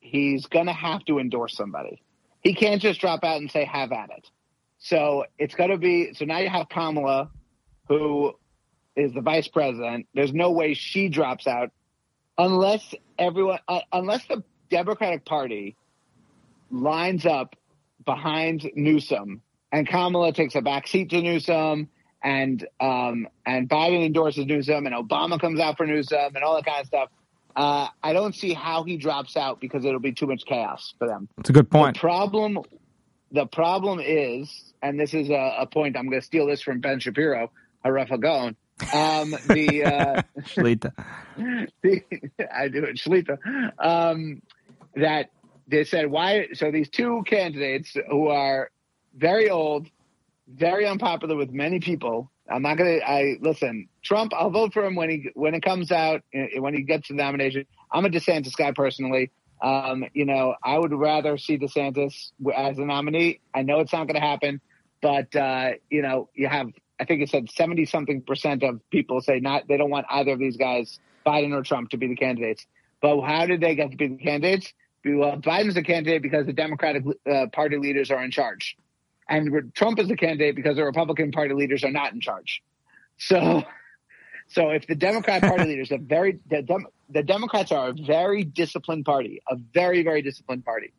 he's 0.00 0.46
going 0.46 0.66
to 0.66 0.72
have 0.72 1.04
to 1.06 1.18
endorse 1.18 1.56
somebody. 1.56 2.02
He 2.40 2.54
can't 2.54 2.80
just 2.80 3.00
drop 3.00 3.24
out 3.24 3.40
and 3.40 3.50
say, 3.50 3.64
have 3.64 3.92
at 3.92 4.10
it. 4.10 4.28
So 4.78 5.24
it's 5.38 5.54
going 5.54 5.70
to 5.70 5.78
be, 5.78 6.14
so 6.14 6.24
now 6.24 6.38
you 6.38 6.48
have 6.48 6.68
Kamala, 6.68 7.30
who 7.88 8.34
is 8.94 9.12
the 9.12 9.20
vice 9.20 9.48
president. 9.48 10.06
There's 10.14 10.32
no 10.32 10.52
way 10.52 10.74
she 10.74 11.08
drops 11.08 11.46
out 11.46 11.70
unless 12.38 12.94
everyone, 13.18 13.58
uh, 13.66 13.80
unless 13.92 14.24
the 14.26 14.44
Democratic 14.70 15.24
Party 15.24 15.76
lines 16.70 17.26
up 17.26 17.56
behind 18.04 18.70
Newsom 18.74 19.42
and 19.72 19.86
Kamala 19.86 20.32
takes 20.32 20.54
a 20.54 20.62
back 20.62 20.86
seat 20.86 21.10
to 21.10 21.20
Newsom 21.20 21.88
and 22.22 22.66
um, 22.80 23.28
and 23.44 23.68
Biden 23.68 24.04
endorses 24.04 24.46
Newsom 24.46 24.86
and 24.86 24.94
Obama 24.94 25.40
comes 25.40 25.60
out 25.60 25.76
for 25.76 25.86
Newsom 25.86 26.34
and 26.34 26.44
all 26.44 26.54
that 26.56 26.64
kind 26.64 26.80
of 26.80 26.86
stuff. 26.86 27.08
Uh, 27.56 27.88
I 28.02 28.12
don't 28.12 28.34
see 28.34 28.52
how 28.52 28.84
he 28.84 28.98
drops 28.98 29.36
out 29.36 29.60
because 29.60 29.84
it'll 29.86 29.98
be 29.98 30.12
too 30.12 30.26
much 30.26 30.44
chaos 30.44 30.92
for 30.98 31.08
them. 31.08 31.28
It's 31.38 31.48
a 31.48 31.54
good 31.54 31.70
point. 31.70 31.96
The 31.96 32.00
problem, 32.00 32.58
the 33.32 33.46
problem 33.46 33.98
is, 33.98 34.74
and 34.82 35.00
this 35.00 35.14
is 35.14 35.30
a, 35.30 35.56
a 35.60 35.66
point. 35.66 35.96
I'm 35.96 36.08
going 36.10 36.20
to 36.20 36.26
steal 36.26 36.46
this 36.46 36.60
from 36.60 36.80
Ben 36.80 37.00
Shapiro, 37.00 37.50
HaRav 37.84 38.10
HaGaon. 38.10 38.56
Um, 38.92 39.30
the 39.48 39.84
uh, 39.86 40.22
Shlita. 40.40 40.92
the, 41.82 42.02
I 42.54 42.68
do 42.68 42.84
it, 42.84 42.96
Shalita, 42.96 43.38
um, 43.78 44.42
that 44.94 45.30
they 45.66 45.84
said 45.84 46.10
why. 46.10 46.48
So 46.52 46.70
these 46.70 46.90
two 46.90 47.24
candidates 47.26 47.96
who 48.10 48.28
are 48.28 48.70
very 49.16 49.48
old, 49.48 49.88
very 50.48 50.86
unpopular 50.86 51.36
with 51.36 51.50
many 51.50 51.80
people. 51.80 52.30
I'm 52.48 52.62
not 52.62 52.76
gonna. 52.78 52.98
I 52.98 53.36
listen. 53.40 53.88
Trump. 54.02 54.32
I'll 54.34 54.50
vote 54.50 54.72
for 54.72 54.84
him 54.84 54.94
when 54.94 55.10
he 55.10 55.30
when 55.34 55.54
it 55.54 55.62
comes 55.62 55.90
out 55.90 56.22
eh, 56.32 56.58
when 56.58 56.74
he 56.74 56.82
gets 56.82 57.08
the 57.08 57.14
nomination. 57.14 57.66
I'm 57.90 58.04
a 58.04 58.08
DeSantis 58.08 58.56
guy 58.56 58.72
personally. 58.72 59.30
Um, 59.60 60.04
you 60.12 60.24
know, 60.24 60.54
I 60.62 60.78
would 60.78 60.92
rather 60.92 61.38
see 61.38 61.58
DeSantis 61.58 62.30
as 62.54 62.78
a 62.78 62.84
nominee. 62.84 63.40
I 63.54 63.62
know 63.62 63.80
it's 63.80 63.92
not 63.92 64.06
going 64.06 64.20
to 64.20 64.26
happen, 64.26 64.60
but 65.00 65.34
uh, 65.34 65.72
you 65.90 66.02
know, 66.02 66.28
you 66.34 66.46
have. 66.48 66.68
I 66.98 67.04
think 67.04 67.20
it 67.20 67.28
said 67.28 67.50
70 67.50 67.84
something 67.84 68.22
percent 68.22 68.62
of 68.62 68.80
people 68.90 69.20
say 69.20 69.40
not. 69.40 69.68
They 69.68 69.76
don't 69.76 69.90
want 69.90 70.06
either 70.08 70.32
of 70.32 70.38
these 70.38 70.56
guys, 70.56 70.98
Biden 71.26 71.52
or 71.52 71.62
Trump, 71.62 71.90
to 71.90 71.98
be 71.98 72.06
the 72.06 72.16
candidates. 72.16 72.64
But 73.02 73.20
how 73.20 73.44
did 73.44 73.60
they 73.60 73.74
get 73.74 73.90
to 73.90 73.96
be 73.96 74.08
the 74.08 74.16
candidates? 74.16 74.72
Well, 75.04 75.36
Biden's 75.36 75.74
the 75.74 75.82
candidate 75.82 76.22
because 76.22 76.46
the 76.46 76.54
Democratic 76.54 77.04
uh, 77.30 77.46
Party 77.52 77.76
leaders 77.76 78.10
are 78.10 78.24
in 78.24 78.30
charge 78.30 78.76
and 79.28 79.74
Trump 79.74 79.98
is 79.98 80.08
the 80.08 80.16
candidate 80.16 80.54
because 80.56 80.76
the 80.76 80.84
Republican 80.84 81.32
Party 81.32 81.54
leaders 81.54 81.84
are 81.84 81.90
not 81.90 82.12
in 82.12 82.20
charge. 82.20 82.62
So, 83.18 83.64
so 84.48 84.70
if 84.70 84.86
the 84.86 84.94
Democrat 84.94 85.42
Party 85.42 85.64
leaders 85.68 85.90
are 85.92 85.98
very 85.98 86.38
the, 86.48 86.62
Dem, 86.62 86.86
the 87.08 87.22
Democrats 87.22 87.72
are 87.72 87.88
a 87.88 87.92
very 87.92 88.44
disciplined 88.44 89.04
party, 89.04 89.42
a 89.50 89.56
very 89.74 90.02
very 90.02 90.22
disciplined 90.22 90.64
party, 90.64 90.92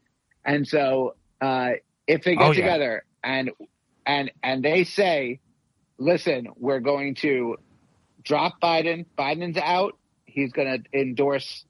and 0.44 0.68
so 0.68 1.16
uh, 1.42 1.72
if 2.08 2.24
they 2.24 2.36
get 2.36 2.44
Oh, 2.44 2.52
yeah. 2.52 2.54
together 2.56 3.06
and 3.24 3.52
and 4.06 4.32
and 4.44 4.64
they 4.64 4.84
say, 4.84 5.40
listen, 5.98 6.48
we're 6.58 6.80
going 6.80 7.16
to 7.16 7.58
drop 8.24 8.60
Biden. 8.62 9.06
Biden's 9.18 9.58
out. 9.58 9.98
He's 10.26 10.52
going 10.52 10.84
to 10.84 11.00
endorse 11.00 11.66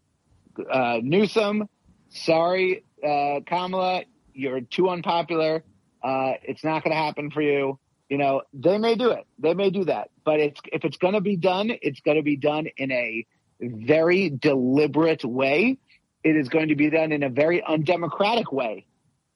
uh, 0.72 1.00
Newsom. 1.02 1.68
Sorry, 2.10 2.84
uh, 3.06 3.42
Kamala, 3.46 4.04
you're 4.34 4.62
too 4.62 4.90
unpopular. 4.90 5.64
Uh, 6.04 6.34
it's 6.44 6.64
not 6.64 6.84
going 6.84 6.92
to 6.92 7.02
happen 7.02 7.32
for 7.32 7.42
you. 7.42 7.80
You 8.10 8.18
know, 8.18 8.44
they 8.54 8.78
may 8.78 8.96
do 8.96 9.12
it. 9.12 9.26
They 9.40 9.54
may 9.54 9.70
do 9.70 9.86
that. 9.86 10.10
But 10.24 10.40
it's, 10.40 10.62
if 10.72 10.86
it's 10.86 10.98
going 10.98 11.14
to 11.14 11.22
be 11.22 11.36
done, 11.36 11.72
it's 11.82 12.00
going 12.00 12.18
to 12.18 12.24
be 12.24 12.38
done 12.38 12.68
in 12.78 12.92
a 12.92 13.26
very 13.60 14.30
deliberate 14.30 15.26
way. 15.26 15.78
It 16.24 16.36
is 16.36 16.50
going 16.50 16.70
to 16.70 16.76
be 16.76 16.90
done 16.90 17.12
in 17.12 17.24
a 17.24 17.30
very 17.30 17.64
undemocratic 17.64 18.52
way. 18.52 18.86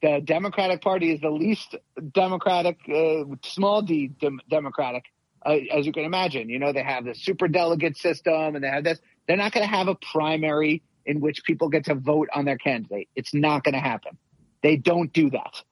The 0.01 0.21
Democratic 0.23 0.81
Party 0.81 1.11
is 1.11 1.21
the 1.21 1.29
least 1.29 1.75
democratic, 2.11 2.79
uh, 2.89 3.23
small 3.43 3.81
d 3.81 4.07
dem- 4.07 4.41
democratic, 4.49 5.05
uh, 5.45 5.57
as 5.71 5.85
you 5.85 5.91
can 5.91 6.05
imagine. 6.05 6.49
You 6.49 6.57
know, 6.57 6.73
they 6.73 6.81
have 6.81 7.05
the 7.05 7.13
super 7.13 7.47
delegate 7.47 7.97
system 7.97 8.55
and 8.55 8.63
they 8.63 8.69
have 8.69 8.83
this. 8.83 8.99
They're 9.27 9.37
not 9.37 9.51
going 9.51 9.65
to 9.65 9.71
have 9.71 9.87
a 9.87 9.95
primary 9.95 10.81
in 11.05 11.19
which 11.19 11.43
people 11.43 11.69
get 11.69 11.85
to 11.85 11.95
vote 11.95 12.29
on 12.33 12.45
their 12.45 12.57
candidate. 12.57 13.09
It's 13.15 13.33
not 13.33 13.63
going 13.63 13.73
to 13.73 13.79
happen. 13.79 14.17
They 14.63 14.75
don't 14.75 15.11
do 15.11 15.29
that. 15.31 15.63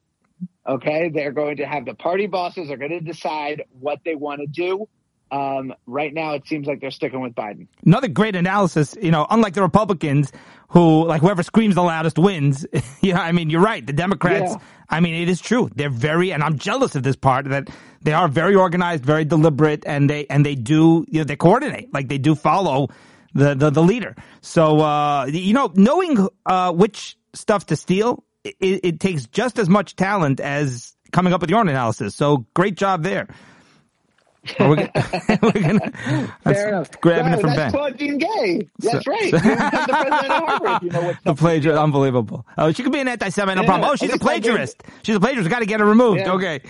Okay, 0.66 1.10
they're 1.12 1.32
going 1.32 1.56
to 1.56 1.66
have 1.66 1.84
the 1.86 1.94
party 1.94 2.26
bosses 2.26 2.70
are 2.70 2.76
going 2.76 2.90
to 2.90 3.00
decide 3.00 3.64
what 3.78 4.00
they 4.04 4.14
want 4.14 4.40
to 4.40 4.46
do. 4.46 4.88
Um, 5.32 5.72
right 5.86 6.12
now, 6.12 6.34
it 6.34 6.46
seems 6.46 6.66
like 6.66 6.80
they're 6.80 6.90
sticking 6.90 7.20
with 7.20 7.34
Biden. 7.34 7.68
Another 7.86 8.08
great 8.08 8.34
analysis, 8.34 8.96
you 9.00 9.12
know, 9.12 9.26
unlike 9.30 9.54
the 9.54 9.62
Republicans 9.62 10.32
who, 10.68 11.06
like, 11.06 11.20
whoever 11.20 11.42
screams 11.42 11.76
the 11.76 11.82
loudest 11.82 12.18
wins. 12.18 12.66
yeah, 13.00 13.20
I 13.20 13.32
mean, 13.32 13.48
you're 13.48 13.60
right. 13.60 13.86
The 13.86 13.92
Democrats, 13.92 14.52
Yeah. 14.52 14.58
I 14.88 14.98
mean, 14.98 15.14
it 15.14 15.28
is 15.28 15.40
true. 15.40 15.70
They're 15.74 15.88
very, 15.88 16.32
and 16.32 16.42
I'm 16.42 16.58
jealous 16.58 16.96
of 16.96 17.04
this 17.04 17.14
part 17.14 17.48
that 17.48 17.68
they 18.02 18.12
are 18.12 18.26
very 18.26 18.56
organized, 18.56 19.04
very 19.04 19.24
deliberate, 19.24 19.84
and 19.86 20.10
they, 20.10 20.26
and 20.26 20.44
they 20.44 20.56
do, 20.56 21.06
you 21.08 21.20
know, 21.20 21.24
they 21.24 21.36
coordinate. 21.36 21.94
Like, 21.94 22.08
they 22.08 22.18
do 22.18 22.34
follow 22.34 22.88
the, 23.32 23.54
the, 23.54 23.70
the 23.70 23.82
leader. 23.82 24.16
So, 24.40 24.80
uh, 24.80 25.26
you 25.26 25.54
know, 25.54 25.70
knowing, 25.74 26.26
uh, 26.44 26.72
which 26.72 27.16
stuff 27.34 27.66
to 27.66 27.76
steal, 27.76 28.24
it, 28.44 28.56
it 28.60 29.00
takes 29.00 29.26
just 29.26 29.58
as 29.58 29.68
much 29.68 29.96
talent 29.96 30.40
as 30.40 30.94
coming 31.12 31.32
up 31.32 31.40
with 31.40 31.50
your 31.50 31.60
own 31.60 31.68
analysis. 31.68 32.14
So, 32.14 32.46
great 32.54 32.76
job 32.76 33.02
there. 33.02 33.28
We're 34.58 34.76
gonna, 34.76 34.90
we're 35.42 35.52
gonna 35.52 35.92
Fair 36.44 36.68
enough. 36.68 36.90
grabbing 37.02 37.32
No, 37.32 37.38
it 37.38 37.40
from 37.42 37.50
that's 37.50 37.58
Ben. 37.58 37.70
Claudine 37.72 38.16
Gay. 38.18 38.68
That's 38.78 39.04
So- 39.04 39.10
right. 39.10 39.30
The. 39.32 40.78
You 40.82 40.90
know 40.90 41.12
The 41.24 41.34
plagiarist, 41.34 41.78
unbelievable. 41.82 42.46
Oh, 42.56 42.72
she 42.72 42.82
could 42.82 42.92
be 42.92 43.00
an 43.00 43.08
anti-Semite, 43.08 43.56
no 43.56 43.62
Yeah, 43.62 43.66
problem. 43.68 43.90
Oh, 43.90 43.96
she's 43.96 44.14
a 44.14 44.18
plagiarist. 44.18 44.76
She's 45.02 45.14
a 45.16 45.20
plagiarist. 45.20 45.50
Got 45.50 45.58
to 45.58 45.66
get 45.66 45.80
her 45.80 45.86
removed. 45.86 46.20
Yeah. 46.20 46.32
Okay. 46.32 46.60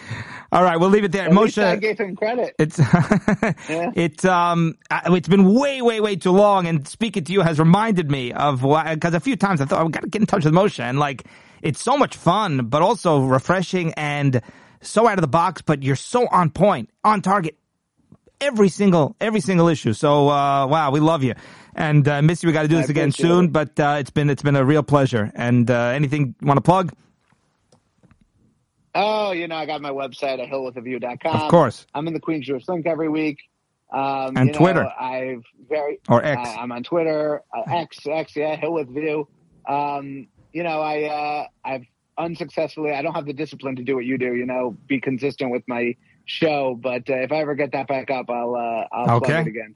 All 0.51 0.65
right, 0.65 0.81
we'll 0.81 0.89
leave 0.91 1.05
it 1.05 1.13
there. 1.13 1.27
At 1.29 1.33
least 1.35 1.59
I 1.59 1.77
Moshe, 1.77 1.81
gave 1.81 1.99
him 1.99 2.17
credit. 2.17 2.57
it's 2.59 2.77
Yeah. 3.69 3.93
it's 3.95 4.25
um 4.25 4.75
uh, 4.91 5.03
it's 5.15 5.29
been 5.29 5.55
way 5.55 5.81
way 5.81 6.01
way 6.01 6.17
too 6.17 6.33
long. 6.33 6.67
And 6.67 6.89
speaking 6.89 7.23
to 7.23 7.33
you 7.33 7.43
has 7.43 7.61
reminded 7.61 8.11
me 8.11 8.33
of 8.33 8.65
why, 8.65 8.95
because 8.97 9.15
a 9.15 9.21
few 9.21 9.37
times 9.37 9.61
I 9.61 9.67
thought 9.67 9.81
I've 9.85 9.93
got 9.93 10.03
to 10.03 10.09
get 10.09 10.21
in 10.23 10.27
touch 10.27 10.45
with 10.45 10.55
Moshe, 10.55 10.81
and 10.81 10.99
like 10.99 11.23
it's 11.63 11.81
so 11.83 11.97
much 11.97 12.17
fun, 12.17 12.67
but 12.67 12.83
also 12.83 13.21
refreshing 13.25 13.93
and 13.95 14.41
so 14.81 15.07
out 15.07 15.19
of 15.19 15.23
the 15.23 15.29
box. 15.29 15.63
But 15.63 15.83
you're 15.83 15.97
so 15.97 16.27
on 16.29 16.51
point, 16.51 16.91
on 17.05 17.23
target 17.23 17.57
every 18.41 18.69
single 18.69 19.17
every 19.21 19.41
single 19.41 19.69
issue. 19.69 19.93
So 19.93 20.29
uh, 20.29 20.67
wow, 20.67 20.91
we 20.91 21.01
love 21.01 21.23
you. 21.23 21.35
And 21.75 22.07
uh, 22.09 22.21
Missy, 22.23 22.47
we 22.47 22.53
got 22.53 22.63
to 22.63 22.69
do 22.69 22.79
I 22.79 22.81
this 22.81 22.91
again 22.91 23.13
soon. 23.13 23.47
it. 23.47 23.53
But 23.53 23.79
uh, 23.79 23.97
it's 23.99 24.11
been 24.11 24.31
it's 24.31 24.43
been 24.43 24.57
a 24.57 24.65
real 24.65 24.83
pleasure. 24.83 25.31
And 25.35 25.71
uh, 25.71 25.75
anything 25.89 26.35
you 26.41 26.47
want 26.47 26.59
to 26.59 26.63
plug? 26.63 26.93
Oh, 28.95 29.31
you 29.31 29.47
know, 29.47 29.55
I 29.55 29.67
got 29.67 29.81
my 29.81 29.91
website 29.91 30.43
at 30.43 30.49
hillwithaview.com. 30.49 31.37
Of 31.43 31.51
course. 31.51 31.87
I'm 31.95 32.09
in 32.09 32.13
the 32.15 32.21
Queens 32.21 32.47
Jewish 32.47 32.67
Link 32.67 32.87
every 32.87 33.09
week. 33.09 33.39
Um, 33.93 34.37
And 34.37 34.47
you 34.49 34.53
know, 34.53 34.59
Twitter. 34.59 34.93
I've 35.01 35.45
very 35.69 36.01
Or 36.09 36.25
X. 36.25 36.49
I, 36.49 36.57
I'm 36.57 36.73
on 36.73 36.83
Twitter, 36.83 37.43
uh, 37.57 37.63
X, 37.73 37.99
X, 38.07 38.35
yeah, 38.37 38.57
Hill 38.57 38.73
with 38.73 38.89
View. 38.89 39.29
Um, 39.69 40.27
you 40.53 40.63
know, 40.63 40.81
I 40.81 41.05
uh, 41.05 41.47
I've 41.65 41.85
unsuccessfully. 42.19 42.93
I 42.93 43.03
don't 43.03 43.15
have 43.15 43.27
the 43.27 43.33
discipline 43.33 43.77
to 43.77 43.83
do 43.83 43.95
what 43.97 44.05
you 44.05 44.19
do. 44.19 44.35
You 44.35 44.47
know, 44.47 44.77
be 44.87 45.01
consistent 45.01 45.51
with 45.51 45.63
my 45.69 45.95
show. 46.27 46.79
But 46.81 47.09
uh, 47.09 47.15
if 47.17 47.33
I 47.33 47.37
ever 47.39 47.55
get 47.55 47.73
that 47.73 47.89
back 47.89 48.11
up, 48.11 48.29
I'll 48.31 48.55
uh, 48.55 48.87
I'll 48.95 49.13
Okay. 49.17 49.33
plug 49.33 49.39
it 49.39 49.47
again. 49.49 49.75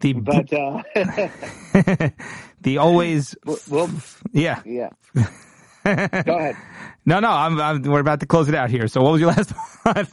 The 0.00 0.12
But 0.14 0.52
uh, 0.52 0.82
the 2.60 2.78
always 2.78 3.34
well, 3.66 4.02
yeah. 4.32 4.62
yeah. 4.64 4.90
Go 6.24 6.36
ahead. 6.38 6.58
No, 7.04 7.20
no, 7.20 7.30
I'm, 7.30 7.60
I'm 7.60 7.82
we're 7.82 8.00
about 8.00 8.20
to 8.20 8.26
close 8.26 8.48
it 8.48 8.54
out 8.54 8.70
here. 8.70 8.86
So 8.88 9.02
what 9.02 9.12
was 9.12 9.20
your 9.20 9.30
last 9.30 9.50
one? 9.82 10.06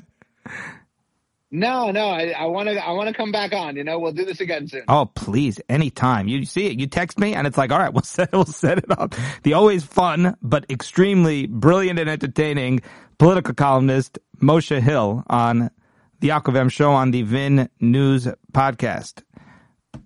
No, 1.52 1.89
no, 1.89 2.10
I 2.10 2.45
want 2.45 2.70
to. 2.70 2.78
I 2.78 2.91
want 2.91 3.08
to 3.08 3.14
come 3.14 3.32
back 3.32 3.54
on. 3.54 3.76
You 3.76 3.84
know, 3.84 3.97
we'll 3.97 4.12
do 4.12 4.24
this 4.24 4.39
again 4.39 4.68
soon. 4.68 4.84
Oh, 4.88 5.08
please, 5.08 5.60
anytime. 5.68 6.28
You 6.28 6.45
see 6.45 6.68
it, 6.68 6.80
you 6.80 6.86
text 6.86 7.18
me, 7.18 7.34
and 7.34 7.47
it's 7.47 7.58
like, 7.58 7.72
all 7.72 7.80
right, 7.80 7.91
we'll 7.93 8.04
set, 8.04 8.32
we'll 8.32 8.45
set 8.45 8.78
it 8.78 8.91
up. 8.91 9.16
The 9.43 9.54
always 9.54 9.84
fun, 9.84 10.38
but 10.43 10.70
extremely 10.70 11.47
brilliant 11.47 11.97
and 11.97 12.10
entertaining 12.10 12.82
political 13.18 13.56
columnist, 13.56 14.20
Moshe 14.39 14.80
Hill 14.80 15.24
on 15.28 15.72
the 16.20 16.30
Yaakov 16.30 16.56
M 16.56 16.70
Show 16.70 16.91
on 16.91 17.12
the 17.12 17.24
Vin 17.24 17.70
News 17.80 18.28
Podcast. 18.52 19.24